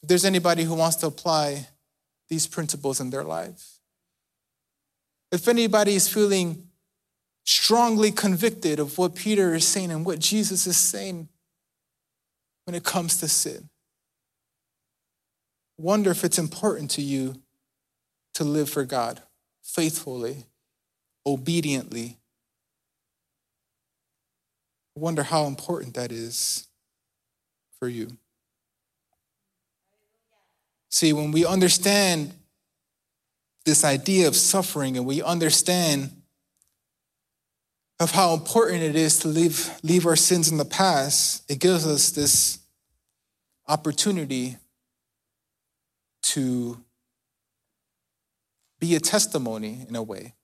If 0.02 0.08
there's 0.08 0.24
anybody 0.24 0.64
who 0.64 0.74
wants 0.74 0.96
to 0.96 1.06
apply 1.06 1.68
these 2.28 2.46
principles 2.46 3.00
in 3.00 3.10
their 3.10 3.24
life. 3.24 3.78
If 5.30 5.48
anybody 5.48 5.94
is 5.94 6.08
feeling 6.08 6.68
strongly 7.44 8.10
convicted 8.10 8.78
of 8.78 8.98
what 8.98 9.14
Peter 9.14 9.54
is 9.54 9.66
saying 9.66 9.90
and 9.90 10.06
what 10.06 10.18
Jesus 10.18 10.66
is 10.66 10.76
saying 10.76 11.28
when 12.64 12.74
it 12.74 12.84
comes 12.84 13.18
to 13.18 13.28
sin. 13.28 13.68
Wonder 15.78 16.10
if 16.10 16.24
it's 16.24 16.38
important 16.38 16.90
to 16.92 17.02
you 17.02 17.42
to 18.34 18.44
live 18.44 18.70
for 18.70 18.84
God 18.84 19.20
faithfully, 19.62 20.46
obediently, 21.26 22.18
I 24.96 25.00
wonder 25.00 25.22
how 25.22 25.46
important 25.46 25.94
that 25.94 26.12
is 26.12 26.66
for 27.78 27.88
you. 27.88 28.08
See, 30.90 31.12
when 31.12 31.30
we 31.30 31.46
understand 31.46 32.34
this 33.64 33.84
idea 33.84 34.28
of 34.28 34.36
suffering 34.36 34.96
and 34.96 35.06
we 35.06 35.22
understand 35.22 36.10
of 37.98 38.10
how 38.10 38.34
important 38.34 38.82
it 38.82 38.96
is 38.96 39.18
to 39.20 39.28
leave, 39.28 39.70
leave 39.82 40.06
our 40.06 40.16
sins 40.16 40.50
in 40.50 40.58
the 40.58 40.64
past, 40.64 41.50
it 41.50 41.60
gives 41.60 41.86
us 41.86 42.10
this 42.10 42.58
opportunity 43.68 44.56
to 46.22 46.82
be 48.80 48.94
a 48.96 49.00
testimony 49.00 49.86
in 49.88 49.94
a 49.94 50.02
way 50.02 50.34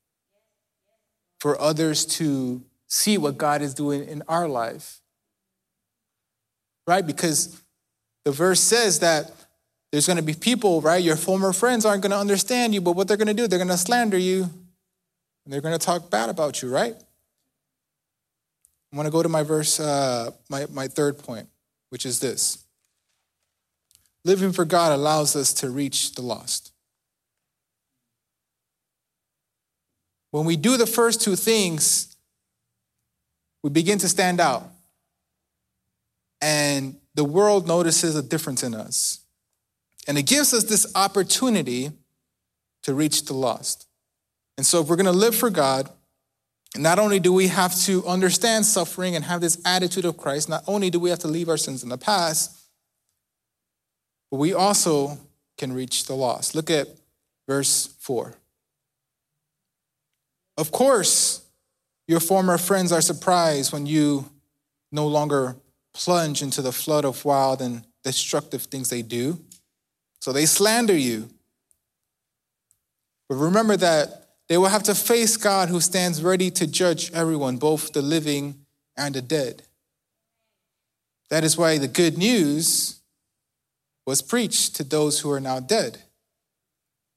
for 1.40 1.60
others 1.60 2.06
to 2.06 2.62
see 2.88 3.18
what 3.18 3.38
God 3.38 3.62
is 3.62 3.74
doing 3.74 4.08
in 4.08 4.22
our 4.28 4.48
life. 4.48 5.00
Right? 6.86 7.06
Because 7.06 7.60
the 8.24 8.32
verse 8.32 8.60
says 8.60 9.00
that 9.00 9.30
there's 9.92 10.06
going 10.06 10.16
to 10.16 10.22
be 10.22 10.34
people, 10.34 10.80
right? 10.80 11.02
Your 11.02 11.16
former 11.16 11.52
friends 11.52 11.86
aren't 11.86 12.02
going 12.02 12.10
to 12.10 12.18
understand 12.18 12.74
you, 12.74 12.80
but 12.80 12.92
what 12.92 13.08
they're 13.08 13.16
going 13.16 13.28
to 13.28 13.34
do, 13.34 13.46
they're 13.46 13.58
going 13.58 13.68
to 13.68 13.76
slander 13.76 14.18
you 14.18 14.42
and 14.42 15.52
they're 15.52 15.60
going 15.60 15.78
to 15.78 15.84
talk 15.84 16.10
bad 16.10 16.28
about 16.28 16.60
you, 16.62 16.68
right? 16.68 16.94
I 18.92 18.96
want 18.96 19.06
to 19.06 19.12
go 19.12 19.22
to 19.22 19.28
my 19.28 19.42
verse, 19.42 19.80
uh, 19.80 20.30
my, 20.48 20.66
my 20.72 20.88
third 20.88 21.18
point, 21.18 21.48
which 21.90 22.04
is 22.04 22.20
this 22.20 22.64
living 24.24 24.52
for 24.52 24.66
God 24.66 24.92
allows 24.92 25.34
us 25.36 25.54
to 25.54 25.70
reach 25.70 26.14
the 26.14 26.22
lost. 26.22 26.72
When 30.30 30.44
we 30.44 30.56
do 30.56 30.76
the 30.76 30.86
first 30.86 31.22
two 31.22 31.34
things, 31.34 32.14
we 33.62 33.70
begin 33.70 33.98
to 33.98 34.08
stand 34.08 34.40
out. 34.40 34.70
And 36.40 36.96
the 37.14 37.24
world 37.24 37.66
notices 37.66 38.14
a 38.16 38.22
difference 38.22 38.62
in 38.62 38.74
us. 38.74 39.20
And 40.06 40.16
it 40.16 40.22
gives 40.22 40.54
us 40.54 40.64
this 40.64 40.90
opportunity 40.94 41.90
to 42.82 42.94
reach 42.94 43.24
the 43.24 43.34
lost. 43.34 43.86
And 44.56 44.64
so, 44.64 44.80
if 44.80 44.88
we're 44.88 44.96
going 44.96 45.06
to 45.06 45.12
live 45.12 45.34
for 45.34 45.50
God, 45.50 45.90
not 46.76 46.98
only 46.98 47.20
do 47.20 47.32
we 47.32 47.48
have 47.48 47.74
to 47.82 48.06
understand 48.06 48.66
suffering 48.66 49.16
and 49.16 49.24
have 49.24 49.40
this 49.40 49.60
attitude 49.64 50.04
of 50.04 50.16
Christ, 50.16 50.48
not 50.48 50.64
only 50.66 50.90
do 50.90 51.00
we 51.00 51.10
have 51.10 51.18
to 51.20 51.28
leave 51.28 51.48
our 51.48 51.56
sins 51.56 51.82
in 51.82 51.88
the 51.88 51.98
past, 51.98 52.56
but 54.30 54.36
we 54.36 54.52
also 54.52 55.18
can 55.56 55.72
reach 55.72 56.04
the 56.04 56.14
lost. 56.14 56.54
Look 56.54 56.70
at 56.70 56.88
verse 57.46 57.94
4. 58.00 58.34
Of 60.56 60.70
course, 60.70 61.42
your 62.08 62.20
former 62.20 62.56
friends 62.56 62.90
are 62.90 63.02
surprised 63.02 63.72
when 63.72 63.86
you 63.86 64.28
no 64.90 65.06
longer 65.06 65.56
plunge 65.92 66.42
into 66.42 66.62
the 66.62 66.72
flood 66.72 67.04
of 67.04 67.24
wild 67.24 67.60
and 67.60 67.84
destructive 68.02 68.62
things 68.62 68.88
they 68.88 69.02
do. 69.02 69.38
So 70.20 70.32
they 70.32 70.46
slander 70.46 70.96
you. 70.96 71.28
But 73.28 73.36
remember 73.36 73.76
that 73.76 74.30
they 74.48 74.56
will 74.56 74.68
have 74.68 74.84
to 74.84 74.94
face 74.94 75.36
God 75.36 75.68
who 75.68 75.80
stands 75.80 76.22
ready 76.22 76.50
to 76.52 76.66
judge 76.66 77.12
everyone, 77.12 77.58
both 77.58 77.92
the 77.92 78.00
living 78.00 78.64
and 78.96 79.14
the 79.14 79.20
dead. 79.20 79.62
That 81.28 81.44
is 81.44 81.58
why 81.58 81.76
the 81.76 81.88
good 81.88 82.16
news 82.16 83.00
was 84.06 84.22
preached 84.22 84.76
to 84.76 84.84
those 84.84 85.20
who 85.20 85.30
are 85.30 85.40
now 85.40 85.60
dead. 85.60 85.98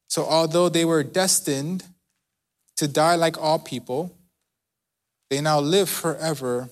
So, 0.09 0.25
although 0.25 0.67
they 0.67 0.83
were 0.83 1.03
destined 1.03 1.85
to 2.75 2.89
die 2.89 3.15
like 3.15 3.41
all 3.41 3.59
people, 3.59 4.13
they 5.31 5.39
now 5.39 5.61
live 5.61 5.89
forever 5.89 6.69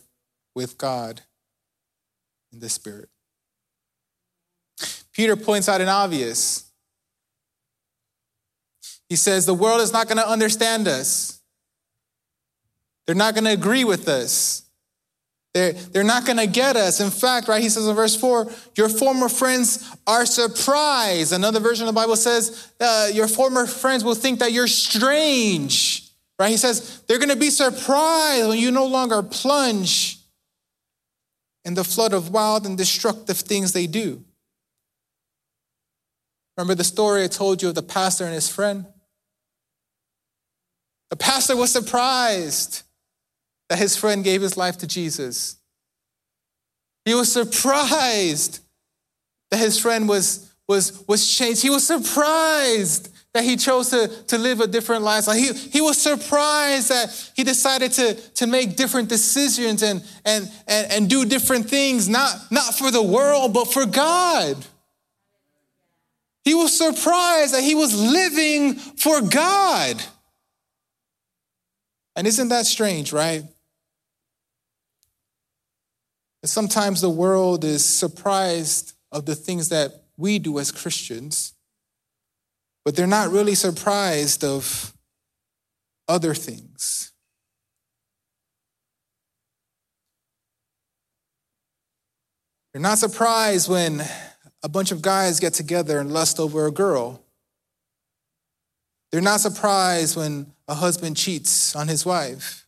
with 0.53 0.78
God 0.78 1.22
in 2.51 2.60
the 2.60 2.68
Spirit. 2.68 3.07
Peter 5.14 5.38
points 5.38 5.70
out 5.70 5.80
an 5.80 5.88
obvious. 5.88 6.70
He 9.07 9.16
says, 9.16 9.45
The 9.45 9.53
world 9.53 9.80
is 9.80 9.93
not 9.93 10.07
going 10.07 10.18
to 10.18 10.28
understand 10.28 10.89
us. 10.89 11.41
They're 13.07 13.16
not 13.16 13.34
going 13.34 13.45
to 13.45 13.53
agree 13.53 13.86
with 13.86 14.10
us. 14.10 14.70
They're, 15.53 15.72
they're 15.72 16.03
not 16.03 16.26
going 16.26 16.38
to 16.38 16.45
get 16.45 16.76
us. 16.76 16.99
In 16.99 17.12
fact, 17.12 17.47
right, 17.47 17.62
he 17.62 17.70
says 17.70 17.88
in 17.88 17.95
verse 17.95 18.18
4, 18.18 18.51
your 18.76 18.89
former 18.89 19.30
friends 19.30 19.89
are 20.05 20.26
surprised. 20.26 21.32
Another 21.32 21.62
version 21.62 21.88
of 21.88 21.95
the 21.95 21.99
Bible 21.99 22.18
says, 22.18 22.72
uh, 22.82 23.10
your 23.14 23.30
former 23.30 23.66
friends 23.66 24.03
will 24.03 24.16
think 24.16 24.39
that 24.39 24.51
you're 24.51 24.68
strange. 24.68 26.09
Right? 26.40 26.52
He 26.52 26.58
says 26.58 27.02
they're 27.06 27.20
going 27.20 27.30
to 27.30 27.36
be 27.36 27.50
surprised 27.50 28.48
when 28.48 28.58
you 28.58 28.72
no 28.72 28.86
longer 28.86 29.22
plunge 29.22 30.20
in 31.66 31.74
the 31.74 31.84
flood 31.84 32.14
of 32.14 32.32
wild 32.32 32.66
and 32.66 32.78
destructive 32.78 33.38
things 33.38 33.74
they 33.74 33.86
do. 33.86 34.24
Remember 36.58 36.76
the 36.76 36.86
story 36.86 37.24
I 37.24 37.28
told 37.28 37.62
you 37.62 37.70
of 37.70 37.76
the 37.76 37.84
pastor 37.84 38.24
and 38.24 38.34
his 38.34 38.50
friend? 38.50 38.86
The 41.10 41.18
pastor 41.18 41.58
was 41.58 41.72
surprised 41.72 42.84
that 43.68 43.78
his 43.78 43.98
friend 43.98 44.24
gave 44.24 44.42
his 44.42 44.56
life 44.56 44.78
to 44.80 44.88
Jesus. 44.88 45.58
He 47.06 47.14
was 47.14 47.32
surprised 47.32 48.60
that 49.52 49.58
his 49.58 49.80
friend 49.80 50.08
was, 50.08 50.54
was, 50.68 51.04
was 51.08 51.30
changed. 51.32 51.62
He 51.62 51.70
was 51.70 51.86
surprised 51.86 53.10
that 53.34 53.44
he 53.44 53.58
chose 53.58 53.90
to, 53.90 54.08
to 54.28 54.38
live 54.38 54.60
a 54.60 54.68
different 54.68 55.04
lifestyle. 55.04 55.36
He, 55.36 55.54
he 55.54 55.82
was 55.82 56.02
surprised 56.02 56.90
that 56.90 57.32
he 57.36 57.44
decided 57.44 57.92
to, 57.94 58.16
to 58.16 58.48
make 58.48 58.76
different 58.76 59.08
decisions 59.08 59.84
and, 59.84 60.04
and, 60.26 60.52
and, 60.68 60.92
and 60.92 61.10
do 61.10 61.26
different 61.26 61.70
things, 61.70 62.10
not, 62.10 62.36
not 62.50 62.74
for 62.74 62.90
the 62.90 63.04
world, 63.04 63.54
but 63.54 63.72
for 63.72 63.86
God. 63.86 64.58
He 66.44 66.56
was 66.56 66.76
surprised 66.76 67.54
that 67.54 67.62
he 67.62 67.76
was 67.76 67.94
living 67.94 68.74
for 68.74 69.22
God. 69.22 70.02
And 72.16 72.26
isn't 72.26 72.50
that 72.50 72.66
strange, 72.66 73.14
right? 73.14 73.44
Sometimes 76.44 77.02
the 77.02 77.10
world 77.10 77.64
is 77.64 77.86
surprised 77.86 78.94
of 79.12 79.26
the 79.26 79.36
things 79.36 79.70
that 79.70 79.92
we 80.18 80.40
do 80.40 80.58
as 80.58 80.72
Christians 80.72 81.54
but 82.90 82.96
they're 82.96 83.06
not 83.06 83.30
really 83.30 83.54
surprised 83.54 84.44
of 84.44 84.96
other 86.08 86.34
things. 86.34 87.12
They're 92.74 92.82
not 92.82 92.98
surprised 92.98 93.70
when 93.70 94.02
a 94.64 94.70
bunch 94.70 94.92
of 94.92 95.04
guys 95.04 95.40
get 95.40 95.54
together 95.54 96.00
and 96.00 96.12
lust 96.12 96.40
over 96.40 96.66
a 96.66 96.72
girl. 96.72 97.22
They're 99.12 99.22
not 99.22 99.42
surprised 99.42 100.18
when 100.18 100.48
a 100.68 100.74
husband 100.74 101.16
cheats 101.16 101.76
on 101.76 101.88
his 101.88 102.08
wife. 102.08 102.66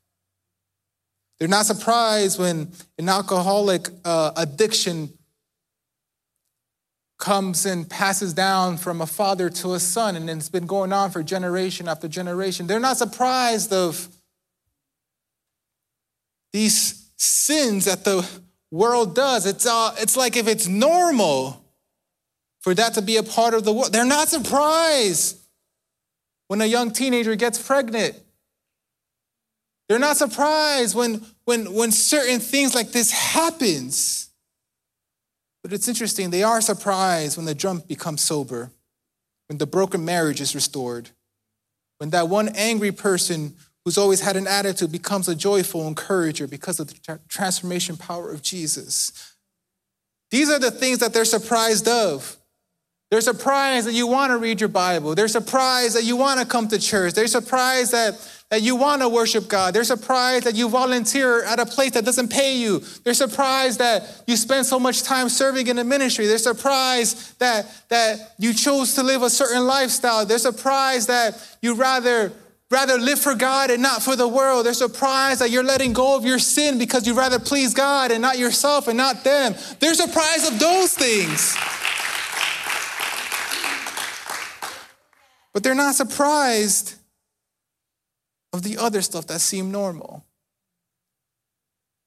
They're 1.39 1.47
not 1.47 1.65
surprised 1.65 2.38
when 2.38 2.72
an 2.99 3.09
alcoholic 3.09 3.89
uh, 4.05 4.34
addiction 4.38 5.17
comes 7.22 7.65
and 7.65 7.89
passes 7.89 8.34
down 8.34 8.76
from 8.76 8.99
a 8.99 9.05
father 9.05 9.49
to 9.49 9.76
a 9.76 9.80
son, 9.80 10.17
and 10.17 10.30
it's 10.30 10.49
been 10.49 10.65
going 10.65 10.91
on 10.91 11.11
for 11.11 11.24
generation 11.24 11.88
after 11.88 12.09
generation. 12.09 12.67
They're 12.67 12.80
not 12.80 12.97
surprised 12.97 13.72
of 13.72 14.09
these 16.51 17.09
sins 17.15 17.86
that 17.86 18.03
the 18.03 18.28
world 18.72 19.15
does. 19.15 19.45
It's, 19.45 19.65
uh, 19.65 19.95
it's 19.99 20.17
like 20.17 20.36
if 20.36 20.47
it's 20.47 20.67
normal 20.67 21.63
for 22.61 22.74
that 22.74 22.95
to 22.95 23.01
be 23.01 23.17
a 23.17 23.24
part 23.24 23.53
of 23.53 23.63
the 23.63 23.72
world. 23.72 23.93
They're 23.93 24.03
not 24.03 24.28
surprised 24.28 25.38
when 26.47 26.59
a 26.59 26.65
young 26.65 26.91
teenager 26.91 27.36
gets 27.36 27.61
pregnant. 27.61 28.15
They're 29.88 29.99
not 29.99 30.17
surprised 30.17 30.95
when, 30.95 31.24
when, 31.45 31.72
when 31.74 31.91
certain 31.91 32.39
things 32.39 32.74
like 32.74 32.91
this 32.91 33.11
happens. 33.11 34.30
But 35.64 35.74
it's 35.74 35.88
interesting, 35.88 36.30
they 36.30 36.43
are 36.43 36.62
surprised 36.62 37.38
when 37.38 37.45
the 37.45 37.55
drunk 37.55 37.88
becomes 37.88 38.22
sober, 38.22 38.72
when 39.47 39.57
the 39.57 39.68
broken 39.68 40.03
marriage 40.03 40.41
is 40.41 40.55
restored, 40.55 41.09
when 41.99 42.09
that 42.12 42.30
one 42.30 42.49
angry 42.55 42.91
person 42.91 43.55
who's 43.86 43.97
always 43.97 44.22
had 44.22 44.36
an 44.38 44.47
attitude 44.47 44.91
becomes 44.91 45.28
a 45.28 45.36
joyful 45.36 45.88
encourager 45.88 46.47
because 46.47 46.80
of 46.80 46.88
the 46.88 47.20
transformation 47.28 47.97
power 47.97 48.32
of 48.32 48.41
Jesus. 48.41 49.36
These 50.30 50.49
are 50.49 50.59
the 50.59 50.72
things 50.72 50.99
that 50.99 51.14
they're 51.14 51.26
surprised 51.26 51.88
of. 51.88 52.38
They're 53.09 53.22
surprised 53.22 53.88
that 53.88 53.93
you 53.93 54.07
want 54.07 54.32
to 54.32 54.38
read 54.38 54.62
your 54.62 54.70
Bible. 54.70 55.16
They're 55.16 55.28
surprised 55.28 55.95
that 55.97 56.05
you 56.05 56.16
want 56.16 56.39
to 56.39 56.45
come 56.45 56.70
to 56.70 56.80
church. 56.80 57.14
They're 57.14 57.28
surprised 57.28 57.91
that, 57.91 58.16
that 58.52 58.62
you 58.62 58.76
want 58.76 59.02
to 59.02 59.08
worship 59.08 59.47
God. 59.47 59.74
They're 59.74 59.86
surprised 59.86 60.45
that 60.45 60.56
you 60.56 60.68
volunteer 60.68 61.41
at 61.45 61.58
a 61.58 61.66
place 61.66 61.91
that 61.91 62.04
doesn't 62.04 62.28
pay 62.28 62.58
you. 62.58 62.84
They're 63.06 63.14
surprised 63.14 63.80
that 63.80 64.24
you 64.28 64.36
spend 64.36 64.66
so 64.66 64.78
much 64.78 65.04
time 65.04 65.30
serving 65.30 65.68
in 65.68 65.78
the 65.78 65.86
ministry. 65.86 66.28
They're 66.28 66.38
surprised 66.38 67.39
that, 67.39 67.66
that 67.88 68.34
you 68.38 68.54
chose 68.54 68.93
to 68.95 69.04
live 69.04 69.22
a 69.22 69.30
certain 69.30 69.66
lifestyle. 69.66 70.26
They're 70.26 70.38
surprised 70.38 71.08
that 71.08 71.41
you 71.62 71.76
rather 71.76 72.34
rather 72.70 72.97
live 72.97 73.20
for 73.20 73.36
God 73.36 73.70
and 73.70 73.82
not 73.82 74.02
for 74.02 74.16
the 74.16 74.28
world. 74.28 74.66
They're 74.66 74.74
surprised 74.74 75.41
that 75.41 75.49
you're 75.49 75.64
letting 75.64 75.91
go 75.91 76.16
of 76.16 76.26
your 76.26 76.39
sin 76.39 76.78
because 76.78 77.06
you 77.06 77.14
rather 77.14 77.38
please 77.38 77.74
God 77.74 78.12
and 78.12 78.22
not 78.22 78.38
yourself 78.38 78.88
and 78.88 78.95
not 78.95 79.26
them. 79.26 79.56
They're 79.80 79.93
surprised 79.93 80.52
of 80.52 80.58
those 80.58 80.93
things. 80.93 81.58
But 85.54 85.64
they're 85.64 85.76
not 85.76 85.95
surprised 85.95 86.95
of 88.54 88.64
the 88.64 88.78
other 88.78 89.02
stuff 89.02 89.28
that 89.28 89.41
seem 89.41 89.72
normal. 89.72 90.26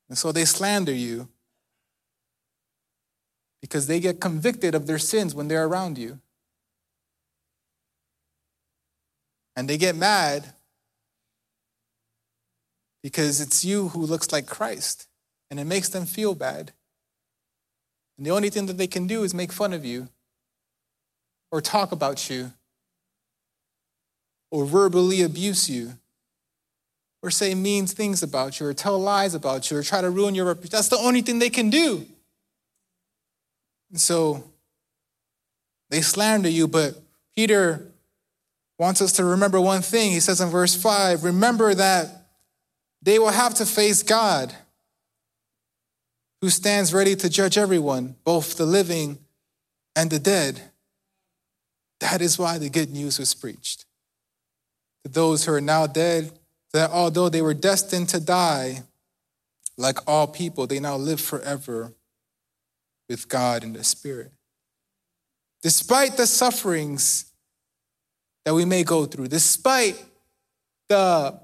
And 0.09 0.19
so 0.19 0.33
they 0.33 0.45
slander 0.45 0.93
you 0.93 1.29
because 3.61 3.87
they 3.87 3.99
get 3.99 4.21
convicted 4.21 4.75
of 4.75 4.87
their 4.87 4.99
sins 4.99 5.35
when 5.35 5.49
they're 5.49 5.67
around 5.67 5.97
you. 5.97 6.21
And 9.57 9.69
they 9.69 9.79
get 9.79 9.97
mad 9.97 10.53
because 13.03 13.41
it's 13.41 13.65
you 13.65 13.89
who 13.89 14.05
looks 14.05 14.33
like 14.33 14.47
Christ 14.47 15.07
and 15.51 15.59
it 15.59 15.65
makes 15.65 15.89
them 15.89 16.05
feel 16.05 16.35
bad. 16.35 16.73
And 18.17 18.27
the 18.27 18.31
only 18.31 18.51
thing 18.51 18.67
that 18.67 18.79
they 18.79 18.87
can 18.87 19.07
do 19.07 19.23
is 19.23 19.33
make 19.33 19.53
fun 19.53 19.73
of 19.73 19.85
you 19.85 20.09
or 21.51 21.61
talk 21.61 21.93
about 21.93 22.29
you 22.29 22.53
or 24.51 24.67
verbally 24.67 25.23
abuse 25.23 25.71
you 25.71 25.99
or 27.25 27.31
say 27.31 27.55
mean 27.55 27.87
things 27.87 28.23
about 28.23 28.61
you 28.61 28.67
or 28.67 28.75
tell 28.75 28.99
lies 28.99 29.35
about 29.35 29.71
you 29.71 29.79
or 29.79 29.83
try 29.83 30.03
to 30.03 30.11
ruin 30.11 30.35
your 30.35 30.45
reputation. 30.45 30.77
That's 30.77 30.89
the 30.89 30.99
only 30.99 31.23
thing 31.23 31.39
they 31.39 31.49
can 31.49 31.71
do. 31.71 32.05
And 33.91 33.99
so 33.99 34.45
they 35.89 36.03
slander 36.03 36.51
you, 36.51 36.69
but 36.69 37.01
Peter 37.35 37.87
wants 38.79 39.01
us 39.01 39.13
to 39.13 39.25
remember 39.25 39.59
one 39.59 39.81
thing. 39.81 40.11
He 40.11 40.21
says 40.21 40.43
in 40.43 40.51
verse 40.51 40.75
5 40.75 41.25
Remember 41.25 41.75
that 41.75 42.27
they 43.01 43.19
will 43.19 43.31
have 43.31 43.55
to 43.55 43.65
face 43.65 44.03
God, 44.03 44.55
who 46.43 46.51
stands 46.51 46.93
ready 46.93 47.17
to 47.17 47.31
judge 47.31 47.57
everyone, 47.57 48.17
both 48.25 48.59
the 48.59 48.67
living 48.67 49.19
and 49.97 50.11
the 50.11 50.19
dead. 50.19 50.61
That 52.01 52.21
is 52.21 52.39
why 52.39 52.59
the 52.59 52.69
good 52.69 52.91
news 52.91 53.19
was 53.19 53.33
preached. 53.33 53.87
To 55.05 55.11
those 55.11 55.47
who 55.47 55.55
are 55.55 55.61
now 55.63 55.87
dead, 55.87 56.31
that 56.75 56.91
although 56.91 57.29
they 57.29 57.41
were 57.41 57.55
destined 57.55 58.09
to 58.09 58.19
die, 58.19 58.83
like 59.79 59.99
all 60.09 60.27
people, 60.27 60.67
they 60.67 60.81
now 60.81 60.97
live 60.97 61.21
forever 61.21 61.95
with 63.09 63.29
God 63.29 63.63
in 63.63 63.73
the 63.73 63.85
Spirit. 63.85 64.33
Despite 65.63 66.17
the 66.17 66.27
sufferings 66.27 67.33
that 68.45 68.55
we 68.55 68.65
may 68.65 68.83
go 68.83 69.07
through, 69.07 69.29
despite 69.29 70.05
the 70.89 71.41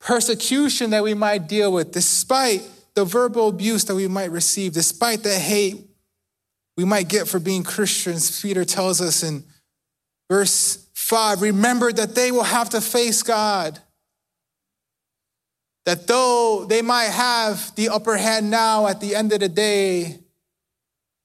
persecution 0.00 0.90
that 0.90 1.02
we 1.02 1.14
might 1.14 1.48
deal 1.48 1.72
with, 1.72 1.90
despite 1.90 2.62
the 2.94 3.04
verbal 3.04 3.48
abuse 3.48 3.84
that 3.86 3.96
we 3.96 4.06
might 4.06 4.30
receive, 4.30 4.72
despite 4.72 5.24
the 5.24 5.34
hate 5.34 5.84
we 6.76 6.84
might 6.84 7.08
get 7.08 7.26
for 7.26 7.40
being 7.40 7.64
Christians, 7.64 8.40
Peter 8.40 8.64
tells 8.64 9.00
us 9.00 9.24
in 9.24 9.42
verse 10.30 10.85
5 11.06 11.40
remember 11.40 11.92
that 11.92 12.16
they 12.16 12.32
will 12.32 12.42
have 12.42 12.70
to 12.70 12.80
face 12.80 13.22
God. 13.22 13.78
That 15.84 16.08
though 16.08 16.66
they 16.68 16.82
might 16.82 17.10
have 17.10 17.72
the 17.76 17.90
upper 17.90 18.16
hand 18.16 18.50
now, 18.50 18.88
at 18.88 19.00
the 19.00 19.14
end 19.14 19.32
of 19.32 19.38
the 19.38 19.48
day, 19.48 20.18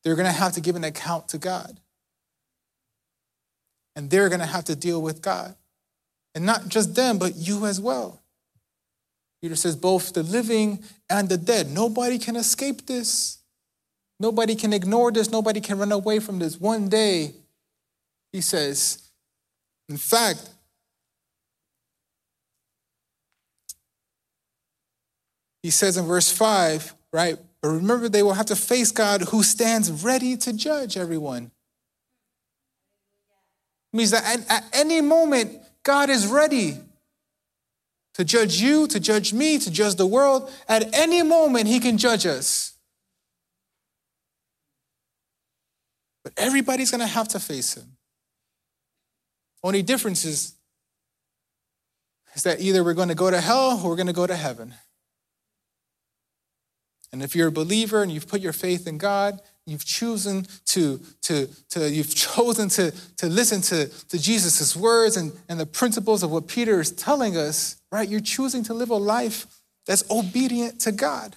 they're 0.03 0.15
going 0.15 0.27
to 0.27 0.31
have 0.31 0.53
to 0.53 0.61
give 0.61 0.75
an 0.75 0.83
account 0.83 1.29
to 1.29 1.39
God 1.39 1.79
and 3.95 4.07
they're 4.11 4.29
going 4.29 4.39
to 4.39 4.45
have 4.45 4.65
to 4.65 4.75
deal 4.75 5.01
with 5.01 5.19
God. 5.19 5.55
And 6.35 6.45
not 6.45 6.67
just 6.67 6.93
them, 6.93 7.17
but 7.17 7.35
you 7.35 7.65
as 7.65 7.81
well. 7.81 8.21
Peter 9.41 9.55
says, 9.55 9.75
both 9.75 10.13
the 10.13 10.21
living 10.21 10.83
and 11.09 11.27
the 11.27 11.37
dead. 11.37 11.71
Nobody 11.71 12.19
can 12.19 12.35
escape 12.35 12.85
this. 12.85 13.39
Nobody 14.19 14.53
can 14.53 14.73
ignore 14.73 15.11
this. 15.11 15.31
Nobody 15.31 15.59
can 15.59 15.79
run 15.79 15.91
away 15.91 16.19
from 16.19 16.37
this. 16.37 16.61
One 16.61 16.87
day, 16.87 17.33
he 18.31 18.41
says, 18.41 19.10
in 19.89 19.97
fact, 19.97 20.49
he 25.63 25.69
says 25.69 25.97
in 25.97 26.05
verse 26.05 26.31
5, 26.31 26.95
right? 27.13 27.37
But 27.61 27.69
remember, 27.69 28.09
they 28.09 28.23
will 28.23 28.33
have 28.33 28.47
to 28.47 28.55
face 28.55 28.91
God 28.91 29.21
who 29.21 29.43
stands 29.43 30.03
ready 30.03 30.37
to 30.37 30.53
judge 30.53 30.97
everyone 30.97 31.51
means 33.93 34.11
that 34.11 34.23
at, 34.23 34.49
at 34.49 34.63
any 34.73 35.01
moment, 35.01 35.59
God 35.83 36.09
is 36.09 36.27
ready 36.27 36.77
to 38.13 38.23
judge 38.23 38.61
you, 38.61 38.87
to 38.87 38.99
judge 38.99 39.33
me, 39.33 39.57
to 39.59 39.71
judge 39.71 39.95
the 39.95 40.05
world. 40.05 40.51
At 40.67 40.93
any 40.95 41.23
moment, 41.23 41.67
He 41.67 41.79
can 41.79 41.97
judge 41.97 42.25
us. 42.25 42.77
But 46.23 46.33
everybody's 46.37 46.91
going 46.91 47.01
to 47.01 47.07
have 47.07 47.27
to 47.29 47.39
face 47.39 47.75
Him. 47.75 47.97
Only 49.63 49.81
difference 49.81 50.25
is, 50.25 50.55
is 52.33 52.43
that 52.43 52.61
either 52.61 52.83
we're 52.83 52.93
going 52.93 53.09
to 53.09 53.15
go 53.15 53.29
to 53.29 53.41
hell 53.41 53.79
or 53.83 53.89
we're 53.89 53.95
going 53.95 54.07
to 54.07 54.13
go 54.13 54.27
to 54.27 54.35
heaven. 54.35 54.73
And 57.11 57.21
if 57.21 57.35
you're 57.35 57.49
a 57.49 57.51
believer 57.51 58.01
and 58.01 58.11
you've 58.11 58.27
put 58.27 58.41
your 58.41 58.53
faith 58.53 58.87
in 58.87 58.97
God, 58.97 59.41
you've 59.65 59.85
chosen 59.85 60.45
to, 60.67 60.99
to, 61.23 61.47
to 61.69 61.89
you've 61.89 62.15
chosen 62.15 62.69
to, 62.69 62.91
to 63.17 63.27
listen 63.27 63.61
to, 63.61 63.87
to 63.87 64.19
Jesus' 64.19 64.75
words 64.75 65.17
and, 65.17 65.31
and 65.49 65.59
the 65.59 65.65
principles 65.65 66.23
of 66.23 66.31
what 66.31 66.47
Peter 66.47 66.79
is 66.79 66.91
telling 66.91 67.37
us, 67.37 67.77
right? 67.91 68.07
You're 68.07 68.21
choosing 68.21 68.63
to 68.63 68.73
live 68.73 68.89
a 68.89 68.95
life 68.95 69.45
that's 69.85 70.09
obedient 70.09 70.79
to 70.81 70.91
God. 70.91 71.35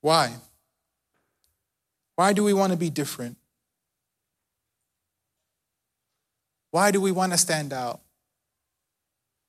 Why? 0.00 0.36
Why 2.18 2.32
do 2.32 2.42
we 2.42 2.52
want 2.52 2.72
to 2.72 2.76
be 2.76 2.90
different? 2.90 3.36
Why 6.72 6.90
do 6.90 7.00
we 7.00 7.12
want 7.12 7.30
to 7.30 7.38
stand 7.38 7.72
out? 7.72 8.00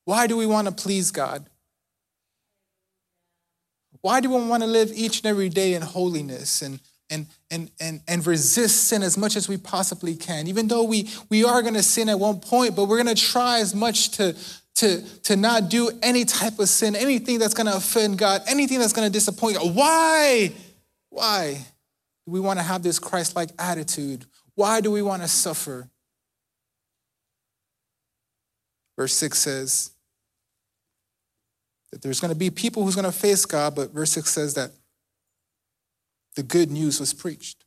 Why 0.05 0.27
do 0.27 0.37
we 0.37 0.45
want 0.45 0.67
to 0.67 0.71
please 0.71 1.09
God? 1.09 1.49
Why 4.01 4.21
do 4.21 4.29
we 4.29 4.47
want 4.47 4.61
to 4.61 4.67
live 4.67 4.91
each 4.93 5.21
and 5.21 5.25
every 5.25 5.49
day 5.49 5.73
in 5.73 5.81
holiness 5.81 6.61
and, 6.61 6.79
and, 7.09 7.25
and, 7.49 7.71
and, 7.79 8.01
and 8.07 8.27
resist 8.27 8.83
sin 8.83 9.01
as 9.01 9.17
much 9.17 9.35
as 9.35 9.49
we 9.49 9.57
possibly 9.57 10.15
can? 10.15 10.45
Even 10.45 10.67
though 10.67 10.83
we, 10.83 11.09
we 11.31 11.43
are 11.43 11.63
going 11.63 11.73
to 11.73 11.81
sin 11.81 12.07
at 12.07 12.19
one 12.19 12.39
point, 12.39 12.75
but 12.75 12.85
we're 12.85 13.03
going 13.03 13.15
to 13.15 13.19
try 13.19 13.61
as 13.61 13.73
much 13.73 14.11
to, 14.11 14.37
to, 14.75 15.01
to 15.23 15.35
not 15.35 15.69
do 15.69 15.89
any 16.03 16.23
type 16.23 16.59
of 16.59 16.69
sin, 16.69 16.95
anything 16.95 17.39
that's 17.39 17.55
going 17.55 17.65
to 17.65 17.75
offend 17.75 18.19
God, 18.19 18.43
anything 18.47 18.77
that's 18.77 18.93
going 18.93 19.07
to 19.07 19.11
disappoint 19.11 19.57
God. 19.57 19.73
Why? 19.73 20.53
Why 21.09 21.65
we 22.29 22.39
want 22.39 22.59
to 22.59 22.63
have 22.63 22.83
this 22.83 22.99
Christ 22.99 23.35
like 23.35 23.49
attitude? 23.59 24.25
Why 24.55 24.81
do 24.81 24.91
we 24.91 25.01
want 25.01 25.21
to 25.21 25.27
suffer? 25.27 25.89
Verse 28.97 29.13
6 29.13 29.37
says 29.37 29.91
that 31.91 32.01
there's 32.01 32.19
going 32.19 32.33
to 32.33 32.37
be 32.37 32.49
people 32.49 32.83
who's 32.83 32.95
going 32.95 33.05
to 33.05 33.11
face 33.11 33.45
God, 33.45 33.75
but 33.75 33.91
verse 33.93 34.11
6 34.11 34.29
says 34.29 34.53
that 34.55 34.71
the 36.35 36.43
good 36.43 36.69
news 36.69 36.99
was 36.99 37.13
preached. 37.13 37.65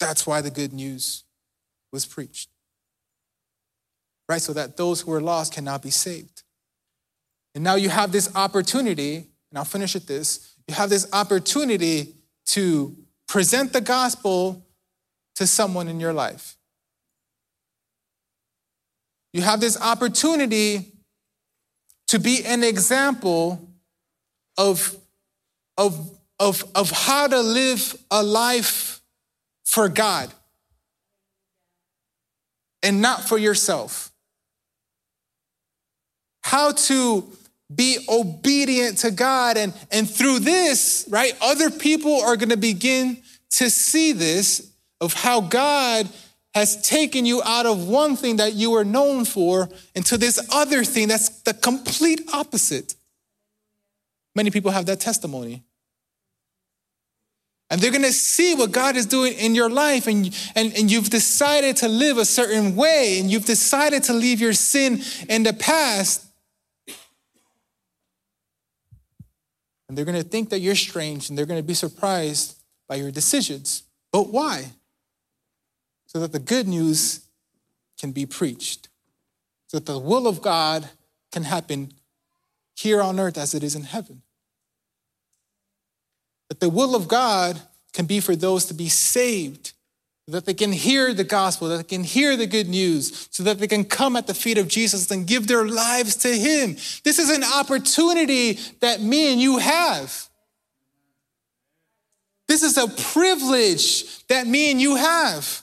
That's 0.00 0.26
why 0.26 0.40
the 0.40 0.50
good 0.50 0.72
news 0.72 1.24
was 1.92 2.06
preached. 2.06 2.48
Right? 4.28 4.40
So 4.40 4.52
that 4.54 4.76
those 4.76 5.02
who 5.02 5.12
are 5.12 5.20
lost 5.20 5.52
cannot 5.52 5.82
be 5.82 5.90
saved. 5.90 6.42
And 7.54 7.62
now 7.62 7.74
you 7.76 7.88
have 7.88 8.10
this 8.10 8.34
opportunity, 8.34 9.16
and 9.16 9.58
I'll 9.58 9.64
finish 9.64 9.94
with 9.94 10.06
this. 10.06 10.56
You 10.66 10.74
have 10.74 10.90
this 10.90 11.06
opportunity 11.12 12.14
to 12.46 12.96
present 13.34 13.72
the 13.72 13.80
gospel 13.80 14.64
to 15.34 15.44
someone 15.44 15.88
in 15.88 15.98
your 15.98 16.12
life. 16.12 16.56
You 19.32 19.42
have 19.42 19.58
this 19.58 19.76
opportunity 19.80 20.92
to 22.06 22.20
be 22.20 22.44
an 22.44 22.62
example 22.62 23.68
of, 24.56 24.96
of, 25.76 26.16
of, 26.38 26.62
of 26.76 26.92
how 26.92 27.26
to 27.26 27.40
live 27.40 27.96
a 28.08 28.22
life 28.22 29.00
for 29.64 29.88
God 29.88 30.32
and 32.84 33.02
not 33.02 33.28
for 33.28 33.36
yourself. 33.36 34.12
How 36.44 36.70
to 36.70 37.36
be 37.74 38.04
obedient 38.08 38.98
to 38.98 39.10
God. 39.10 39.56
And, 39.56 39.72
and 39.90 40.08
through 40.08 40.40
this, 40.40 41.06
right, 41.08 41.32
other 41.40 41.70
people 41.70 42.20
are 42.20 42.36
going 42.36 42.50
to 42.50 42.56
begin 42.56 43.18
to 43.50 43.70
see 43.70 44.12
this 44.12 44.70
of 45.00 45.12
how 45.12 45.40
God 45.40 46.08
has 46.54 46.80
taken 46.82 47.26
you 47.26 47.42
out 47.42 47.66
of 47.66 47.88
one 47.88 48.16
thing 48.16 48.36
that 48.36 48.52
you 48.52 48.70
were 48.70 48.84
known 48.84 49.24
for 49.24 49.68
into 49.94 50.16
this 50.16 50.48
other 50.52 50.84
thing 50.84 51.08
that's 51.08 51.42
the 51.42 51.52
complete 51.52 52.22
opposite. 52.32 52.94
Many 54.36 54.50
people 54.50 54.70
have 54.70 54.86
that 54.86 55.00
testimony. 55.00 55.62
And 57.70 57.80
they're 57.80 57.90
gonna 57.90 58.12
see 58.12 58.54
what 58.54 58.70
God 58.70 58.94
is 58.94 59.06
doing 59.06 59.32
in 59.32 59.54
your 59.54 59.70
life, 59.70 60.06
and, 60.06 60.26
and, 60.54 60.72
and 60.74 60.90
you've 60.90 61.10
decided 61.10 61.76
to 61.78 61.88
live 61.88 62.18
a 62.18 62.24
certain 62.24 62.76
way, 62.76 63.18
and 63.18 63.30
you've 63.30 63.46
decided 63.46 64.04
to 64.04 64.12
leave 64.12 64.40
your 64.40 64.52
sin 64.52 65.02
in 65.28 65.42
the 65.42 65.52
past. 65.52 66.24
And 69.94 69.98
they're 69.98 70.04
gonna 70.04 70.24
think 70.24 70.50
that 70.50 70.58
you're 70.58 70.74
strange, 70.74 71.28
and 71.28 71.38
they're 71.38 71.46
gonna 71.46 71.62
be 71.62 71.74
surprised 71.74 72.56
by 72.88 72.96
your 72.96 73.12
decisions. 73.12 73.84
But 74.10 74.30
why? 74.30 74.72
so 76.14 76.20
that 76.20 76.32
the 76.32 76.38
good 76.38 76.68
news 76.68 77.26
can 77.98 78.12
be 78.12 78.24
preached, 78.24 78.88
so 79.66 79.78
that 79.78 79.86
the 79.86 79.98
will 79.98 80.28
of 80.28 80.40
God 80.40 80.88
can 81.32 81.42
happen 81.42 81.92
here 82.76 83.02
on 83.02 83.18
earth 83.18 83.36
as 83.36 83.52
it 83.52 83.64
is 83.64 83.74
in 83.74 83.82
heaven. 83.82 84.22
That 86.48 86.60
the 86.60 86.68
will 86.68 86.94
of 86.94 87.08
God 87.08 87.60
can 87.92 88.06
be 88.06 88.20
for 88.20 88.36
those 88.36 88.66
to 88.66 88.74
be 88.74 88.88
saved, 88.88 89.72
that 90.26 90.46
they 90.46 90.54
can 90.54 90.72
hear 90.72 91.12
the 91.12 91.24
gospel, 91.24 91.68
that 91.68 91.76
they 91.76 91.96
can 91.96 92.02
hear 92.02 92.36
the 92.36 92.46
good 92.46 92.68
news, 92.68 93.28
so 93.30 93.42
that 93.42 93.58
they 93.58 93.66
can 93.66 93.84
come 93.84 94.16
at 94.16 94.26
the 94.26 94.34
feet 94.34 94.56
of 94.56 94.68
Jesus 94.68 95.10
and 95.10 95.26
give 95.26 95.46
their 95.46 95.66
lives 95.66 96.16
to 96.16 96.28
Him. 96.28 96.76
This 97.04 97.18
is 97.18 97.30
an 97.30 97.44
opportunity 97.44 98.58
that 98.80 99.02
me 99.02 99.32
and 99.32 99.40
you 99.40 99.58
have. 99.58 100.28
This 102.48 102.62
is 102.62 102.78
a 102.78 102.88
privilege 102.88 104.26
that 104.28 104.46
me 104.46 104.70
and 104.70 104.80
you 104.80 104.96
have. 104.96 105.62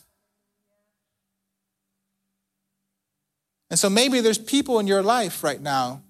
And 3.70 3.80
so 3.80 3.90
maybe 3.90 4.20
there's 4.20 4.38
people 4.38 4.80
in 4.80 4.88
your 4.88 5.02
life 5.02 5.44
right 5.44 5.62
now 5.62 6.02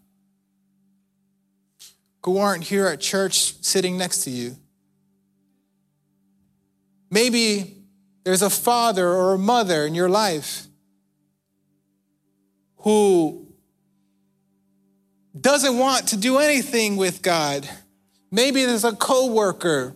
who 2.24 2.38
aren't 2.38 2.64
here 2.64 2.88
at 2.88 3.00
church 3.00 3.56
sitting 3.64 3.98
next 3.98 4.24
to 4.24 4.30
you. 4.30 4.58
Maybe 7.10 7.81
there's 8.24 8.42
a 8.42 8.50
father 8.50 9.08
or 9.08 9.34
a 9.34 9.38
mother 9.38 9.86
in 9.86 9.96
your 9.96 10.10
life 10.10 10.68
who 12.78 13.48
doesn't 15.40 15.78
want 15.78 16.10
to 16.10 16.18
do 16.18 16.38
anything 16.38 16.98
with 16.98 17.22
God. 17.22 17.68
Maybe 18.32 18.66
there's 18.66 18.84
a 18.84 18.96
coworker 18.96 19.96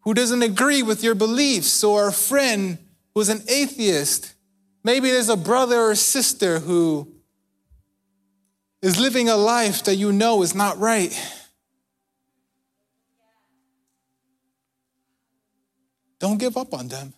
who 0.00 0.14
doesn't 0.14 0.42
agree 0.42 0.82
with 0.82 1.02
your 1.02 1.14
beliefs 1.14 1.82
or 1.84 2.08
a 2.08 2.12
friend 2.12 2.78
who's 3.14 3.28
an 3.28 3.42
atheist. 3.48 4.34
Maybe 4.84 5.10
there's 5.10 5.28
a 5.28 5.36
brother 5.36 5.80
or 5.80 5.94
sister 5.94 6.58
who 6.58 7.08
is 8.80 8.98
living 8.98 9.28
a 9.28 9.36
life 9.36 9.84
that 9.84 9.94
you 9.94 10.12
know 10.12 10.42
is 10.42 10.54
not 10.54 10.78
right. 10.78 11.12
Don't 16.18 16.38
give 16.38 16.56
up 16.56 16.74
on 16.74 16.88
them. 16.88 17.14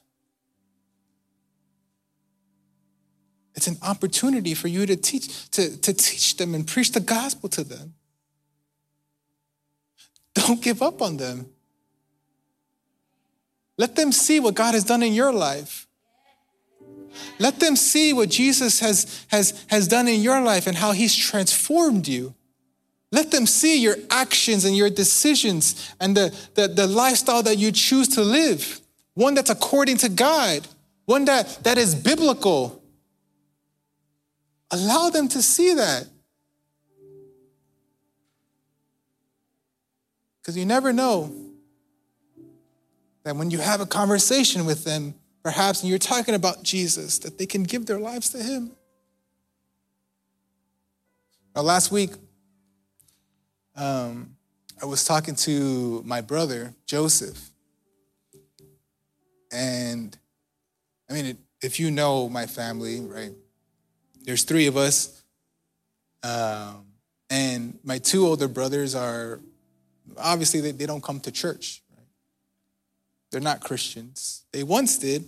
It's 3.54 3.66
an 3.66 3.78
opportunity 3.82 4.54
for 4.54 4.68
you 4.68 4.84
to 4.86 4.96
teach, 4.96 5.50
to, 5.50 5.76
to 5.80 5.94
teach 5.94 6.36
them 6.36 6.54
and 6.54 6.66
preach 6.66 6.92
the 6.92 7.00
gospel 7.00 7.48
to 7.50 7.64
them. 7.64 7.94
Don't 10.34 10.60
give 10.60 10.82
up 10.82 11.00
on 11.00 11.16
them. 11.16 11.46
Let 13.76 13.96
them 13.96 14.12
see 14.12 14.40
what 14.40 14.54
God 14.54 14.74
has 14.74 14.84
done 14.84 15.02
in 15.02 15.12
your 15.12 15.32
life. 15.32 15.86
Let 17.38 17.60
them 17.60 17.76
see 17.76 18.12
what 18.12 18.28
Jesus 18.28 18.80
has, 18.80 19.24
has, 19.28 19.64
has 19.68 19.88
done 19.88 20.08
in 20.08 20.20
your 20.20 20.40
life 20.40 20.66
and 20.66 20.76
how 20.76 20.92
he's 20.92 21.14
transformed 21.14 22.08
you. 22.08 22.34
Let 23.12 23.30
them 23.30 23.46
see 23.46 23.80
your 23.80 23.96
actions 24.10 24.64
and 24.64 24.76
your 24.76 24.90
decisions 24.90 25.94
and 26.00 26.16
the, 26.16 26.36
the, 26.54 26.66
the 26.66 26.86
lifestyle 26.88 27.44
that 27.44 27.58
you 27.58 27.70
choose 27.70 28.08
to 28.08 28.22
live, 28.22 28.80
one 29.14 29.34
that's 29.34 29.50
according 29.50 29.98
to 29.98 30.08
God, 30.08 30.66
one 31.04 31.24
that, 31.26 31.60
that 31.62 31.78
is 31.78 31.94
biblical. 31.94 32.82
Allow 34.70 35.10
them 35.10 35.28
to 35.28 35.42
see 35.42 35.74
that. 35.74 36.06
Because 40.40 40.56
you 40.56 40.66
never 40.66 40.92
know 40.92 41.32
that 43.24 43.36
when 43.36 43.50
you 43.50 43.58
have 43.58 43.80
a 43.80 43.86
conversation 43.86 44.66
with 44.66 44.84
them, 44.84 45.14
perhaps, 45.42 45.80
and 45.80 45.88
you're 45.88 45.98
talking 45.98 46.34
about 46.34 46.62
Jesus, 46.62 47.18
that 47.20 47.38
they 47.38 47.46
can 47.46 47.62
give 47.62 47.86
their 47.86 47.98
lives 47.98 48.30
to 48.30 48.38
Him. 48.42 48.72
Now, 51.54 51.62
last 51.62 51.90
week, 51.92 52.10
um, 53.76 54.36
I 54.82 54.86
was 54.86 55.04
talking 55.04 55.34
to 55.36 56.02
my 56.04 56.20
brother, 56.20 56.74
Joseph. 56.84 57.50
And 59.52 60.16
I 61.08 61.12
mean, 61.12 61.38
if 61.62 61.78
you 61.78 61.90
know 61.90 62.28
my 62.28 62.46
family, 62.46 63.00
right, 63.00 63.32
there's 64.24 64.42
three 64.42 64.66
of 64.66 64.76
us. 64.76 65.22
Um, 66.22 66.86
and 67.30 67.78
my 67.84 67.98
two 67.98 68.26
older 68.26 68.48
brothers 68.48 68.94
are 68.94 69.40
obviously 70.18 70.60
they, 70.60 70.72
they 70.72 70.86
don't 70.86 71.02
come 71.02 71.20
to 71.20 71.30
church 71.30 71.82
they're 73.34 73.40
not 73.40 73.58
Christians. 73.58 74.44
They 74.52 74.62
once 74.62 74.96
did, 74.96 75.24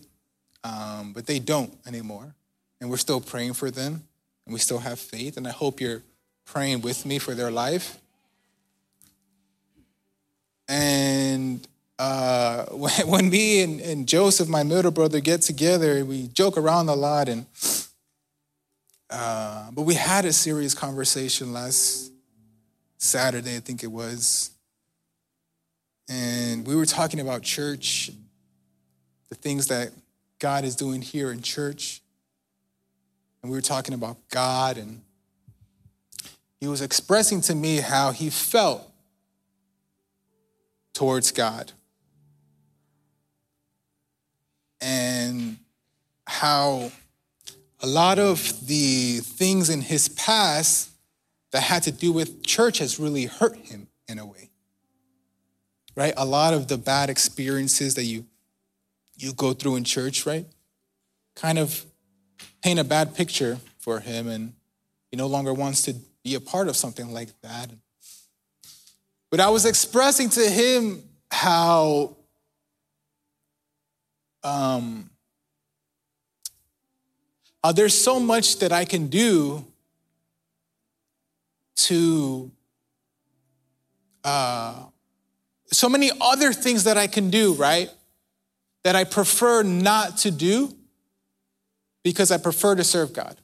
um, 0.62 1.12
but 1.12 1.26
they 1.26 1.40
don't 1.40 1.76
anymore. 1.88 2.36
And 2.80 2.88
we're 2.88 2.98
still 2.98 3.20
praying 3.20 3.54
for 3.54 3.68
them, 3.68 4.04
and 4.46 4.52
we 4.52 4.60
still 4.60 4.78
have 4.78 5.00
faith. 5.00 5.36
And 5.36 5.48
I 5.48 5.50
hope 5.50 5.80
you're 5.80 6.04
praying 6.44 6.82
with 6.82 7.04
me 7.04 7.18
for 7.18 7.34
their 7.34 7.50
life. 7.50 7.98
And 10.68 11.66
uh, 11.98 12.66
when, 12.66 12.92
when, 13.08 13.28
me 13.28 13.62
and, 13.62 13.80
and, 13.80 14.06
Joseph, 14.06 14.48
my 14.48 14.62
middle 14.62 14.92
brother, 14.92 15.18
get 15.18 15.42
together, 15.42 16.04
we 16.04 16.28
joke 16.28 16.56
around 16.56 16.88
a 16.88 16.94
lot. 16.94 17.28
And 17.28 17.46
uh, 19.10 19.70
but 19.72 19.82
we 19.82 19.94
had 19.94 20.24
a 20.24 20.32
serious 20.32 20.74
conversation 20.74 21.52
last 21.52 22.12
Saturday, 22.98 23.56
I 23.56 23.60
think 23.60 23.82
it 23.82 23.90
was, 23.90 24.50
and 26.08 26.66
we 26.66 26.76
were 26.76 26.86
talking 26.86 27.20
about 27.20 27.42
church, 27.42 28.10
the 29.28 29.34
things 29.34 29.68
that 29.68 29.90
God 30.38 30.64
is 30.64 30.76
doing 30.76 31.02
here 31.02 31.32
in 31.32 31.42
church. 31.42 32.02
And 33.42 33.50
we 33.50 33.56
were 33.56 33.62
talking 33.62 33.94
about 33.94 34.16
God, 34.28 34.76
and 34.76 35.02
he 36.60 36.66
was 36.66 36.82
expressing 36.82 37.40
to 37.42 37.54
me 37.54 37.78
how 37.78 38.12
he 38.12 38.30
felt 38.30 38.90
towards 40.94 41.30
God. 41.30 41.72
And 44.80 45.58
how 46.26 46.90
a 47.80 47.86
lot 47.86 48.18
of 48.18 48.66
the 48.66 49.18
things 49.18 49.68
in 49.68 49.80
his 49.82 50.08
past 50.08 50.90
that 51.52 51.62
had 51.62 51.82
to 51.84 51.92
do 51.92 52.12
with 52.12 52.42
church 52.44 52.78
has 52.78 52.98
really 52.98 53.26
hurt 53.26 53.56
him 53.56 53.88
in 54.08 54.18
a 54.18 54.26
way 54.26 54.50
right? 55.96 56.12
A 56.16 56.24
lot 56.24 56.54
of 56.54 56.68
the 56.68 56.78
bad 56.78 57.10
experiences 57.10 57.94
that 57.96 58.04
you 58.04 58.26
you 59.18 59.32
go 59.32 59.54
through 59.54 59.76
in 59.76 59.84
church, 59.84 60.26
right? 60.26 60.44
Kind 61.34 61.58
of 61.58 61.84
paint 62.62 62.78
a 62.78 62.84
bad 62.84 63.14
picture 63.14 63.58
for 63.78 63.98
him, 63.98 64.28
and 64.28 64.52
he 65.10 65.16
no 65.16 65.26
longer 65.26 65.54
wants 65.54 65.82
to 65.82 65.94
be 66.22 66.34
a 66.34 66.40
part 66.40 66.68
of 66.68 66.76
something 66.76 67.12
like 67.12 67.30
that. 67.40 67.70
But 69.30 69.40
I 69.40 69.48
was 69.48 69.64
expressing 69.64 70.28
to 70.30 70.48
him 70.48 71.02
how 71.30 72.16
um, 74.44 75.10
how 77.66 77.72
there's 77.72 78.00
so 78.00 78.20
much 78.20 78.60
that 78.60 78.70
I 78.70 78.84
can 78.84 79.08
do 79.08 79.64
to 81.74 82.52
uh, 84.22 84.84
so 85.72 85.88
many 85.88 86.12
other 86.20 86.52
things 86.52 86.84
that 86.84 86.96
I 86.96 87.08
can 87.08 87.28
do, 87.28 87.54
right? 87.54 87.90
That 88.84 88.94
I 88.94 89.02
prefer 89.02 89.64
not 89.64 90.18
to 90.18 90.30
do 90.30 90.76
because 92.04 92.30
I 92.30 92.38
prefer 92.38 92.76
to 92.76 92.84
serve 92.84 93.12
God. 93.12 93.36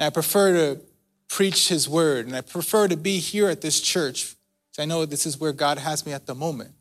And 0.00 0.08
I 0.08 0.10
prefer 0.10 0.54
to 0.54 0.80
preach 1.28 1.68
His 1.68 1.88
word, 1.88 2.26
and 2.26 2.34
I 2.34 2.40
prefer 2.40 2.88
to 2.88 2.96
be 2.96 3.20
here 3.20 3.48
at 3.48 3.60
this 3.60 3.80
church. 3.80 4.34
I 4.76 4.86
know 4.86 5.06
this 5.06 5.24
is 5.24 5.38
where 5.38 5.52
God 5.52 5.78
has 5.78 6.04
me 6.04 6.12
at 6.12 6.26
the 6.26 6.34
moment. 6.34 6.72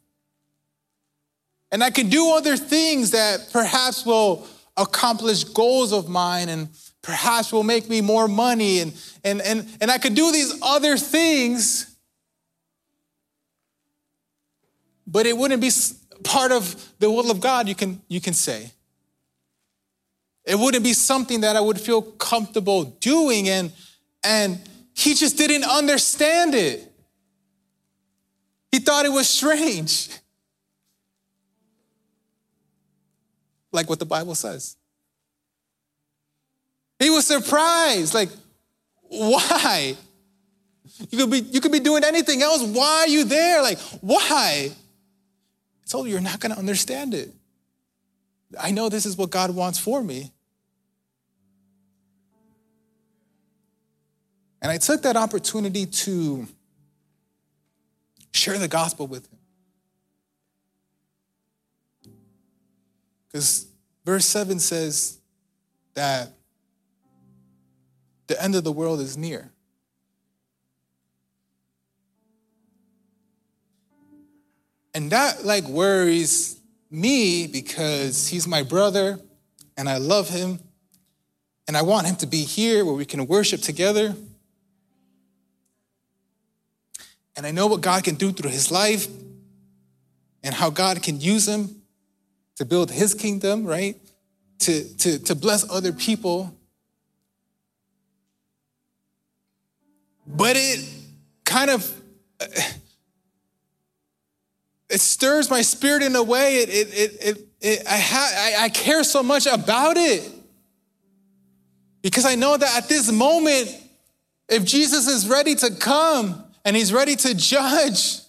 And 1.72 1.84
I 1.84 1.92
can 1.92 2.10
do 2.10 2.32
other 2.32 2.58
things 2.58 3.12
that 3.12 3.52
perhaps 3.54 4.04
will 4.04 4.48
accomplish 4.78 5.44
goals 5.44 5.92
of 5.92 6.08
mine 6.08 6.50
and 6.50 6.70
perhaps 7.02 7.52
will 7.52 7.64
make 7.64 7.90
me 7.90 8.02
more 8.02 8.28
money. 8.28 8.80
And, 8.80 8.94
and, 9.24 9.42
and, 9.42 9.68
and 9.82 9.92
I 9.92 9.98
could 9.98 10.14
do 10.14 10.32
these 10.32 10.60
other 10.62 10.98
things, 10.98 11.96
but 15.06 15.26
it 15.26 15.36
wouldn't 15.36 15.62
be 15.62 15.72
part 16.24 16.52
of 16.52 16.94
the 17.00 17.10
will 17.10 17.32
of 17.32 17.40
God, 17.40 17.68
you 17.68 17.76
can, 17.76 18.02
you 18.08 18.22
can 18.22 18.34
say. 18.34 18.72
It 20.46 20.58
wouldn't 20.58 20.84
be 20.84 20.94
something 20.94 21.42
that 21.42 21.56
I 21.56 21.62
would 21.62 21.80
feel 21.80 22.02
comfortable 22.02 22.86
doing. 22.86 23.50
And, 23.50 23.72
and 24.24 24.60
he 24.94 25.14
just 25.14 25.38
didn't 25.38 25.66
understand 25.66 26.56
it. 26.56 26.92
He 28.72 28.80
thought 28.80 29.06
it 29.06 29.12
was 29.12 29.28
strange. 29.28 30.10
Like 33.78 33.90
what 33.90 34.00
the 34.00 34.06
Bible 34.06 34.34
says. 34.34 34.76
He 36.98 37.12
was 37.12 37.28
surprised. 37.28 38.16
Like, 38.16 38.30
why? 39.02 39.96
You 41.12 41.18
could 41.20 41.30
be, 41.30 41.40
you 41.42 41.62
could 41.62 41.72
be 41.72 41.80
doing 41.80 42.04
anything 42.04 42.42
else. 42.42 42.64
Why 42.64 43.02
are 43.02 43.08
you 43.08 43.24
there? 43.24 43.62
Like, 43.62 43.78
why? 44.02 44.72
I 44.72 45.88
told 45.88 46.08
you, 46.08 46.14
you're 46.14 46.22
not 46.22 46.40
going 46.40 46.52
to 46.54 46.58
understand 46.58 47.14
it. 47.14 47.32
I 48.60 48.72
know 48.72 48.90
this 48.90 49.06
is 49.06 49.16
what 49.16 49.30
God 49.30 49.52
wants 49.52 49.78
for 49.78 50.02
me. 50.02 50.32
And 54.60 54.72
I 54.72 54.80
took 54.80 55.04
that 55.04 55.16
opportunity 55.16 55.86
to 55.86 56.48
share 58.34 58.58
the 58.58 58.68
gospel 58.68 59.06
with 59.06 59.32
him. 59.32 59.37
Because 63.38 63.68
verse 64.04 64.26
7 64.26 64.58
says 64.58 65.20
that 65.94 66.32
the 68.26 68.44
end 68.44 68.56
of 68.56 68.64
the 68.64 68.72
world 68.72 69.00
is 69.00 69.16
near. 69.16 69.52
And 74.96 75.12
that 75.12 75.46
like 75.46 75.66
worries 75.66 76.60
me 76.90 77.46
because 77.46 78.28
he's 78.28 78.48
my 78.48 78.64
brother 78.64 79.20
and 79.78 79.88
I 79.88 80.00
love 80.00 80.30
him 80.30 80.58
and 81.68 81.78
I 81.78 81.84
want 81.84 82.08
him 82.08 82.16
to 82.16 82.26
be 82.26 82.42
here 82.42 82.84
where 82.86 82.96
we 82.96 83.06
can 83.06 83.28
worship 83.28 83.62
together. 83.62 84.16
And 87.36 87.46
I 87.46 87.52
know 87.52 87.68
what 87.68 87.82
God 87.82 88.04
can 88.04 88.16
do 88.16 88.32
through 88.32 88.50
his 88.50 88.72
life 88.72 89.06
and 90.42 90.56
how 90.56 90.72
God 90.72 91.04
can 91.04 91.22
use 91.22 91.48
him 91.48 91.77
to 92.58 92.66
build 92.66 92.92
his 92.92 93.14
kingdom, 93.14 93.66
right? 93.66 93.96
To, 94.60 94.84
to, 94.98 95.20
to 95.20 95.36
bless 95.36 95.70
other 95.70 95.94
people. 95.94 96.54
But 100.26 100.56
it 100.58 100.86
kind 101.46 101.70
of 101.70 101.90
it 104.90 105.00
stirs 105.00 105.50
my 105.50 105.62
spirit 105.62 106.04
in 106.04 106.16
a 106.16 106.24
way. 106.24 106.58
It, 106.58 106.70
it, 106.70 106.88
it, 106.94 107.18
it, 107.22 107.48
it 107.62 107.88
I, 107.88 107.98
ha, 107.98 108.32
I, 108.36 108.66
I 108.66 108.70
care 108.70 109.04
so 109.04 109.24
much 109.24 109.46
about 109.46 109.98
it 109.98 110.30
because 112.02 112.26
I 112.26 112.36
know 112.36 112.58
that 112.58 112.78
at 112.78 112.90
this 112.90 113.12
moment, 113.12 113.76
if 114.50 114.64
Jesus 114.66 115.08
is 115.08 115.28
ready 115.28 115.56
to 115.56 115.76
come, 115.76 116.44
and 116.68 116.76
he's 116.76 116.92
ready 116.92 117.16
to 117.16 117.34
judge. 117.34 118.20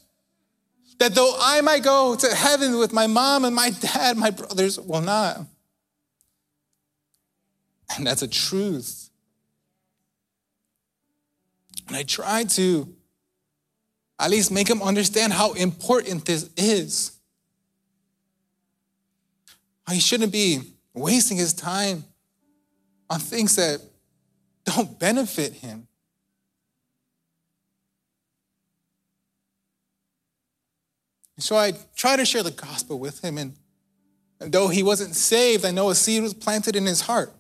That 0.99 1.15
though 1.15 1.37
I 1.41 1.61
might 1.61 1.83
go 1.83 2.17
to 2.17 2.35
heaven 2.35 2.79
with 2.79 2.93
my 2.93 3.07
mom 3.07 3.45
and 3.45 3.55
my 3.55 3.71
dad, 3.71 4.17
my 4.17 4.31
brothers 4.31 4.79
will 4.79 5.01
not. 5.01 5.39
And 7.97 8.07
that's 8.07 8.23
a 8.23 8.29
truth. 8.29 9.11
And 11.87 11.97
I 11.97 12.03
try 12.03 12.45
to 12.45 12.95
at 14.19 14.31
least 14.31 14.51
make 14.51 14.69
him 14.69 14.83
understand 14.83 15.33
how 15.33 15.53
important 15.53 16.25
this 16.25 16.51
is. 16.57 17.13
He 19.91 20.01
shouldn't 20.01 20.33
be 20.33 20.61
wasting 20.93 21.39
his 21.39 21.55
time 21.55 22.05
on 23.09 23.21
things 23.21 23.57
that 23.57 23.81
don't 24.65 24.99
benefit 24.99 25.55
him. 25.55 25.88
And 31.39 31.45
so 31.45 31.57
I 31.57 31.73
tried 31.95 32.17
to 32.17 32.25
share 32.25 32.43
the 32.43 32.51
gospel 32.51 32.99
with 32.99 33.25
him. 33.25 33.39
And, 33.39 33.55
and 34.41 34.51
though 34.51 34.67
he 34.67 34.83
wasn't 34.83 35.15
saved, 35.15 35.65
I 35.65 35.71
know 35.71 35.89
a 35.89 35.95
seed 35.95 36.21
was 36.21 36.35
planted 36.35 36.75
in 36.75 36.85
his 36.85 37.03
heart. 37.03 37.33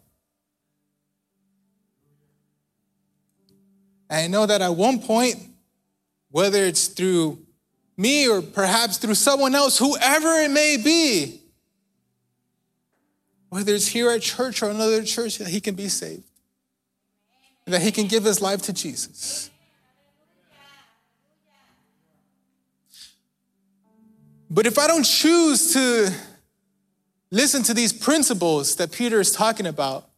And 4.08 4.20
I 4.20 4.28
know 4.28 4.46
that 4.46 4.62
at 4.62 4.76
one 4.76 5.00
point, 5.00 5.34
whether 6.30 6.62
it's 6.62 6.86
through 6.86 7.44
me 7.96 8.28
or 8.28 8.40
perhaps 8.40 8.98
through 8.98 9.16
someone 9.16 9.56
else, 9.56 9.78
whoever 9.78 10.42
it 10.42 10.52
may 10.52 10.76
be, 10.76 11.40
whether 13.48 13.74
it's 13.74 13.88
here 13.88 14.12
at 14.12 14.22
church 14.22 14.62
or 14.62 14.70
another 14.70 15.02
church, 15.02 15.38
that 15.38 15.48
he 15.48 15.60
can 15.60 15.74
be 15.74 15.88
saved. 15.88 16.22
That 17.64 17.82
he 17.82 17.90
can 17.90 18.06
give 18.06 18.22
his 18.22 18.40
life 18.40 18.62
to 18.62 18.72
Jesus. 18.72 19.50
But 24.50 24.66
if 24.66 24.78
I 24.78 24.86
don't 24.86 25.04
choose 25.04 25.74
to 25.74 26.10
listen 27.30 27.62
to 27.64 27.74
these 27.74 27.92
principles 27.92 28.76
that 28.76 28.90
Peter 28.92 29.20
is 29.20 29.32
talking 29.32 29.66
about, 29.66 30.08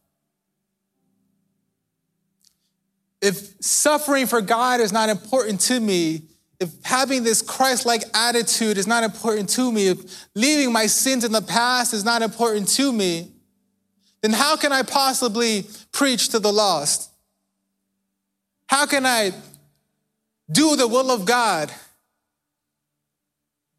if 3.21 3.53
suffering 3.59 4.25
for 4.25 4.41
God 4.41 4.79
is 4.79 4.91
not 4.91 5.09
important 5.09 5.59
to 5.61 5.79
me, 5.79 6.23
if 6.59 6.69
having 6.83 7.23
this 7.23 7.41
Christ 7.41 7.85
like 7.85 8.03
attitude 8.13 8.77
is 8.77 8.87
not 8.87 9.03
important 9.03 9.49
to 9.49 9.71
me, 9.71 9.87
if 9.87 10.27
leaving 10.35 10.71
my 10.71 10.85
sins 10.85 11.23
in 11.23 11.31
the 11.31 11.41
past 11.41 11.93
is 11.93 12.05
not 12.05 12.21
important 12.21 12.67
to 12.69 12.91
me, 12.91 13.31
then 14.21 14.31
how 14.31 14.55
can 14.55 14.71
I 14.71 14.83
possibly 14.83 15.65
preach 15.91 16.29
to 16.29 16.39
the 16.39 16.53
lost? 16.53 17.09
How 18.67 18.85
can 18.85 19.05
I 19.05 19.31
do 20.51 20.75
the 20.75 20.87
will 20.87 21.11
of 21.11 21.25
God 21.25 21.71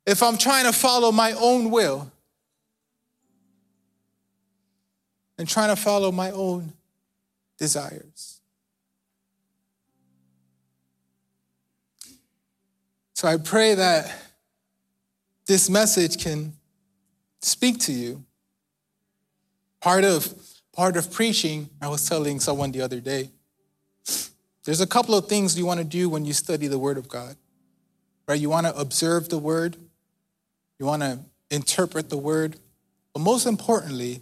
if 0.07 0.23
I'm 0.23 0.37
trying 0.37 0.65
to 0.65 0.73
follow 0.73 1.13
my 1.13 1.33
own 1.33 1.71
will 1.71 2.11
and 5.39 5.49
trying 5.49 5.75
to 5.75 5.81
follow 5.81 6.13
my 6.13 6.31
own 6.31 6.73
desires. 7.59 8.41
So 13.15 13.29
I 13.29 13.37
pray 13.37 13.75
that 13.75 14.13
this 15.47 15.71
message 15.71 16.23
can 16.23 16.55
speak 17.41 17.79
to 17.81 17.93
you. 17.93 18.25
Part 19.81 20.05
of 20.05 20.35
part 20.73 20.97
of 20.97 21.13
preaching, 21.13 21.69
I 21.81 21.89
was 21.89 22.09
telling 22.09 22.41
someone 22.41 22.73
the 22.73 22.81
other 22.81 23.01
day, 23.01 23.31
there's 24.65 24.81
a 24.81 24.87
couple 24.87 25.15
of 25.15 25.29
things 25.29 25.59
you 25.59 25.67
want 25.67 25.79
to 25.79 25.85
do 25.85 26.09
when 26.09 26.25
you 26.25 26.33
study 26.33 26.67
the 26.67 26.79
word 26.79 26.99
of 26.99 27.09
God. 27.09 27.37
Right? 28.27 28.41
You 28.41 28.51
want 28.51 28.67
to 28.67 28.77
observe 28.77 29.29
the 29.29 29.39
word, 29.39 29.77
you 30.83 30.87
want 30.87 31.03
to 31.03 31.21
interpret 31.49 32.11
the 32.11 32.17
word, 32.17 32.57
but 33.15 33.21
most 33.21 33.47
importantly, 33.47 34.21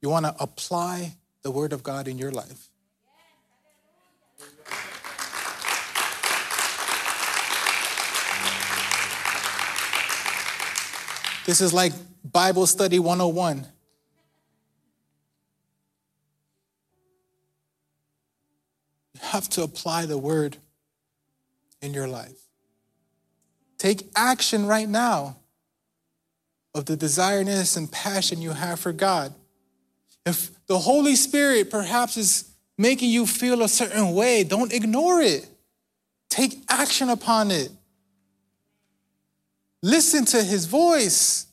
you 0.00 0.08
want 0.08 0.24
to 0.24 0.32
apply 0.38 1.16
the 1.42 1.50
word 1.50 1.72
of 1.72 1.82
God 1.82 2.06
in 2.06 2.18
your 2.18 2.30
life. 2.30 2.68
This 11.46 11.60
is 11.60 11.74
like 11.74 11.94
Bible 12.22 12.66
study 12.66 13.00
101. 13.00 13.66
You 19.14 19.20
have 19.20 19.48
to 19.48 19.64
apply 19.64 20.06
the 20.06 20.16
word 20.16 20.58
in 21.82 21.92
your 21.92 22.06
life. 22.06 22.39
Take 23.80 24.10
action 24.14 24.66
right 24.66 24.86
now 24.86 25.38
of 26.74 26.84
the 26.84 26.98
desireness 26.98 27.78
and 27.78 27.90
passion 27.90 28.42
you 28.42 28.50
have 28.50 28.78
for 28.78 28.92
God. 28.92 29.32
If 30.26 30.50
the 30.66 30.78
Holy 30.78 31.16
Spirit 31.16 31.70
perhaps 31.70 32.18
is 32.18 32.52
making 32.76 33.08
you 33.08 33.26
feel 33.26 33.62
a 33.62 33.68
certain 33.70 34.12
way, 34.12 34.44
don't 34.44 34.70
ignore 34.70 35.22
it. 35.22 35.48
Take 36.28 36.62
action 36.68 37.08
upon 37.08 37.50
it. 37.50 37.70
Listen 39.82 40.26
to 40.26 40.42
his 40.42 40.66
voice. 40.66 41.46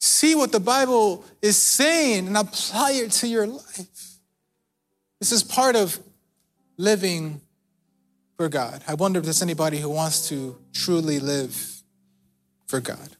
See 0.00 0.34
what 0.34 0.52
the 0.52 0.60
Bible 0.60 1.24
is 1.40 1.56
saying 1.56 2.26
and 2.26 2.36
apply 2.36 2.90
it 2.92 3.12
to 3.12 3.26
your 3.26 3.46
life. 3.46 4.18
This 5.18 5.32
is 5.32 5.42
part 5.42 5.76
of 5.76 5.98
living 6.76 7.40
for 8.36 8.48
God. 8.48 8.82
I 8.86 8.94
wonder 8.94 9.18
if 9.18 9.24
there's 9.24 9.42
anybody 9.42 9.78
who 9.78 9.90
wants 9.90 10.28
to 10.28 10.56
truly 10.72 11.20
live 11.20 11.82
for 12.66 12.80
God. 12.80 13.16